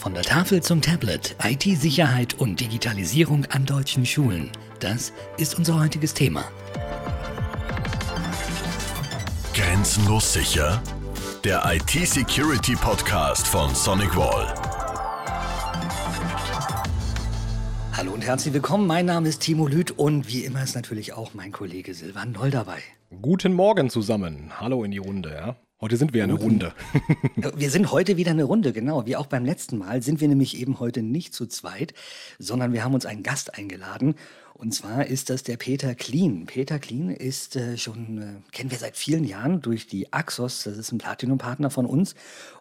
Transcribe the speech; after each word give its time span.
Von 0.00 0.14
der 0.14 0.22
Tafel 0.22 0.62
zum 0.62 0.80
Tablet, 0.80 1.36
IT-Sicherheit 1.44 2.32
und 2.32 2.58
Digitalisierung 2.58 3.44
an 3.50 3.66
deutschen 3.66 4.06
Schulen. 4.06 4.50
Das 4.78 5.12
ist 5.36 5.58
unser 5.58 5.78
heutiges 5.78 6.14
Thema. 6.14 6.42
Grenzenlos 9.52 10.32
sicher? 10.32 10.82
Der 11.44 11.62
IT-Security-Podcast 11.66 13.46
von 13.46 13.74
Sonic 13.74 14.16
Wall. 14.16 14.54
Hallo 17.94 18.12
und 18.12 18.22
herzlich 18.22 18.54
willkommen. 18.54 18.86
Mein 18.86 19.04
Name 19.04 19.28
ist 19.28 19.42
Timo 19.42 19.68
Lüth 19.68 19.90
und 19.90 20.26
wie 20.28 20.46
immer 20.46 20.62
ist 20.62 20.76
natürlich 20.76 21.12
auch 21.12 21.34
mein 21.34 21.52
Kollege 21.52 21.92
Silvan 21.92 22.32
Noll 22.32 22.50
dabei. 22.50 22.78
Guten 23.20 23.52
Morgen 23.52 23.90
zusammen. 23.90 24.50
Hallo 24.58 24.82
in 24.82 24.92
die 24.92 24.98
Runde, 24.98 25.34
ja. 25.34 25.56
Heute 25.80 25.96
sind 25.96 26.12
wir 26.12 26.24
eine 26.24 26.34
Runde. 26.34 26.74
wir 27.56 27.70
sind 27.70 27.90
heute 27.90 28.18
wieder 28.18 28.32
eine 28.32 28.44
Runde, 28.44 28.74
genau. 28.74 29.06
Wie 29.06 29.16
auch 29.16 29.24
beim 29.24 29.46
letzten 29.46 29.78
Mal 29.78 30.02
sind 30.02 30.20
wir 30.20 30.28
nämlich 30.28 30.60
eben 30.60 30.78
heute 30.78 31.00
nicht 31.00 31.32
zu 31.32 31.46
zweit, 31.46 31.94
sondern 32.38 32.74
wir 32.74 32.84
haben 32.84 32.92
uns 32.92 33.06
einen 33.06 33.22
Gast 33.22 33.56
eingeladen. 33.56 34.14
Und 34.52 34.74
zwar 34.74 35.06
ist 35.06 35.30
das 35.30 35.42
der 35.42 35.56
Peter 35.56 35.94
Klien. 35.94 36.44
Peter 36.44 36.78
Klien 36.78 37.08
ist 37.08 37.56
äh, 37.56 37.78
schon, 37.78 38.18
äh, 38.18 38.52
kennen 38.52 38.70
wir 38.70 38.76
seit 38.76 38.98
vielen 38.98 39.24
Jahren 39.24 39.62
durch 39.62 39.86
die 39.86 40.12
Axos, 40.12 40.64
das 40.64 40.76
ist 40.76 40.92
ein 40.92 40.98
Platinum-Partner 40.98 41.70
von 41.70 41.86
uns. 41.86 42.14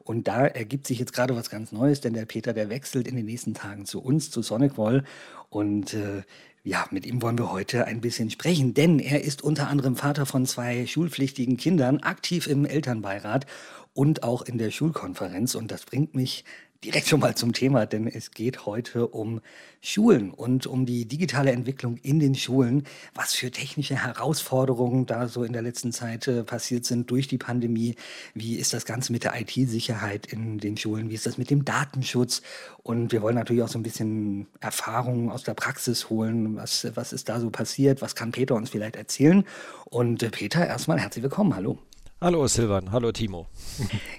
Und 0.06 0.30
da 0.30 0.48
ergibt 0.48 0.88
sich 0.88 0.98
jetzt 0.98 1.12
gerade 1.12 1.36
was 1.36 1.50
ganz 1.50 1.74
Neues, 1.74 2.00
denn 2.00 2.14
der 2.14 2.26
Peter, 2.26 2.54
der 2.54 2.70
wechselt 2.70 3.06
in 3.06 3.18
den 3.18 3.26
nächsten 3.26 3.54
Tagen 3.54 3.86
zu 3.86 4.02
uns, 4.02 4.32
zu 4.32 4.42
Sonic 4.42 4.78
Wall. 4.78 5.04
Und 5.50 5.94
äh, 5.94 6.24
ja, 6.64 6.86
mit 6.92 7.06
ihm 7.06 7.22
wollen 7.22 7.38
wir 7.38 7.52
heute 7.52 7.86
ein 7.86 8.02
bisschen 8.02 8.30
sprechen, 8.30 8.74
denn 8.74 9.00
er 9.00 9.24
ist 9.24 9.42
unter 9.42 9.68
anderem 9.68 9.96
Vater 9.96 10.26
von 10.26 10.46
zwei 10.46 10.86
schulpflichtigen 10.86 11.58
Kindern, 11.58 12.00
aktiv 12.00 12.48
im 12.48 12.66
Elternbeirat 12.66 13.46
und 13.94 14.24
auch 14.24 14.42
in 14.42 14.58
der 14.58 14.72
Schulkonferenz. 14.72 15.56
Und 15.56 15.72
das 15.72 15.86
bringt 15.86 16.16
mich 16.16 16.44
direkt 16.84 17.08
schon 17.08 17.20
mal 17.20 17.36
zum 17.36 17.52
Thema, 17.52 17.86
denn 17.86 18.08
es 18.08 18.32
geht 18.32 18.66
heute 18.66 19.08
um 19.08 19.42
Schulen 19.82 20.32
und 20.32 20.66
um 20.66 20.86
die 20.86 21.06
digitale 21.06 21.52
Entwicklung 21.52 21.98
in 21.98 22.20
den 22.20 22.36
Schulen, 22.36 22.84
was 23.14 23.34
für 23.34 23.52
technische 23.52 23.96
Herausforderungen 24.02 25.06
da 25.06 25.28
so 25.28 25.44
in 25.44 25.52
der 25.52 25.62
letzten 25.62 25.92
Zeit 25.92 26.28
äh, 26.28 26.44
passiert 26.44 26.86
sind 26.86 27.12
durch 27.12 27.28
die 27.28 27.38
Pandemie. 27.38 27.96
Wie 28.34 28.56
ist 28.56 28.74
das 28.74 28.86
Ganze 28.86 29.12
mit 29.12 29.26
der 29.26 29.40
IT-Sicherheit 29.40 30.28
in 30.28 30.58
den 30.58 30.78
Schulen? 30.78 31.10
Wie 31.10 31.16
ist 31.16 31.26
das 31.26 31.38
mit 31.38 31.50
dem 31.50 31.66
Datenschutz? 31.66 32.42
Und 32.82 33.12
wir 33.12 33.22
wollen 33.22 33.36
natürlich 33.36 33.64
auch 33.64 33.70
so 33.70 33.80
ein 33.80 33.84
bisschen 33.84 34.48
Erfahrungen 34.62 35.30
aus 35.30 35.44
der 35.44 35.56
Praxis 35.56 36.10
holen. 36.10 36.56
Was, 36.56 36.88
was 36.96 37.12
ist 37.12 37.28
da 37.28 37.42
so 37.42 37.50
passiert? 37.50 38.02
Was 38.02 38.16
kann 38.16 38.32
Peter 38.32 38.56
uns 38.56 38.70
vielleicht 38.70 38.96
erzählen? 38.96 39.44
Und 39.86 40.24
äh, 40.24 40.30
Peter, 40.30 40.66
erstmal 40.66 41.00
herzlich 41.00 41.24
willkommen. 41.24 41.56
Hallo. 41.56 41.78
Hallo 42.22 42.48
Silvan, 42.48 42.92
hallo 42.92 43.14
Timo. 43.14 43.48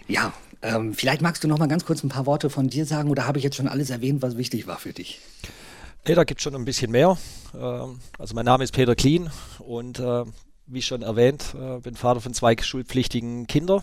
Ja, 0.08 0.32
ähm, 0.62 0.94
vielleicht 0.94 1.22
magst 1.22 1.42
du 1.42 1.48
noch 1.48 1.58
mal 1.58 1.68
ganz 1.68 1.84
kurz 1.84 2.02
ein 2.02 2.08
paar 2.08 2.26
Worte 2.26 2.50
von 2.50 2.68
dir 2.68 2.84
sagen 2.84 3.10
oder 3.10 3.26
habe 3.26 3.38
ich 3.38 3.44
jetzt 3.44 3.56
schon 3.56 3.68
alles 3.68 3.90
erwähnt, 3.90 4.22
was 4.22 4.36
wichtig 4.36 4.66
war 4.66 4.78
für 4.78 4.92
dich? 4.92 5.20
Nee, 6.06 6.14
da 6.14 6.24
gibt 6.24 6.40
es 6.40 6.44
schon 6.44 6.54
ein 6.54 6.64
bisschen 6.64 6.90
mehr. 6.90 7.18
Ähm, 7.54 8.00
also 8.18 8.34
mein 8.34 8.44
Name 8.44 8.64
ist 8.64 8.72
Peter 8.72 8.94
Klien 8.94 9.30
und 9.58 9.98
äh, 9.98 10.24
wie 10.66 10.82
schon 10.82 11.02
erwähnt, 11.02 11.54
äh, 11.54 11.80
bin 11.80 11.96
Vater 11.96 12.20
von 12.20 12.34
zwei 12.34 12.56
schulpflichtigen 12.60 13.46
Kindern, 13.46 13.82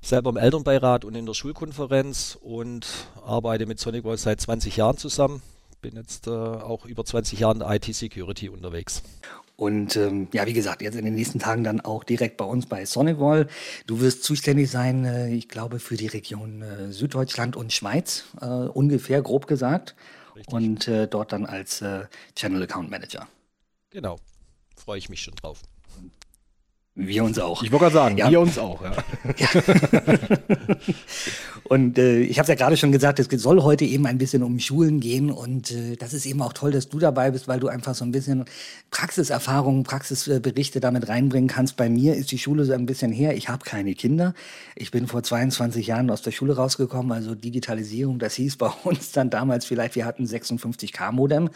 selber 0.00 0.30
im 0.30 0.36
Elternbeirat 0.36 1.04
und 1.04 1.14
in 1.14 1.26
der 1.26 1.34
Schulkonferenz 1.34 2.38
und 2.40 2.86
arbeite 3.24 3.66
mit 3.66 3.78
Sonic 3.78 4.02
Voice 4.02 4.22
seit 4.22 4.40
20 4.40 4.76
Jahren 4.76 4.96
zusammen. 4.96 5.42
Bin 5.82 5.96
jetzt 5.96 6.26
äh, 6.26 6.30
auch 6.30 6.84
über 6.84 7.04
20 7.04 7.40
Jahre 7.40 7.54
in 7.54 7.58
der 7.60 7.70
IT-Security 7.70 8.48
unterwegs. 8.48 9.02
Und 9.60 9.94
ähm, 9.96 10.28
ja, 10.32 10.46
wie 10.46 10.54
gesagt, 10.54 10.80
jetzt 10.80 10.94
in 10.94 11.04
den 11.04 11.14
nächsten 11.14 11.38
Tagen 11.38 11.64
dann 11.64 11.82
auch 11.82 12.02
direkt 12.02 12.38
bei 12.38 12.46
uns 12.46 12.64
bei 12.64 12.86
Sonic 12.86 13.20
Wall. 13.20 13.46
Du 13.86 14.00
wirst 14.00 14.24
zuständig 14.24 14.70
sein, 14.70 15.04
äh, 15.04 15.34
ich 15.34 15.50
glaube, 15.50 15.80
für 15.80 15.98
die 15.98 16.06
Region 16.06 16.62
äh, 16.62 16.90
Süddeutschland 16.90 17.56
und 17.56 17.70
Schweiz, 17.70 18.24
äh, 18.40 18.46
ungefähr 18.46 19.20
grob 19.20 19.46
gesagt. 19.46 19.96
Richtig. 20.34 20.54
Und 20.54 20.88
äh, 20.88 21.06
dort 21.08 21.32
dann 21.32 21.44
als 21.44 21.82
äh, 21.82 22.06
Channel 22.36 22.62
Account 22.62 22.90
Manager. 22.90 23.28
Genau, 23.90 24.18
freue 24.76 24.96
ich 24.96 25.10
mich 25.10 25.20
schon 25.20 25.34
drauf. 25.34 25.60
Wir 26.96 27.22
uns 27.22 27.38
auch. 27.38 27.62
Ich 27.62 27.70
wollte 27.70 27.84
gerade 27.84 27.94
sagen, 27.94 28.18
ja. 28.18 28.30
wir 28.30 28.40
uns 28.40 28.58
auch. 28.58 28.82
Ja. 28.82 28.90
ja. 29.36 29.48
und 31.64 31.98
äh, 31.98 32.20
ich 32.22 32.38
habe 32.38 32.42
es 32.42 32.48
ja 32.48 32.56
gerade 32.56 32.76
schon 32.76 32.90
gesagt, 32.90 33.20
es 33.20 33.28
soll 33.40 33.62
heute 33.62 33.84
eben 33.84 34.06
ein 34.06 34.18
bisschen 34.18 34.42
um 34.42 34.58
Schulen 34.58 34.98
gehen 34.98 35.30
und 35.30 35.70
äh, 35.70 35.94
das 35.96 36.12
ist 36.12 36.26
eben 36.26 36.42
auch 36.42 36.52
toll, 36.52 36.72
dass 36.72 36.88
du 36.88 36.98
dabei 36.98 37.30
bist, 37.30 37.46
weil 37.46 37.60
du 37.60 37.68
einfach 37.68 37.94
so 37.94 38.04
ein 38.04 38.10
bisschen 38.10 38.44
Praxiserfahrungen, 38.90 39.84
Praxisberichte 39.84 40.80
damit 40.80 41.08
reinbringen 41.08 41.48
kannst. 41.48 41.76
Bei 41.76 41.88
mir 41.88 42.16
ist 42.16 42.32
die 42.32 42.38
Schule 42.38 42.64
so 42.64 42.72
ein 42.72 42.86
bisschen 42.86 43.12
her. 43.12 43.36
Ich 43.36 43.48
habe 43.48 43.64
keine 43.64 43.94
Kinder. 43.94 44.34
Ich 44.74 44.90
bin 44.90 45.06
vor 45.06 45.22
22 45.22 45.86
Jahren 45.86 46.10
aus 46.10 46.22
der 46.22 46.32
Schule 46.32 46.56
rausgekommen, 46.56 47.12
also 47.12 47.36
Digitalisierung, 47.36 48.18
das 48.18 48.34
hieß 48.34 48.56
bei 48.56 48.70
uns 48.84 49.12
dann 49.12 49.30
damals 49.30 49.64
vielleicht, 49.64 49.94
wir 49.94 50.06
hatten 50.06 50.24
56K 50.24 51.12
Modem 51.12 51.50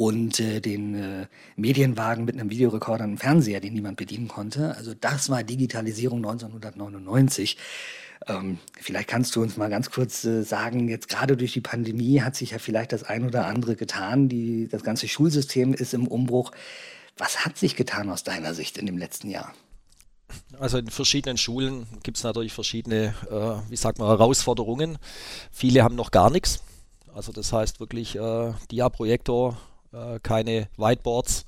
und 0.00 0.40
äh, 0.40 0.60
den 0.60 0.94
äh, 0.94 1.26
Medienwagen 1.56 2.24
mit 2.24 2.34
einem 2.34 2.48
Videorekorder 2.48 3.04
und 3.04 3.10
einem 3.10 3.18
Fernseher, 3.18 3.60
den 3.60 3.74
niemand 3.74 3.98
bedienen 3.98 4.28
konnte. 4.28 4.74
Also 4.74 4.94
das 4.98 5.28
war 5.28 5.42
Digitalisierung 5.42 6.24
1999. 6.24 7.58
Ähm, 8.26 8.58
vielleicht 8.80 9.08
kannst 9.08 9.36
du 9.36 9.42
uns 9.42 9.58
mal 9.58 9.68
ganz 9.68 9.90
kurz 9.90 10.24
äh, 10.24 10.42
sagen, 10.42 10.88
jetzt 10.88 11.10
gerade 11.10 11.36
durch 11.36 11.52
die 11.52 11.60
Pandemie 11.60 12.22
hat 12.22 12.34
sich 12.34 12.52
ja 12.52 12.58
vielleicht 12.58 12.92
das 12.92 13.02
ein 13.02 13.26
oder 13.26 13.44
andere 13.44 13.76
getan. 13.76 14.30
Die, 14.30 14.68
das 14.68 14.84
ganze 14.84 15.06
Schulsystem 15.06 15.74
ist 15.74 15.92
im 15.92 16.08
Umbruch. 16.08 16.52
Was 17.18 17.44
hat 17.44 17.58
sich 17.58 17.76
getan 17.76 18.08
aus 18.08 18.24
deiner 18.24 18.54
Sicht 18.54 18.78
in 18.78 18.86
dem 18.86 18.96
letzten 18.96 19.28
Jahr? 19.28 19.52
Also 20.58 20.78
in 20.78 20.88
verschiedenen 20.88 21.36
Schulen 21.36 21.86
gibt 22.02 22.16
es 22.16 22.24
natürlich 22.24 22.54
verschiedene, 22.54 23.14
äh, 23.30 23.70
wie 23.70 23.76
sagt 23.76 23.98
man, 23.98 24.08
Herausforderungen. 24.08 24.96
Viele 25.52 25.84
haben 25.84 25.94
noch 25.94 26.10
gar 26.10 26.30
nichts. 26.30 26.62
Also 27.14 27.32
das 27.32 27.52
heißt 27.52 27.80
wirklich 27.80 28.16
äh, 28.16 28.54
Dia-Projektor 28.70 29.58
keine 30.22 30.68
Whiteboards. 30.76 31.44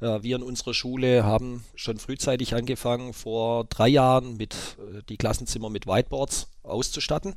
Äh, 0.00 0.22
wir 0.22 0.36
in 0.36 0.42
unserer 0.42 0.74
Schule 0.74 1.24
haben 1.24 1.64
schon 1.74 1.98
frühzeitig 1.98 2.54
angefangen, 2.54 3.12
vor 3.12 3.64
drei 3.64 3.88
Jahren 3.88 4.36
mit 4.36 4.54
äh, 4.78 5.02
die 5.08 5.16
Klassenzimmer 5.16 5.70
mit 5.70 5.86
Whiteboards 5.86 6.48
auszustatten. 6.62 7.36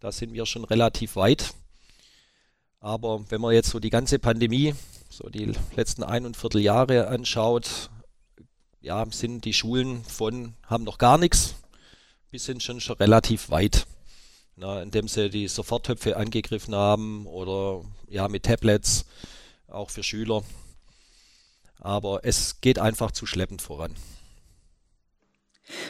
Da 0.00 0.12
sind 0.12 0.32
wir 0.32 0.46
schon 0.46 0.64
relativ 0.64 1.16
weit. 1.16 1.54
Aber 2.80 3.24
wenn 3.30 3.40
man 3.40 3.54
jetzt 3.54 3.70
so 3.70 3.80
die 3.80 3.90
ganze 3.90 4.18
Pandemie, 4.18 4.74
so 5.08 5.28
die 5.28 5.52
letzten 5.74 6.04
ein 6.04 6.26
und 6.26 6.36
Viertel 6.36 6.60
Jahre 6.60 7.08
anschaut, 7.08 7.90
ja, 8.80 9.04
sind 9.10 9.44
die 9.44 9.52
Schulen 9.52 10.04
von, 10.04 10.54
haben 10.66 10.84
noch 10.84 10.98
gar 10.98 11.18
nichts, 11.18 11.56
bis 12.30 12.44
sind 12.44 12.62
schon, 12.62 12.80
schon 12.80 12.96
relativ 12.96 13.50
weit. 13.50 13.86
Na, 14.54 14.82
indem 14.82 15.06
sie 15.06 15.30
die 15.30 15.46
Soforttöpfe 15.46 16.16
angegriffen 16.16 16.74
haben 16.74 17.26
oder 17.26 17.84
ja, 18.08 18.26
mit 18.26 18.44
Tablets 18.44 19.04
auch 19.68 19.90
für 19.90 20.02
Schüler. 20.02 20.42
Aber 21.80 22.20
es 22.24 22.60
geht 22.60 22.78
einfach 22.78 23.12
zu 23.12 23.26
schleppend 23.26 23.62
voran. 23.62 23.94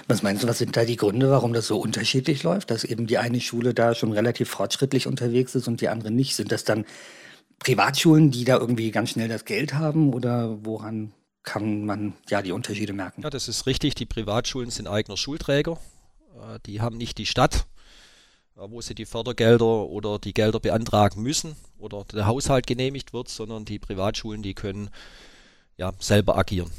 Was 0.09 0.23
meinst 0.23 0.43
du, 0.43 0.49
was 0.49 0.59
sind 0.59 0.77
da 0.77 0.85
die 0.85 0.97
Gründe, 0.97 1.31
warum 1.31 1.53
das 1.53 1.69
so 1.69 1.79
unterschiedlich 1.79 2.43
läuft, 2.43 2.71
dass 2.71 2.85
eben 2.85 3.07
die 3.07 3.19
eine 3.19 3.41
Schule 3.41 3.75
da 3.75 3.95
schon 3.95 4.13
relativ 4.13 4.51
fortschrittlich 4.51 5.07
unterwegs 5.07 5.55
ist 5.55 5.69
und 5.69 5.81
die 5.81 5.89
andere 5.89 6.11
nicht? 6.11 6.35
Sind 6.35 6.51
das 6.51 6.65
dann 6.65 6.85
Privatschulen, 7.61 8.31
die 8.31 8.45
da 8.45 8.59
irgendwie 8.59 8.91
ganz 8.91 9.11
schnell 9.11 9.29
das 9.29 9.45
Geld 9.45 9.75
haben 9.75 10.13
oder 10.13 10.65
woran 10.65 11.13
kann 11.43 11.87
man 11.87 12.15
ja 12.29 12.43
die 12.43 12.53
Unterschiede 12.53 12.93
merken? 12.93 13.23
Ja, 13.23 13.31
das 13.31 13.49
ist 13.49 13.67
richtig. 13.67 13.95
Die 13.95 14.07
Privatschulen 14.07 14.71
sind 14.71 14.89
eigener 14.89 15.17
Schulträger. 15.17 15.79
Äh, 16.35 16.59
die 16.67 16.81
haben 16.81 16.97
nicht 16.97 17.19
die 17.19 17.27
Stadt 17.27 17.67
wo 18.67 18.81
sie 18.81 18.95
die 18.95 19.07
Fördergelder 19.07 19.65
oder 19.65 20.19
die 20.19 20.35
Gelder 20.35 20.61
beantragen 20.61 21.23
müssen 21.23 21.57
oder 21.79 22.05
der 22.13 22.27
Haushalt 22.27 22.67
genehmigt 22.67 23.13
wird, 23.13 23.29
sondern 23.29 23.65
die 23.65 23.79
Privatschulen, 23.79 24.43
die 24.43 24.55
können 24.55 24.91
ja 25.77 25.93
selber 26.01 26.37
agieren 26.37 26.71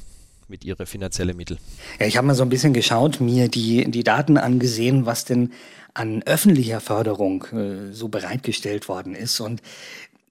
mit 0.49 0.65
ihren 0.65 0.85
finanziellen 0.85 1.37
Mitteln. 1.37 1.59
Ja, 1.99 2.07
ich 2.07 2.17
habe 2.17 2.27
mal 2.27 2.33
so 2.35 2.43
ein 2.43 2.49
bisschen 2.49 2.73
geschaut, 2.73 3.21
mir 3.21 3.47
die, 3.47 3.89
die 3.89 4.03
Daten 4.03 4.37
angesehen, 4.37 5.05
was 5.05 5.23
denn 5.23 5.53
an 5.93 6.23
öffentlicher 6.23 6.81
Förderung 6.81 7.45
äh, 7.51 7.93
so 7.93 8.09
bereitgestellt 8.09 8.87
worden 8.89 9.15
ist. 9.15 9.39
Und 9.39 9.61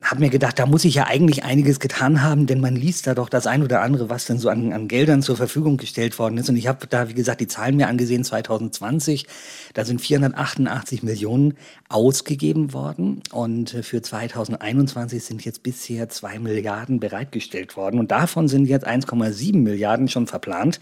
habe 0.00 0.20
mir 0.20 0.30
gedacht, 0.30 0.58
da 0.58 0.66
muss 0.66 0.84
ich 0.84 0.94
ja 0.94 1.06
eigentlich 1.06 1.42
einiges 1.42 1.80
getan 1.80 2.22
haben, 2.22 2.46
denn 2.46 2.60
man 2.60 2.76
liest 2.76 3.06
da 3.08 3.14
doch 3.14 3.28
das 3.28 3.48
ein 3.48 3.64
oder 3.64 3.82
andere, 3.82 4.08
was 4.08 4.26
denn 4.26 4.38
so 4.38 4.48
an, 4.48 4.72
an 4.72 4.86
Geldern 4.86 5.22
zur 5.22 5.36
Verfügung 5.36 5.76
gestellt 5.76 6.18
worden 6.20 6.38
ist. 6.38 6.48
Und 6.48 6.56
ich 6.56 6.68
habe 6.68 6.86
da, 6.86 7.08
wie 7.08 7.14
gesagt, 7.14 7.40
die 7.40 7.48
Zahlen 7.48 7.76
mir 7.76 7.88
angesehen, 7.88 8.22
2020, 8.22 9.26
da 9.74 9.84
sind 9.84 10.00
488 10.00 11.02
Millionen 11.02 11.54
ausgegeben 11.88 12.72
worden 12.72 13.22
und 13.32 13.70
für 13.70 14.00
2021 14.00 15.22
sind 15.22 15.44
jetzt 15.44 15.64
bisher 15.64 16.08
zwei 16.08 16.38
Milliarden 16.38 17.00
bereitgestellt 17.00 17.76
worden 17.76 17.98
und 17.98 18.12
davon 18.12 18.46
sind 18.46 18.66
jetzt 18.66 18.86
1,7 18.86 19.56
Milliarden 19.56 20.06
schon 20.06 20.28
verplant. 20.28 20.78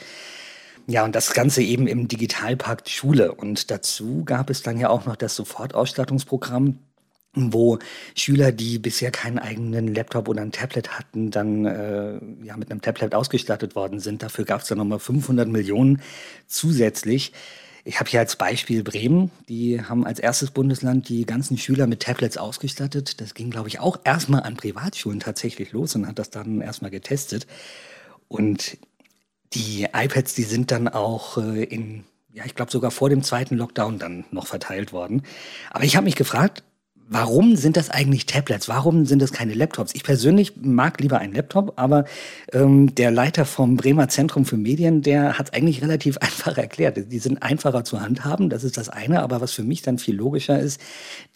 Ja, 0.89 1.05
und 1.05 1.17
das 1.17 1.33
Ganze 1.33 1.63
eben 1.63 1.89
im 1.89 2.07
Digitalpakt 2.07 2.89
Schule. 2.89 3.35
Und 3.35 3.73
dazu 3.73 4.23
gab 4.25 4.51
es 4.51 4.63
dann 4.63 4.79
ja 4.79 4.89
auch 4.89 5.05
noch 5.05 5.17
das 5.17 5.35
Sofortausstattungsprogramm 5.35 6.79
wo 7.37 7.79
Schüler, 8.15 8.53
die 8.53 8.79
bisher 8.79 9.11
keinen 9.11 9.39
eigenen 9.39 9.95
Laptop 9.95 10.29
oder 10.29 10.43
ein 10.43 10.53
Tablet 10.53 10.99
hatten, 10.99 11.31
dann 11.31 11.65
äh, 11.67 12.19
ja 12.45 12.57
mit 12.57 12.71
einem 12.71 12.81
Tablet 12.81 13.15
ausgestattet 13.15 13.77
worden 13.77 14.01
sind. 14.01 14.23
Dafür 14.23 14.45
gab 14.45 14.63
es 14.63 14.69
dann 14.69 14.79
nochmal 14.79 14.99
500 14.99 15.49
Millionen 15.49 16.03
zusätzlich. 16.47 17.33
Ich 17.85 18.01
habe 18.01 18.11
hier 18.11 18.19
als 18.19 18.35
Beispiel 18.35 18.83
Bremen. 18.83 19.31
Die 19.49 19.81
haben 19.81 20.05
als 20.05 20.19
erstes 20.19 20.51
Bundesland 20.51 21.09
die 21.09 21.25
ganzen 21.25 21.57
Schüler 21.57 21.87
mit 21.87 22.01
Tablets 22.03 22.37
ausgestattet. 22.37 23.21
Das 23.21 23.33
ging, 23.33 23.51
glaube 23.51 23.69
ich, 23.69 23.79
auch 23.79 24.01
erstmal 24.03 24.43
an 24.43 24.57
Privatschulen 24.57 25.21
tatsächlich 25.21 25.71
los 25.71 25.95
und 25.95 26.09
hat 26.09 26.19
das 26.19 26.31
dann 26.31 26.61
erstmal 26.61 26.91
getestet. 26.91 27.47
Und 28.27 28.77
die 29.53 29.85
iPads, 29.93 30.35
die 30.35 30.43
sind 30.43 30.73
dann 30.73 30.89
auch 30.89 31.39
äh, 31.39 31.63
in, 31.63 32.05
ja, 32.33 32.45
ich 32.45 32.57
glaube 32.57 32.73
sogar 32.73 32.91
vor 32.91 33.09
dem 33.09 33.23
zweiten 33.23 33.57
Lockdown 33.57 34.01
dann 34.01 34.25
noch 34.33 34.49
verteilt 34.49 34.93
worden. 34.93 35.23
Aber 35.71 35.85
ich 35.85 35.95
habe 35.95 36.07
mich 36.07 36.17
gefragt, 36.17 36.65
Warum 37.09 37.55
sind 37.55 37.77
das 37.77 37.89
eigentlich 37.89 38.27
Tablets? 38.27 38.69
Warum 38.69 39.07
sind 39.07 39.23
das 39.23 39.31
keine 39.31 39.55
Laptops? 39.55 39.95
Ich 39.95 40.03
persönlich 40.03 40.55
mag 40.61 41.01
lieber 41.01 41.21
einen 41.21 41.35
Laptop, 41.35 41.75
aber 41.77 42.05
ähm, 42.53 42.97
der 42.97 43.13
Leiter 43.13 43.45
vom 43.45 43.77
Bremer 43.77 44.09
Zentrum 44.09 44.45
für 44.45 44.57
Medien, 44.57 45.03
der 45.03 45.39
hat 45.39 45.47
es 45.47 45.53
eigentlich 45.53 45.83
relativ 45.83 46.19
einfach 46.21 46.59
erklärt. 46.59 47.13
Die 47.13 47.19
sind 47.21 47.45
einfacher 47.45 47.85
zu 47.85 48.01
handhaben, 48.01 48.51
das 48.51 48.65
ist 48.65 48.77
das 48.77 48.89
eine, 48.89 49.23
aber 49.23 49.41
was 49.41 49.53
für 49.53 49.63
mich 49.63 49.83
dann 49.83 49.99
viel 49.99 50.17
logischer 50.17 50.59
ist, 50.59 50.81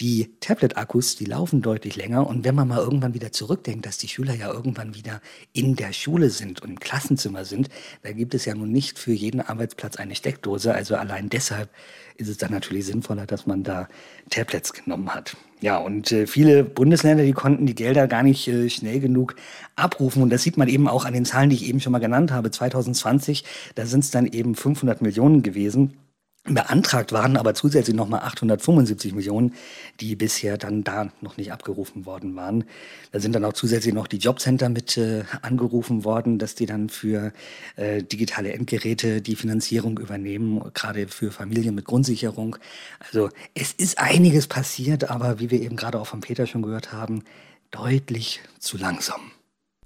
die 0.01 0.35
Tablet-Akkus, 0.41 1.15
die 1.15 1.27
laufen 1.27 1.63
deutlich 1.63 1.95
länger 1.95 2.27
und 2.27 2.45
wenn 2.45 2.57
man 2.57 2.67
mal 2.67 2.79
irgendwann 2.79 3.15
wieder 3.15 3.31
zurückdenkt, 3.31 3.87
dass 3.87 3.97
die 3.97 4.09
Schüler 4.09 4.35
ja 4.35 4.53
irgendwann 4.53 4.97
wieder 4.97 5.21
in 5.53 5.77
der 5.77 5.93
Schule 5.93 6.31
sind 6.31 6.63
und 6.63 6.71
im 6.71 6.81
Klassenzimmer 6.81 7.45
sind, 7.45 7.69
da 8.03 8.11
gibt 8.11 8.35
es 8.35 8.45
ja 8.45 8.57
nun 8.57 8.73
nicht 8.73 8.99
für 8.99 9.13
jeden 9.13 9.41
Arbeitsplatz 9.41 9.95
eine 9.97 10.17
Steckdose, 10.17 10.75
also 10.75 10.97
allein 10.97 11.29
deshalb 11.29 11.71
ist 12.17 12.29
es 12.29 12.39
dann 12.39 12.51
natürlich 12.51 12.87
sinnvoller, 12.87 13.27
dass 13.27 13.47
man 13.47 13.63
da 13.63 13.89
Tablets 14.29 14.73
genommen 14.73 15.15
hat. 15.15 15.37
Ja, 15.63 15.77
und 15.77 16.11
äh, 16.11 16.27
viele 16.27 16.65
Bundesländer, 16.65 17.23
die 17.23 17.33
konnten 17.33 17.67
die 17.67 17.75
Gelder 17.75 18.09
gar 18.09 18.23
nicht 18.23 18.49
äh, 18.49 18.71
schnell 18.71 18.99
genug 18.99 19.37
abrufen. 19.77 20.23
Und 20.23 20.31
das 20.31 20.43
sieht 20.43 20.57
man 20.57 20.69
eben 20.69 20.89
auch 20.89 21.05
an 21.05 21.13
den 21.13 21.27
Zahlen, 21.27 21.51
die 21.51 21.57
ich 21.57 21.69
eben 21.69 21.81
schon 21.81 21.93
mal 21.93 21.99
genannt 21.99 22.33
habe. 22.33 22.51
2020, 22.51 23.45
da 23.75 23.85
sind 23.85 24.01
es 24.01 24.11
dann 24.11 24.27
eben 24.27 24.55
500 24.55 25.03
Millionen 25.03 25.43
gewesen. 25.43 25.99
Beantragt 26.45 27.13
waren 27.13 27.37
aber 27.37 27.53
zusätzlich 27.53 27.95
nochmal 27.95 28.21
875 28.21 29.13
Millionen, 29.15 29.55
die 30.01 30.17
bisher 30.17 30.57
dann 30.57 30.83
da 30.83 31.13
noch 31.21 31.37
nicht 31.37 31.53
abgerufen 31.53 32.07
worden 32.07 32.35
waren. 32.35 32.65
Da 33.13 33.21
sind 33.21 33.35
dann 33.35 33.45
auch 33.45 33.53
zusätzlich 33.53 33.93
noch 33.93 34.07
die 34.07 34.17
Jobcenter 34.17 34.71
mit 34.71 34.97
äh, 34.97 35.25
angerufen 35.43 36.03
worden, 36.05 36.39
dass 36.39 36.55
die 36.55 36.65
dann 36.65 36.89
für 36.89 37.35
äh, 37.77 38.03
digitale 38.03 38.55
Endgeräte 38.55 39.21
die 39.21 39.37
Finanzierung 39.37 39.99
übernehmen, 39.99 40.63
gerade 40.73 41.09
für 41.09 41.31
Familien 41.31 41.75
mit 41.75 41.85
Grundsicherung. 41.85 42.57
Also 43.01 43.29
es 43.55 43.73
ist 43.73 43.99
einiges 43.99 44.47
passiert, 44.47 45.11
aber 45.11 45.41
wie 45.41 45.51
wir 45.51 45.61
eben 45.61 45.77
gerade 45.77 46.01
auch 46.01 46.07
von 46.07 46.23
Peter 46.23 46.47
schon 46.47 46.63
gehört 46.63 46.91
haben, 46.91 47.23
deutlich 47.71 48.41
zu 48.59 48.79
langsam. 48.79 49.21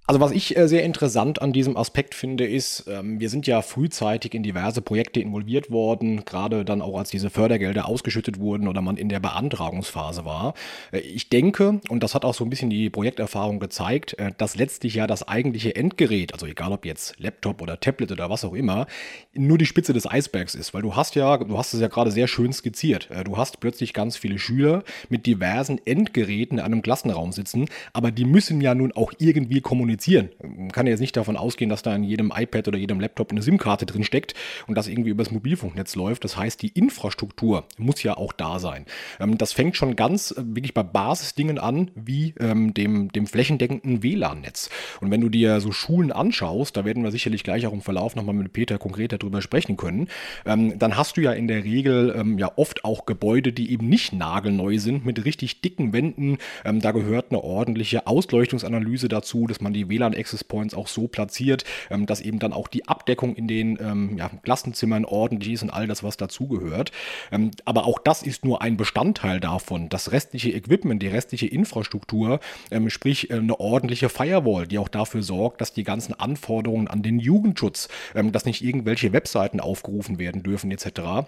Also 0.06 0.20
was 0.20 0.32
ich 0.32 0.54
äh, 0.54 0.68
sehr 0.68 0.84
interessant 0.84 1.40
an 1.40 1.54
diesem 1.54 1.78
Aspekt 1.78 2.14
finde, 2.14 2.46
ist, 2.46 2.84
ähm, 2.88 3.20
wir 3.20 3.30
sind 3.30 3.46
ja 3.46 3.62
frühzeitig 3.62 4.34
in 4.34 4.42
diverse 4.42 4.82
Projekte 4.82 5.20
involviert 5.20 5.70
worden, 5.70 6.26
gerade 6.26 6.66
dann 6.66 6.82
auch 6.82 6.98
als 6.98 7.08
diese 7.08 7.30
Fördergelder 7.30 7.88
ausgeschüttet 7.88 8.38
wurden 8.38 8.68
oder 8.68 8.82
man 8.82 8.98
in 8.98 9.08
der 9.08 9.20
Beantragungsphase 9.20 10.26
war. 10.26 10.52
Äh, 10.92 10.98
ich 10.98 11.30
denke, 11.30 11.80
und 11.88 12.02
das 12.02 12.14
hat 12.14 12.26
auch 12.26 12.34
so 12.34 12.44
ein 12.44 12.50
bisschen 12.50 12.68
die 12.68 12.90
Projekterfahrung 12.90 13.60
gezeigt, 13.60 14.18
äh, 14.18 14.32
dass 14.36 14.56
letztlich 14.56 14.92
ja 14.92 15.06
das 15.06 15.26
eigentliche 15.26 15.74
Endgerät, 15.74 16.34
also 16.34 16.44
egal 16.44 16.72
ob 16.72 16.84
jetzt 16.84 17.18
Laptop 17.18 17.62
oder 17.62 17.80
Tablet 17.80 18.12
oder 18.12 18.28
was 18.28 18.44
auch 18.44 18.52
immer, 18.52 18.86
nur 19.32 19.56
die 19.56 19.64
Spitze 19.64 19.94
des 19.94 20.06
Eisbergs 20.06 20.54
ist, 20.54 20.74
weil 20.74 20.82
du 20.82 20.94
hast 20.94 21.14
ja, 21.14 21.38
du 21.38 21.56
hast 21.56 21.72
es 21.72 21.80
ja 21.80 21.88
gerade 21.88 22.10
sehr 22.10 22.28
schön 22.28 22.52
skizziert. 22.52 23.08
Du 23.24 23.38
hast 23.38 23.58
plötzlich 23.58 23.94
ganz 23.94 24.18
viele 24.18 24.38
Schüler 24.38 24.84
mit 25.08 25.24
diversen 25.24 25.80
Endgeräten 25.86 26.58
in 26.58 26.64
einem 26.64 26.82
Klassenraum 26.82 27.32
sitzen, 27.32 27.70
aber 27.94 28.10
die 28.10 28.26
müssen 28.26 28.60
ja 28.60 28.74
nun 28.74 28.92
auch 28.92 29.12
irgendwie 29.18 29.62
kommunizieren 29.62 29.93
kommunizieren. 29.94 30.30
Man 30.42 30.72
kann 30.72 30.86
jetzt 30.86 31.00
nicht 31.00 31.16
davon 31.16 31.36
ausgehen, 31.36 31.68
dass 31.68 31.82
da 31.82 31.94
in 31.94 32.04
jedem 32.04 32.32
iPad 32.34 32.68
oder 32.68 32.78
jedem 32.78 33.00
Laptop 33.00 33.30
eine 33.30 33.42
SIM-Karte 33.42 33.86
drin 33.86 34.04
steckt 34.04 34.34
und 34.66 34.76
das 34.76 34.88
irgendwie 34.88 35.10
übers 35.10 35.30
Mobilfunknetz 35.30 35.94
läuft. 35.94 36.24
Das 36.24 36.36
heißt, 36.36 36.60
die 36.62 36.68
Infrastruktur 36.68 37.64
muss 37.78 38.02
ja 38.02 38.16
auch 38.16 38.32
da 38.32 38.58
sein. 38.58 38.86
Ähm, 39.20 39.38
das 39.38 39.52
fängt 39.52 39.76
schon 39.76 39.96
ganz 39.96 40.32
äh, 40.32 40.42
wirklich 40.44 40.74
bei 40.74 40.82
Basisdingen 40.82 41.58
an, 41.58 41.90
wie 41.94 42.34
ähm, 42.40 42.74
dem, 42.74 43.10
dem 43.12 43.26
flächendeckenden 43.26 44.02
WLAN-Netz. 44.02 44.70
Und 45.00 45.10
wenn 45.10 45.20
du 45.20 45.28
dir 45.28 45.60
so 45.60 45.72
Schulen 45.72 46.12
anschaust, 46.12 46.76
da 46.76 46.84
werden 46.84 47.02
wir 47.02 47.10
sicherlich 47.10 47.44
gleich 47.44 47.66
auch 47.66 47.72
im 47.72 47.82
Verlauf 47.82 48.16
nochmal 48.16 48.34
mit 48.34 48.52
Peter 48.52 48.78
konkreter 48.78 49.18
drüber 49.18 49.42
sprechen 49.42 49.76
können, 49.76 50.08
ähm, 50.46 50.78
dann 50.78 50.96
hast 50.96 51.16
du 51.16 51.20
ja 51.20 51.32
in 51.32 51.48
der 51.48 51.64
Regel 51.64 52.34
ja 52.38 52.50
oft 52.56 52.84
auch 52.84 53.06
Gebäude, 53.06 53.52
die 53.52 53.70
eben 53.72 53.88
nicht 53.88 54.12
nagelneu 54.12 54.78
sind, 54.78 55.04
mit 55.04 55.24
richtig 55.24 55.60
dicken 55.60 55.92
Wänden. 55.92 56.38
da 56.64 56.92
gehört 56.92 57.26
eine 57.30 57.42
ordentliche 57.42 58.06
Ausleuchtungsanalyse 58.06 59.08
dazu, 59.08 59.46
dass 59.46 59.60
man 59.60 59.72
die 59.72 59.83
WLAN-Access 59.88 60.44
Points 60.44 60.74
auch 60.74 60.88
so 60.88 61.08
platziert, 61.08 61.64
ähm, 61.90 62.06
dass 62.06 62.20
eben 62.20 62.38
dann 62.38 62.52
auch 62.52 62.68
die 62.68 62.88
Abdeckung 62.88 63.34
in 63.36 63.48
den 63.48 63.78
ähm, 63.80 64.16
ja, 64.16 64.30
Klassenzimmern 64.42 65.04
ordentlich 65.04 65.54
ist 65.54 65.62
und 65.62 65.70
all 65.70 65.86
das, 65.86 66.02
was 66.02 66.16
dazugehört. 66.16 66.92
Ähm, 67.30 67.50
aber 67.64 67.86
auch 67.86 67.98
das 67.98 68.22
ist 68.22 68.44
nur 68.44 68.62
ein 68.62 68.76
Bestandteil 68.76 69.40
davon. 69.40 69.88
Das 69.88 70.12
restliche 70.12 70.50
Equipment, 70.50 71.02
die 71.02 71.08
restliche 71.08 71.46
Infrastruktur, 71.46 72.40
ähm, 72.70 72.90
sprich 72.90 73.30
äh, 73.30 73.34
eine 73.34 73.60
ordentliche 73.60 74.08
Firewall, 74.08 74.66
die 74.66 74.78
auch 74.78 74.88
dafür 74.88 75.22
sorgt, 75.22 75.60
dass 75.60 75.72
die 75.72 75.84
ganzen 75.84 76.14
Anforderungen 76.14 76.88
an 76.88 77.02
den 77.02 77.18
Jugendschutz, 77.18 77.88
ähm, 78.14 78.32
dass 78.32 78.44
nicht 78.44 78.64
irgendwelche 78.64 79.12
Webseiten 79.12 79.60
aufgerufen 79.60 80.18
werden 80.18 80.42
dürfen 80.42 80.70
etc 80.70 81.26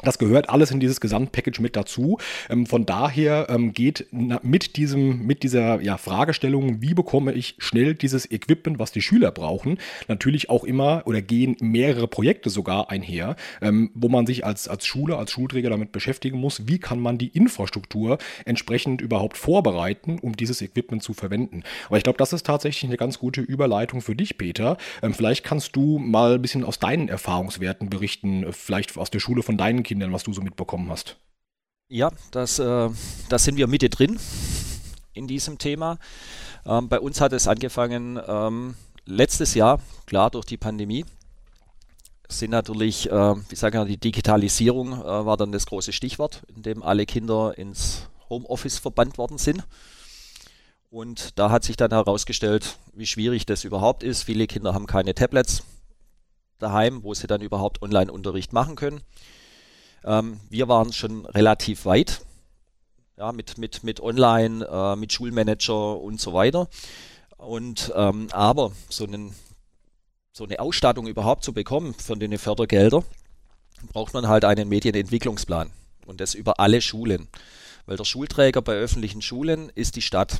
das 0.00 0.18
gehört 0.18 0.48
alles 0.48 0.70
in 0.70 0.80
dieses 0.80 1.00
Gesamtpackage 1.00 1.60
mit 1.60 1.76
dazu. 1.76 2.18
Ähm, 2.48 2.66
von 2.66 2.86
daher 2.86 3.48
ähm, 3.50 3.72
geht 3.72 4.06
mit 4.10 4.76
diesem, 4.76 5.26
mit 5.26 5.42
dieser 5.42 5.80
ja, 5.82 5.98
Fragestellung, 5.98 6.80
wie 6.80 6.94
bekomme 6.94 7.32
ich 7.32 7.56
schnell 7.58 7.94
dieses 7.94 8.30
Equipment, 8.30 8.78
was 8.78 8.92
die 8.92 9.02
Schüler 9.02 9.30
brauchen, 9.30 9.78
natürlich 10.08 10.48
auch 10.48 10.64
immer 10.64 11.02
oder 11.04 11.20
gehen 11.20 11.56
mehrere 11.60 12.08
Projekte 12.08 12.48
sogar 12.48 12.90
einher, 12.90 13.36
ähm, 13.60 13.90
wo 13.94 14.08
man 14.08 14.26
sich 14.26 14.46
als, 14.46 14.66
als 14.66 14.86
Schule, 14.86 15.18
als 15.18 15.32
Schulträger 15.32 15.70
damit 15.70 15.92
beschäftigen 15.92 16.38
muss, 16.38 16.66
wie 16.66 16.78
kann 16.78 16.98
man 16.98 17.18
die 17.18 17.28
Infrastruktur 17.28 18.18
entsprechend 18.46 19.02
überhaupt 19.02 19.36
vorbereiten, 19.36 20.18
um 20.20 20.36
dieses 20.36 20.62
Equipment 20.62 21.02
zu 21.02 21.12
verwenden. 21.12 21.64
Aber 21.86 21.98
ich 21.98 22.04
glaube, 22.04 22.18
das 22.18 22.32
ist 22.32 22.46
tatsächlich 22.46 22.88
eine 22.88 22.96
ganz 22.96 23.18
gute 23.18 23.40
Überleitung 23.40 24.00
für 24.00 24.16
dich, 24.16 24.38
Peter. 24.38 24.76
vielleicht 25.12 25.44
kannst 25.44 25.76
du 25.76 25.98
mal 25.98 26.34
ein 26.34 26.42
bisschen 26.42 26.64
aus 26.64 26.78
deinen 26.78 27.08
Erfahrungswerten 27.08 27.90
berichten, 27.90 28.46
vielleicht 28.52 28.96
aus 28.96 29.10
der 29.10 29.20
Schule 29.20 29.42
von 29.42 29.56
deinen 29.56 29.81
Kindern, 29.82 30.12
was 30.12 30.22
du 30.22 30.32
so 30.32 30.42
mitbekommen 30.42 30.90
hast. 30.90 31.16
Ja, 31.88 32.10
das, 32.30 32.58
äh, 32.58 32.88
da 33.28 33.38
sind 33.38 33.56
wir 33.56 33.66
Mitte 33.66 33.90
drin 33.90 34.18
in 35.12 35.26
diesem 35.26 35.58
Thema. 35.58 35.98
Ähm, 36.64 36.88
bei 36.88 36.98
uns 37.00 37.20
hat 37.20 37.32
es 37.32 37.48
angefangen 37.48 38.18
ähm, 38.26 38.74
letztes 39.04 39.54
Jahr, 39.54 39.80
klar 40.06 40.30
durch 40.30 40.46
die 40.46 40.56
Pandemie. 40.56 41.04
Sind 42.28 42.50
natürlich, 42.50 43.10
äh, 43.10 43.34
wie 43.48 43.56
sagen 43.56 43.78
wir, 43.78 43.84
die 43.84 43.98
Digitalisierung 43.98 44.92
äh, 44.92 45.04
war 45.04 45.36
dann 45.36 45.52
das 45.52 45.66
große 45.66 45.92
Stichwort, 45.92 46.44
in 46.54 46.62
dem 46.62 46.82
alle 46.82 47.04
Kinder 47.04 47.58
ins 47.58 48.08
Homeoffice 48.30 48.78
verbannt 48.78 49.18
worden 49.18 49.36
sind. 49.36 49.64
Und 50.88 51.38
da 51.38 51.50
hat 51.50 51.64
sich 51.64 51.76
dann 51.76 51.90
herausgestellt, 51.90 52.78
wie 52.94 53.06
schwierig 53.06 53.46
das 53.46 53.64
überhaupt 53.64 54.02
ist. 54.02 54.22
Viele 54.22 54.46
Kinder 54.46 54.74
haben 54.74 54.86
keine 54.86 55.14
Tablets 55.14 55.62
daheim, 56.58 57.02
wo 57.02 57.12
sie 57.14 57.26
dann 57.26 57.42
überhaupt 57.42 57.82
Online-Unterricht 57.82 58.52
machen 58.52 58.76
können. 58.76 59.00
Ähm, 60.04 60.40
wir 60.50 60.68
waren 60.68 60.92
schon 60.92 61.26
relativ 61.26 61.84
weit 61.84 62.22
ja, 63.16 63.32
mit, 63.32 63.58
mit, 63.58 63.84
mit 63.84 64.00
Online, 64.00 64.66
äh, 64.66 64.96
mit 64.96 65.12
Schulmanager 65.12 66.00
und 66.00 66.20
so 66.20 66.32
weiter. 66.32 66.68
Und 67.36 67.92
ähm, 67.94 68.28
aber 68.32 68.72
so, 68.88 69.04
einen, 69.04 69.34
so 70.32 70.44
eine 70.44 70.60
Ausstattung 70.60 71.06
überhaupt 71.06 71.44
zu 71.44 71.52
bekommen 71.52 71.94
von 71.94 72.20
den 72.20 72.36
Fördergeldern, 72.38 73.04
braucht 73.92 74.14
man 74.14 74.28
halt 74.28 74.44
einen 74.44 74.68
Medienentwicklungsplan. 74.68 75.70
Und 76.06 76.20
das 76.20 76.34
über 76.34 76.58
alle 76.58 76.80
Schulen. 76.80 77.28
Weil 77.86 77.96
der 77.96 78.04
Schulträger 78.04 78.62
bei 78.62 78.74
öffentlichen 78.74 79.22
Schulen 79.22 79.70
ist 79.74 79.96
die 79.96 80.02
Stadt. 80.02 80.38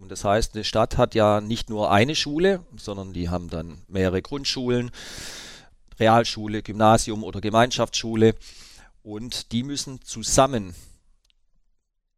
Und 0.00 0.10
das 0.10 0.24
heißt, 0.24 0.54
eine 0.54 0.64
Stadt 0.64 0.96
hat 0.96 1.14
ja 1.14 1.40
nicht 1.40 1.68
nur 1.68 1.90
eine 1.90 2.14
Schule, 2.14 2.64
sondern 2.76 3.12
die 3.12 3.28
haben 3.28 3.50
dann 3.50 3.78
mehrere 3.86 4.22
Grundschulen, 4.22 4.90
Realschule, 5.98 6.62
Gymnasium 6.62 7.22
oder 7.22 7.40
Gemeinschaftsschule. 7.40 8.34
Und 9.02 9.52
die 9.52 9.62
müssen 9.62 10.02
zusammen, 10.02 10.74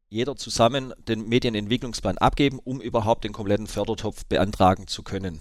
jeder 0.08 0.36
zusammen 0.36 0.92
den 1.08 1.28
Medienentwicklungsplan 1.28 2.18
abgeben, 2.18 2.58
um 2.58 2.80
überhaupt 2.80 3.24
den 3.24 3.32
kompletten 3.32 3.66
Fördertopf 3.66 4.24
beantragen 4.26 4.86
zu 4.86 5.02
können. 5.02 5.40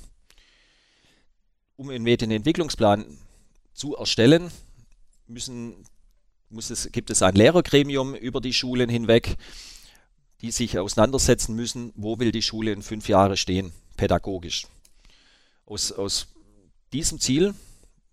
Um 1.76 1.90
einen 1.90 2.04
Medienentwicklungsplan 2.04 3.18
zu 3.74 3.96
erstellen, 3.96 4.52
müssen, 5.28 5.84
muss 6.50 6.70
es, 6.70 6.92
gibt 6.92 7.10
es 7.10 7.22
ein 7.22 7.36
Lehrergremium 7.36 8.14
über 8.14 8.40
die 8.40 8.54
Schulen 8.54 8.90
hinweg, 8.90 9.38
die 10.42 10.52
sich 10.52 10.78
auseinandersetzen 10.78 11.56
müssen, 11.56 11.92
wo 11.96 12.20
will 12.20 12.32
die 12.32 12.42
Schule 12.42 12.72
in 12.72 12.82
fünf 12.82 13.08
Jahren 13.08 13.38
stehen, 13.38 13.72
pädagogisch. 13.98 14.68
Aus, 15.66 15.92
aus 15.92 16.28
diesem 16.94 17.20
Ziel, 17.20 17.54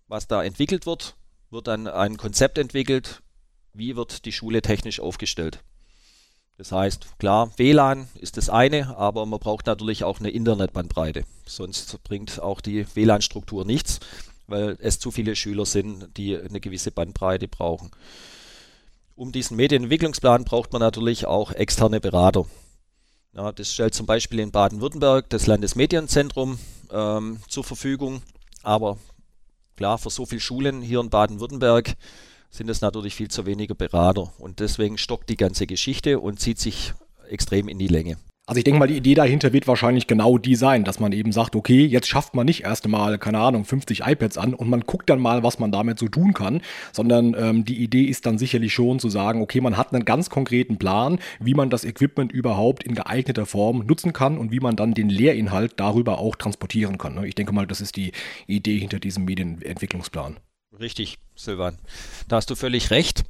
was 0.07 0.27
da 0.27 0.43
entwickelt 0.43 0.85
wird, 0.85 1.15
wird 1.49 1.67
dann 1.67 1.87
ein 1.87 2.17
Konzept 2.17 2.57
entwickelt, 2.57 3.21
wie 3.73 3.95
wird 3.95 4.25
die 4.25 4.31
Schule 4.31 4.61
technisch 4.61 4.99
aufgestellt. 4.99 5.63
Das 6.57 6.71
heißt, 6.71 7.19
klar, 7.19 7.51
WLAN 7.57 8.09
ist 8.15 8.35
das 8.35 8.49
eine, 8.49 8.97
aber 8.97 9.25
man 9.25 9.39
braucht 9.39 9.67
natürlich 9.67 10.03
auch 10.03 10.19
eine 10.19 10.29
Internetbandbreite. 10.29 11.23
Sonst 11.45 12.03
bringt 12.03 12.41
auch 12.41 12.59
die 12.59 12.85
WLAN-Struktur 12.95 13.65
nichts. 13.65 13.99
weil 14.49 14.77
es 14.79 14.99
zu 14.99 15.11
viele 15.11 15.35
Schüler 15.35 15.65
sind, 15.65 16.17
die 16.17 16.37
eine 16.37 16.59
gewisse 16.59 16.91
Bandbreite 16.91 17.47
brauchen. 17.47 17.91
Um 19.15 19.31
diesen 19.31 19.57
Medienentwicklungsplan 19.57 20.43
braucht 20.45 20.73
man 20.73 20.79
natürlich 20.79 21.25
auch 21.25 21.51
externe 21.51 21.99
Berater. 21.99 22.45
Ja, 23.33 23.51
das 23.51 23.73
stellt 23.73 23.93
zum 23.93 24.05
Beispiel 24.05 24.39
in 24.39 24.51
Baden-Württemberg 24.51 25.29
das 25.29 25.45
Landesmedienzentrum 25.45 26.57
ähm, 26.91 27.39
zur 27.47 27.63
Verfügung. 27.63 28.21
Aber 28.63 28.97
klar, 29.79 29.97
für 29.97 30.09
so 30.09 30.25
viele 30.25 30.41
Schulen 30.41 30.81
hier 30.81 30.99
in 30.99 31.09
Baden-Württemberg 31.09 31.95
sind 32.49 32.69
es 32.69 32.81
natürlich 32.81 33.15
viel 33.15 33.29
zu 33.29 33.45
wenige 33.45 33.75
Berater. 33.75 34.33
Und 34.37 34.59
deswegen 34.59 34.97
stockt 34.97 35.29
die 35.29 35.37
ganze 35.37 35.67
Geschichte 35.67 36.19
und 36.19 36.37
zieht 36.41 36.59
sich 36.59 36.93
extrem 37.29 37.69
in 37.69 37.79
die 37.79 37.87
Länge. 37.87 38.17
Also 38.49 38.57
ich 38.57 38.63
denke 38.63 38.79
mal, 38.79 38.87
die 38.87 38.97
Idee 38.97 39.13
dahinter 39.13 39.53
wird 39.53 39.67
wahrscheinlich 39.67 40.07
genau 40.07 40.39
die 40.39 40.55
sein, 40.55 40.83
dass 40.83 40.99
man 40.99 41.11
eben 41.11 41.31
sagt, 41.31 41.55
okay, 41.55 41.85
jetzt 41.85 42.07
schafft 42.07 42.33
man 42.33 42.47
nicht 42.47 42.63
erst 42.63 42.83
einmal, 42.83 43.19
keine 43.19 43.37
Ahnung, 43.37 43.63
50 43.63 44.01
iPads 44.07 44.39
an 44.39 44.55
und 44.55 44.67
man 44.67 44.81
guckt 44.81 45.07
dann 45.11 45.19
mal, 45.19 45.43
was 45.43 45.59
man 45.59 45.71
damit 45.71 45.99
so 45.99 46.07
tun 46.07 46.33
kann, 46.33 46.61
sondern 46.91 47.35
ähm, 47.37 47.63
die 47.63 47.77
Idee 47.83 48.05
ist 48.05 48.25
dann 48.25 48.39
sicherlich 48.39 48.73
schon 48.73 48.97
zu 48.97 49.07
sagen, 49.07 49.43
okay, 49.43 49.61
man 49.61 49.77
hat 49.77 49.93
einen 49.93 50.03
ganz 50.03 50.31
konkreten 50.31 50.79
Plan, 50.79 51.19
wie 51.39 51.53
man 51.53 51.69
das 51.69 51.85
Equipment 51.85 52.31
überhaupt 52.31 52.81
in 52.81 52.95
geeigneter 52.95 53.45
Form 53.45 53.85
nutzen 53.85 54.13
kann 54.13 54.39
und 54.39 54.51
wie 54.51 54.59
man 54.59 54.75
dann 54.75 54.95
den 54.95 55.09
Lehrinhalt 55.09 55.73
darüber 55.75 56.17
auch 56.17 56.35
transportieren 56.35 56.97
kann. 56.97 57.13
Ne? 57.13 57.27
Ich 57.27 57.35
denke 57.35 57.53
mal, 57.53 57.67
das 57.67 57.81
ist 57.81 57.97
die 57.97 58.13
Idee 58.47 58.79
hinter 58.79 58.97
diesem 58.97 59.25
Medienentwicklungsplan. 59.25 60.37
Richtig, 60.79 61.19
Silvan. 61.35 61.77
Da 62.27 62.37
hast 62.37 62.49
du 62.49 62.55
völlig 62.55 62.89
recht. 62.89 63.25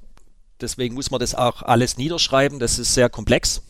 Deswegen 0.62 0.96
muss 0.96 1.12
man 1.12 1.20
das 1.20 1.36
auch 1.36 1.62
alles 1.62 1.98
niederschreiben. 1.98 2.60
Das 2.60 2.80
ist 2.80 2.94
sehr 2.94 3.10
komplex. 3.10 3.62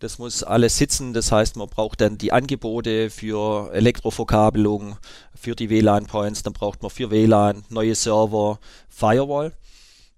Das 0.00 0.18
muss 0.18 0.44
alles 0.44 0.78
sitzen. 0.78 1.12
Das 1.12 1.32
heißt, 1.32 1.56
man 1.56 1.68
braucht 1.68 2.00
dann 2.00 2.18
die 2.18 2.32
Angebote 2.32 3.10
für 3.10 3.72
Elektroverkabelung, 3.72 4.96
für 5.34 5.56
die 5.56 5.70
WLAN-Points. 5.70 6.44
Dann 6.44 6.52
braucht 6.52 6.82
man 6.82 6.90
für 6.90 7.10
WLAN 7.10 7.64
neue 7.68 7.94
Server, 7.94 8.60
Firewall. 8.88 9.52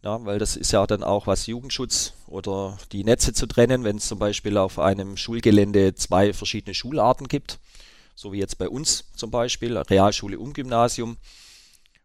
Ja, 0.02 0.22
weil 0.24 0.38
das 0.38 0.56
ist 0.56 0.72
ja 0.72 0.86
dann 0.86 1.02
auch 1.02 1.26
was 1.26 1.46
Jugendschutz 1.46 2.14
oder 2.26 2.78
die 2.92 3.04
Netze 3.04 3.34
zu 3.34 3.46
trennen, 3.46 3.84
wenn 3.84 3.96
es 3.96 4.08
zum 4.08 4.18
Beispiel 4.18 4.56
auf 4.56 4.78
einem 4.78 5.18
Schulgelände 5.18 5.94
zwei 5.94 6.32
verschiedene 6.32 6.74
Schularten 6.74 7.28
gibt. 7.28 7.58
So 8.14 8.32
wie 8.32 8.38
jetzt 8.38 8.56
bei 8.56 8.68
uns 8.68 9.04
zum 9.14 9.30
Beispiel, 9.30 9.76
Realschule 9.76 10.38
um 10.38 10.52
Gymnasium. 10.52 11.18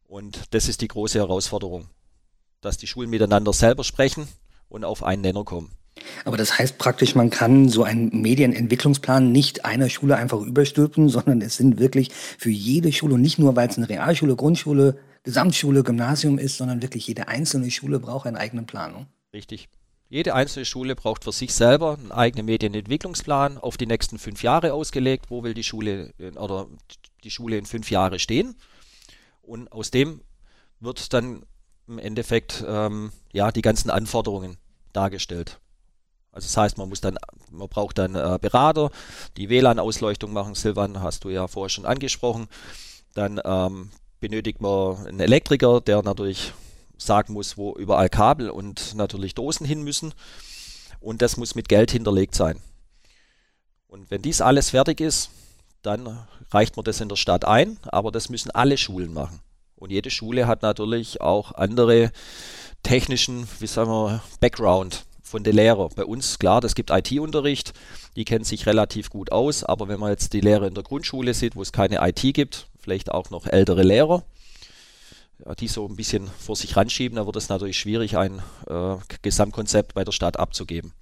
Und 0.07 0.41
das 0.51 0.67
ist 0.67 0.81
die 0.81 0.87
große 0.87 1.19
Herausforderung, 1.19 1.89
dass 2.61 2.77
die 2.77 2.87
Schulen 2.87 3.09
miteinander 3.09 3.53
selber 3.53 3.83
sprechen 3.83 4.27
und 4.69 4.83
auf 4.83 5.03
einen 5.03 5.21
Nenner 5.21 5.43
kommen. 5.43 5.71
Aber 6.25 6.37
das 6.37 6.57
heißt 6.57 6.77
praktisch, 6.77 7.15
man 7.15 7.29
kann 7.29 7.69
so 7.69 7.83
einen 7.83 8.21
Medienentwicklungsplan 8.21 9.31
nicht 9.31 9.65
einer 9.65 9.89
Schule 9.89 10.17
einfach 10.17 10.41
überstülpen, 10.41 11.09
sondern 11.09 11.41
es 11.41 11.57
sind 11.57 11.79
wirklich 11.79 12.11
für 12.11 12.49
jede 12.49 12.91
Schule, 12.91 13.17
nicht 13.17 13.39
nur 13.39 13.55
weil 13.55 13.69
es 13.69 13.77
eine 13.77 13.89
Realschule, 13.89 14.35
Grundschule, 14.35 14.97
Gesamtschule, 15.23 15.83
Gymnasium 15.83 16.37
ist, 16.37 16.57
sondern 16.57 16.81
wirklich 16.81 17.07
jede 17.07 17.27
einzelne 17.27 17.71
Schule 17.71 17.99
braucht 17.99 18.27
einen 18.27 18.37
eigenen 18.37 18.65
Plan. 18.65 18.91
Ne? 18.91 19.07
Richtig. 19.33 19.69
Jede 20.07 20.35
einzelne 20.35 20.65
Schule 20.65 20.95
braucht 20.95 21.23
für 21.23 21.31
sich 21.31 21.53
selber 21.53 21.97
einen 21.97 22.11
eigenen 22.11 22.45
Medienentwicklungsplan 22.45 23.57
auf 23.57 23.75
die 23.75 23.87
nächsten 23.87 24.19
fünf 24.19 24.43
Jahre 24.43 24.73
ausgelegt. 24.73 25.25
Wo 25.29 25.43
will 25.43 25.55
die 25.55 25.63
Schule 25.63 26.13
oder 26.35 26.67
die 27.23 27.31
Schule 27.31 27.57
in 27.57 27.65
fünf 27.65 27.89
Jahre 27.89 28.19
stehen? 28.19 28.55
Und 29.41 29.71
aus 29.71 29.89
dem 29.89 30.21
wird 30.79 31.11
dann 31.11 31.43
im 31.87 31.97
Endeffekt 31.97 32.63
ähm, 32.67 33.11
ja 33.33 33.51
die 33.51 33.63
ganzen 33.63 33.89
Anforderungen 33.89 34.57
dargestellt. 34.93 35.59
Also 36.35 36.47
das 36.47 36.57
heißt, 36.57 36.77
man 36.77 36.89
muss 36.89 36.99
dann, 36.99 37.17
man 37.49 37.69
braucht 37.69 37.97
dann 37.97 38.13
äh, 38.13 38.37
Berater, 38.41 38.91
die 39.37 39.47
WLAN-Ausleuchtung 39.47 40.33
machen. 40.33 40.53
Silvan 40.53 41.01
hast 41.01 41.23
du 41.23 41.29
ja 41.29 41.47
vorher 41.47 41.69
schon 41.69 41.85
angesprochen. 41.85 42.47
Dann 43.13 43.39
ähm, 43.45 43.89
benötigt 44.19 44.59
man 44.59 45.07
einen 45.07 45.21
Elektriker, 45.21 45.79
der 45.79 46.03
natürlich 46.03 46.51
sagen 46.97 47.31
muss, 47.31 47.57
wo 47.57 47.73
überall 47.75 48.09
Kabel 48.09 48.49
und 48.49 48.95
natürlich 48.95 49.33
Dosen 49.33 49.65
hin 49.65 49.83
müssen. 49.83 50.13
Und 50.99 51.21
das 51.21 51.37
muss 51.37 51.55
mit 51.55 51.69
Geld 51.69 51.91
hinterlegt 51.91 52.35
sein. 52.35 52.59
Und 53.87 54.11
wenn 54.11 54.21
dies 54.21 54.41
alles 54.41 54.71
fertig 54.71 54.99
ist, 54.99 55.29
dann 55.83 56.27
reicht 56.51 56.75
man 56.75 56.83
das 56.83 56.99
in 56.99 57.07
der 57.07 57.15
Stadt 57.15 57.45
ein, 57.45 57.77
aber 57.83 58.11
das 58.11 58.27
müssen 58.27 58.51
alle 58.51 58.77
Schulen 58.77 59.13
machen. 59.13 59.39
Und 59.77 59.91
jede 59.91 60.09
Schule 60.09 60.47
hat 60.47 60.63
natürlich 60.63 61.21
auch 61.21 61.53
andere 61.53 62.11
technischen, 62.83 63.47
wie 63.59 63.67
sagen 63.67 63.89
wir, 63.89 64.21
Background 64.41 65.05
von 65.25 65.43
den 65.43 65.55
Lehrern. 65.55 65.89
Bei 65.95 66.05
uns, 66.05 66.39
klar, 66.39 66.61
das 66.61 66.75
gibt 66.75 66.91
IT-Unterricht, 66.91 67.73
die 68.15 68.25
kennen 68.25 68.45
sich 68.45 68.65
relativ 68.67 69.09
gut 69.09 69.31
aus, 69.31 69.63
aber 69.63 69.87
wenn 69.87 69.99
man 69.99 70.11
jetzt 70.11 70.33
die 70.33 70.39
Lehrer 70.39 70.67
in 70.67 70.75
der 70.75 70.83
Grundschule 70.83 71.33
sieht, 71.33 71.55
wo 71.55 71.61
es 71.61 71.71
keine 71.71 72.07
IT 72.07 72.21
gibt, 72.33 72.67
vielleicht 72.79 73.11
auch 73.11 73.31
noch 73.31 73.47
ältere 73.47 73.83
Lehrer, 73.83 74.23
die 75.59 75.67
so 75.67 75.85
ein 75.87 75.95
bisschen 75.95 76.27
vor 76.39 76.55
sich 76.55 76.77
ranschieben, 76.77 77.15
dann 77.17 77.25
wird 77.25 77.35
es 77.35 77.49
natürlich 77.49 77.77
schwierig, 77.77 78.17
ein 78.17 78.41
äh, 78.67 78.95
Gesamtkonzept 79.21 79.95
bei 79.95 80.03
der 80.03 80.13
Stadt 80.13 80.37
abzugeben 80.37 80.93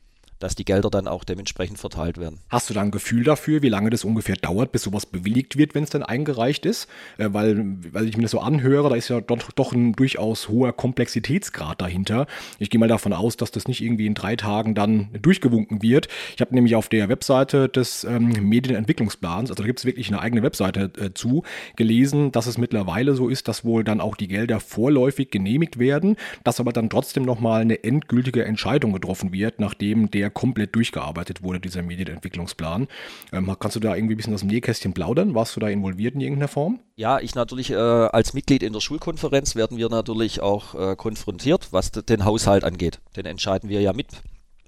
dass 0.43 0.55
die 0.55 0.65
Gelder 0.65 0.89
dann 0.89 1.07
auch 1.07 1.23
dementsprechend 1.23 1.79
verteilt 1.79 2.17
werden. 2.17 2.39
Hast 2.49 2.69
du 2.69 2.73
da 2.73 2.81
ein 2.81 2.91
Gefühl 2.91 3.23
dafür, 3.23 3.61
wie 3.61 3.69
lange 3.69 3.89
das 3.89 4.03
ungefähr 4.03 4.35
dauert, 4.35 4.73
bis 4.73 4.83
sowas 4.83 5.05
bewilligt 5.05 5.57
wird, 5.57 5.73
wenn 5.73 5.83
es 5.83 5.89
dann 5.89 6.03
eingereicht 6.03 6.65
ist? 6.65 6.89
Äh, 7.17 7.29
weil, 7.31 7.63
weil 7.91 8.09
ich 8.09 8.17
mir 8.17 8.23
das 8.23 8.31
so 8.31 8.41
anhöre, 8.41 8.89
da 8.89 8.95
ist 8.95 9.07
ja 9.07 9.21
doch, 9.21 9.51
doch 9.51 9.71
ein 9.71 9.93
durchaus 9.93 10.49
hoher 10.49 10.73
Komplexitätsgrad 10.73 11.81
dahinter. 11.81 12.27
Ich 12.59 12.69
gehe 12.69 12.79
mal 12.79 12.89
davon 12.89 13.13
aus, 13.13 13.37
dass 13.37 13.51
das 13.51 13.67
nicht 13.69 13.81
irgendwie 13.81 14.05
in 14.05 14.15
drei 14.15 14.35
Tagen 14.35 14.75
dann 14.75 15.09
durchgewunken 15.21 15.81
wird. 15.81 16.09
Ich 16.35 16.41
habe 16.41 16.53
nämlich 16.53 16.75
auf 16.75 16.89
der 16.89 17.07
Webseite 17.07 17.69
des 17.69 18.03
ähm, 18.03 18.33
Medienentwicklungsplans, 18.41 19.49
also 19.49 19.63
da 19.63 19.67
gibt 19.67 19.79
es 19.79 19.85
wirklich 19.85 20.09
eine 20.09 20.19
eigene 20.19 20.43
Webseite 20.43 20.91
äh, 20.99 21.13
zu, 21.13 21.43
gelesen, 21.77 22.33
dass 22.33 22.47
es 22.47 22.57
mittlerweile 22.57 23.15
so 23.15 23.29
ist, 23.29 23.47
dass 23.47 23.63
wohl 23.63 23.85
dann 23.85 24.01
auch 24.01 24.17
die 24.17 24.27
Gelder 24.27 24.59
vorläufig 24.59 25.31
genehmigt 25.31 25.79
werden, 25.79 26.17
dass 26.43 26.59
aber 26.59 26.73
dann 26.73 26.89
trotzdem 26.89 27.23
nochmal 27.23 27.61
eine 27.61 27.83
endgültige 27.85 28.43
Entscheidung 28.43 28.91
getroffen 28.91 29.31
wird, 29.31 29.61
nachdem 29.61 30.11
der 30.11 30.32
komplett 30.33 30.75
durchgearbeitet 30.75 31.43
wurde, 31.43 31.59
dieser 31.59 31.81
Medienentwicklungsplan. 31.81 32.87
Ähm, 33.31 33.55
kannst 33.59 33.75
du 33.75 33.79
da 33.79 33.95
irgendwie 33.95 34.15
ein 34.15 34.17
bisschen 34.17 34.33
aus 34.33 34.41
dem 34.41 34.49
Nähkästchen 34.49 34.93
plaudern? 34.93 35.35
Warst 35.35 35.55
du 35.55 35.59
da 35.59 35.67
involviert 35.67 36.15
in 36.15 36.21
irgendeiner 36.21 36.47
Form? 36.47 36.79
Ja, 36.95 37.19
ich 37.19 37.35
natürlich 37.35 37.71
äh, 37.71 37.75
als 37.75 38.33
Mitglied 38.33 38.63
in 38.63 38.73
der 38.73 38.81
Schulkonferenz 38.81 39.55
werden 39.55 39.77
wir 39.77 39.89
natürlich 39.89 40.41
auch 40.41 40.75
äh, 40.75 40.95
konfrontiert, 40.95 41.69
was 41.71 41.91
den 41.91 42.25
Haushalt 42.25 42.63
angeht. 42.63 42.99
Den 43.15 43.25
entscheiden 43.25 43.69
wir 43.69 43.81
ja 43.81 43.93
mit 43.93 44.07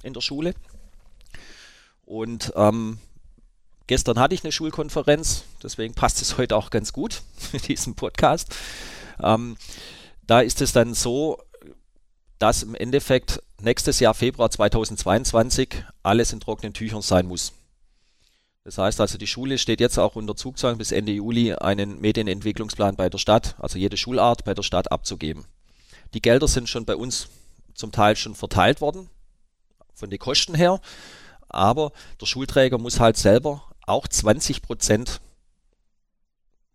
in 0.04 0.14
der 0.14 0.22
Schule. 0.22 0.54
Und 2.06 2.54
ähm, 2.56 3.00
gestern 3.88 4.20
hatte 4.20 4.36
ich 4.36 4.44
eine 4.44 4.52
Schulkonferenz, 4.52 5.44
deswegen 5.64 5.94
passt 5.94 6.22
es 6.22 6.38
heute 6.38 6.56
auch 6.56 6.70
ganz 6.70 6.94
gut 6.94 7.22
mit 7.52 7.68
diesem 7.68 7.96
Podcast. 7.96 8.56
Ähm, 9.22 9.58
da 10.28 10.42
ist 10.42 10.62
es 10.62 10.72
dann 10.72 10.94
so, 10.94 11.40
dass 12.40 12.64
im 12.64 12.76
Endeffekt 12.76 13.42
nächstes 13.62 14.00
Jahr 14.00 14.14
Februar 14.14 14.50
2022 14.50 15.84
alles 16.04 16.34
in 16.34 16.40
trockenen 16.40 16.74
Tüchern 16.74 17.02
sein 17.02 17.28
muss. 17.28 17.54
Das 18.64 18.80
heißt 18.80 19.00
also, 19.00 19.18
die 19.18 19.28
Schule 19.28 19.60
steht 19.60 19.80
jetzt 19.80 20.00
auch 20.00 20.16
unter 20.16 20.36
Zugzwang 20.36 20.78
bis 20.78 20.92
Ende 20.92 21.12
Juli 21.12 21.54
einen 21.54 22.02
Medienentwicklungsplan 22.02 22.96
bei 22.96 23.10
der 23.10 23.20
Stadt, 23.20 23.56
also 23.60 23.78
jede 23.78 23.96
Schulart 23.96 24.44
bei 24.44 24.56
der 24.56 24.64
Stadt 24.64 24.92
abzugeben. 24.92 25.46
Die 26.16 26.22
Gelder 26.22 26.48
sind 26.48 26.68
schon 26.68 26.86
bei 26.86 26.96
uns 26.96 27.28
zum 27.76 27.92
Teil 27.92 28.16
schon 28.16 28.34
verteilt 28.34 28.82
worden, 28.82 29.10
von 29.94 30.10
den 30.10 30.18
Kosten 30.18 30.56
her, 30.56 30.82
aber 31.48 31.92
der 32.20 32.26
Schulträger 32.26 32.80
muss 32.80 33.00
halt 33.00 33.18
selber 33.18 33.64
auch 33.86 34.08
20 34.08 34.64
Prozent 34.64 35.22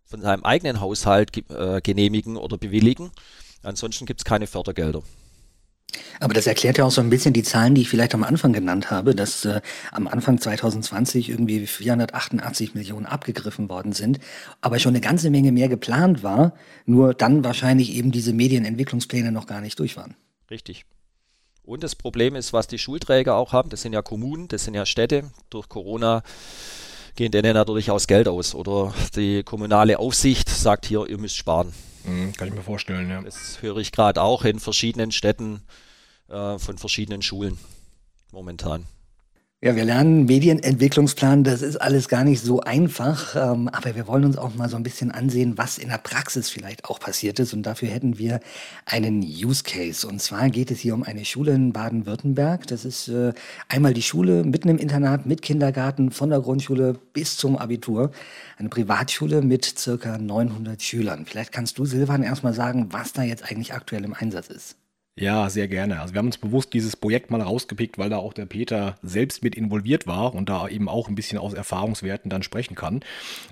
von 0.04 0.20
seinem 0.20 0.44
eigenen 0.44 0.80
Haushalt 0.80 1.36
äh, 1.50 1.80
genehmigen 1.80 2.36
oder 2.36 2.56
bewilligen. 2.56 3.10
Ansonsten 3.62 4.06
gibt 4.06 4.20
es 4.20 4.24
keine 4.24 4.46
Fördergelder. 4.46 5.02
Aber 6.20 6.34
das 6.34 6.46
erklärt 6.46 6.78
ja 6.78 6.84
auch 6.84 6.90
so 6.90 7.00
ein 7.00 7.10
bisschen 7.10 7.32
die 7.32 7.42
Zahlen, 7.42 7.74
die 7.74 7.82
ich 7.82 7.88
vielleicht 7.88 8.14
am 8.14 8.24
Anfang 8.24 8.52
genannt 8.52 8.90
habe, 8.90 9.14
dass 9.14 9.44
äh, 9.44 9.60
am 9.92 10.08
Anfang 10.08 10.40
2020 10.40 11.28
irgendwie 11.28 11.66
488 11.66 12.74
Millionen 12.74 13.06
abgegriffen 13.06 13.68
worden 13.68 13.92
sind, 13.92 14.20
aber 14.60 14.78
schon 14.78 14.90
eine 14.90 15.00
ganze 15.00 15.30
Menge 15.30 15.52
mehr 15.52 15.68
geplant 15.68 16.22
war, 16.22 16.54
nur 16.86 17.14
dann 17.14 17.44
wahrscheinlich 17.44 17.94
eben 17.94 18.10
diese 18.10 18.32
Medienentwicklungspläne 18.32 19.32
noch 19.32 19.46
gar 19.46 19.60
nicht 19.60 19.78
durch 19.78 19.96
waren. 19.96 20.14
Richtig. 20.50 20.84
Und 21.62 21.84
das 21.84 21.94
Problem 21.94 22.34
ist, 22.34 22.52
was 22.52 22.66
die 22.66 22.78
Schulträger 22.78 23.36
auch 23.36 23.52
haben, 23.52 23.70
das 23.70 23.82
sind 23.82 23.92
ja 23.92 24.02
Kommunen, 24.02 24.48
das 24.48 24.64
sind 24.64 24.74
ja 24.74 24.86
Städte. 24.86 25.30
Durch 25.50 25.68
Corona 25.68 26.22
gehen 27.14 27.30
denen 27.30 27.54
natürlich 27.54 27.90
aus 27.90 28.06
Geld 28.06 28.28
aus. 28.28 28.54
Oder 28.54 28.94
die 29.14 29.42
kommunale 29.44 29.98
Aufsicht 29.98 30.48
sagt 30.48 30.86
hier, 30.86 31.06
ihr 31.06 31.18
müsst 31.18 31.36
sparen. 31.36 31.72
Mhm, 32.04 32.32
kann 32.32 32.48
ich 32.48 32.54
mir 32.54 32.62
vorstellen, 32.62 33.10
ja. 33.10 33.22
Das 33.22 33.62
höre 33.62 33.78
ich 33.78 33.92
gerade 33.92 34.22
auch 34.22 34.44
in 34.44 34.58
verschiedenen 34.58 35.12
Städten 35.12 35.62
äh, 36.28 36.58
von 36.58 36.78
verschiedenen 36.78 37.22
Schulen 37.22 37.58
momentan. 38.32 38.86
Ja, 39.62 39.76
wir 39.76 39.84
lernen 39.84 40.24
Medienentwicklungsplan, 40.24 41.44
das 41.44 41.60
ist 41.60 41.76
alles 41.76 42.08
gar 42.08 42.24
nicht 42.24 42.40
so 42.40 42.60
einfach, 42.60 43.36
ähm, 43.36 43.68
aber 43.68 43.94
wir 43.94 44.06
wollen 44.06 44.24
uns 44.24 44.38
auch 44.38 44.54
mal 44.54 44.70
so 44.70 44.76
ein 44.78 44.82
bisschen 44.82 45.10
ansehen, 45.10 45.58
was 45.58 45.76
in 45.76 45.90
der 45.90 45.98
Praxis 45.98 46.48
vielleicht 46.48 46.86
auch 46.86 46.98
passiert 46.98 47.38
ist 47.40 47.52
und 47.52 47.64
dafür 47.64 47.90
hätten 47.90 48.16
wir 48.16 48.40
einen 48.86 49.20
Use 49.20 49.62
Case 49.62 50.08
und 50.08 50.22
zwar 50.22 50.48
geht 50.48 50.70
es 50.70 50.78
hier 50.78 50.94
um 50.94 51.02
eine 51.02 51.26
Schule 51.26 51.52
in 51.52 51.74
Baden-Württemberg. 51.74 52.68
Das 52.68 52.86
ist 52.86 53.08
äh, 53.08 53.34
einmal 53.68 53.92
die 53.92 54.00
Schule 54.00 54.44
mitten 54.44 54.70
im 54.70 54.78
Internat 54.78 55.26
mit 55.26 55.42
Kindergarten 55.42 56.10
von 56.10 56.30
der 56.30 56.40
Grundschule 56.40 56.94
bis 57.12 57.36
zum 57.36 57.58
Abitur, 57.58 58.12
eine 58.56 58.70
Privatschule 58.70 59.42
mit 59.42 59.66
circa 59.78 60.16
900 60.16 60.80
Schülern. 60.80 61.26
Vielleicht 61.26 61.52
kannst 61.52 61.76
du 61.76 61.84
Silvan 61.84 62.22
erstmal 62.22 62.54
sagen, 62.54 62.86
was 62.92 63.12
da 63.12 63.24
jetzt 63.24 63.44
eigentlich 63.44 63.74
aktuell 63.74 64.04
im 64.04 64.14
Einsatz 64.14 64.48
ist. 64.48 64.79
Ja, 65.18 65.50
sehr 65.50 65.68
gerne. 65.68 66.00
Also 66.00 66.14
wir 66.14 66.18
haben 66.20 66.26
uns 66.26 66.38
bewusst 66.38 66.72
dieses 66.72 66.96
Projekt 66.96 67.30
mal 67.30 67.42
rausgepickt, 67.42 67.98
weil 67.98 68.08
da 68.08 68.16
auch 68.16 68.32
der 68.32 68.46
Peter 68.46 68.94
selbst 69.02 69.42
mit 69.42 69.54
involviert 69.54 70.06
war 70.06 70.34
und 70.34 70.48
da 70.48 70.66
eben 70.68 70.88
auch 70.88 71.08
ein 71.08 71.14
bisschen 71.14 71.36
aus 71.36 71.52
Erfahrungswerten 71.52 72.30
dann 72.30 72.42
sprechen 72.42 72.74
kann. 72.74 73.00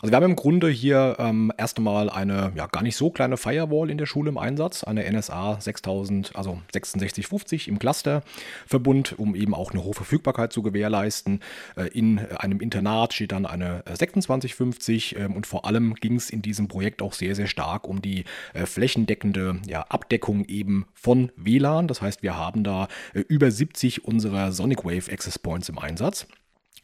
Also 0.00 0.10
wir 0.10 0.16
haben 0.16 0.24
im 0.24 0.36
Grunde 0.36 0.70
hier 0.70 1.16
ähm, 1.18 1.52
erst 1.58 1.76
einmal 1.76 2.08
eine 2.10 2.52
ja 2.56 2.68
gar 2.68 2.82
nicht 2.82 2.96
so 2.96 3.10
kleine 3.10 3.36
Firewall 3.36 3.90
in 3.90 3.98
der 3.98 4.06
Schule 4.06 4.30
im 4.30 4.38
Einsatz, 4.38 4.82
eine 4.84 5.10
NSA 5.12 5.60
6000, 5.60 6.36
also 6.36 6.62
6650 6.72 7.68
im 7.68 7.78
Clusterverbund, 7.78 9.18
um 9.18 9.34
eben 9.34 9.52
auch 9.52 9.72
eine 9.72 9.84
hohe 9.84 9.94
Verfügbarkeit 9.94 10.52
zu 10.52 10.62
gewährleisten. 10.62 11.40
Äh, 11.76 11.88
in 11.88 12.18
einem 12.18 12.60
Internat 12.60 13.12
steht 13.12 13.32
dann 13.32 13.44
eine 13.44 13.82
2650 13.84 15.16
äh, 15.16 15.24
ähm, 15.24 15.34
und 15.34 15.46
vor 15.46 15.66
allem 15.66 15.94
ging 15.94 16.14
es 16.14 16.30
in 16.30 16.40
diesem 16.40 16.68
Projekt 16.68 17.02
auch 17.02 17.12
sehr, 17.12 17.34
sehr 17.34 17.48
stark 17.48 17.86
um 17.88 18.00
die 18.00 18.24
äh, 18.54 18.64
flächendeckende 18.64 19.60
ja, 19.66 19.82
Abdeckung 19.82 20.46
eben 20.46 20.86
von 20.94 21.30
WLAN. 21.58 21.88
Das 21.88 22.02
heißt, 22.02 22.22
wir 22.22 22.36
haben 22.36 22.64
da 22.64 22.88
äh, 23.14 23.20
über 23.20 23.50
70 23.50 24.04
unserer 24.04 24.52
Sonic 24.52 24.84
Wave 24.84 25.10
Access 25.12 25.38
Points 25.38 25.68
im 25.68 25.78
Einsatz. 25.78 26.26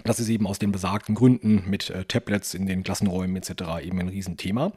Das 0.03 0.19
ist 0.19 0.29
eben 0.29 0.47
aus 0.47 0.59
den 0.59 0.73
besagten 0.73 1.15
Gründen 1.15 1.65
mit 1.69 1.91
äh, 1.91 2.05
Tablets 2.05 2.55
in 2.55 2.67
den 2.67 2.83
Klassenräumen 2.83 3.37
etc. 3.37 3.51
eben 3.83 4.01
ein 4.01 4.09
Riesenthema. 4.09 4.73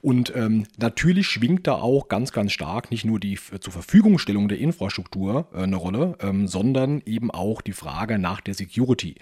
Und 0.00 0.32
ähm, 0.36 0.66
natürlich 0.78 1.26
schwingt 1.26 1.66
da 1.66 1.74
auch 1.74 2.08
ganz, 2.08 2.32
ganz 2.32 2.52
stark 2.52 2.90
nicht 2.90 3.04
nur 3.04 3.18
die 3.18 3.38
zur 3.60 3.72
Verfügungstellung 3.72 4.48
der 4.48 4.58
Infrastruktur 4.58 5.48
äh, 5.52 5.62
eine 5.62 5.76
Rolle, 5.76 6.16
ähm, 6.20 6.46
sondern 6.46 7.02
eben 7.04 7.30
auch 7.30 7.60
die 7.60 7.72
Frage 7.72 8.18
nach 8.18 8.40
der 8.40 8.54
Security. 8.54 9.16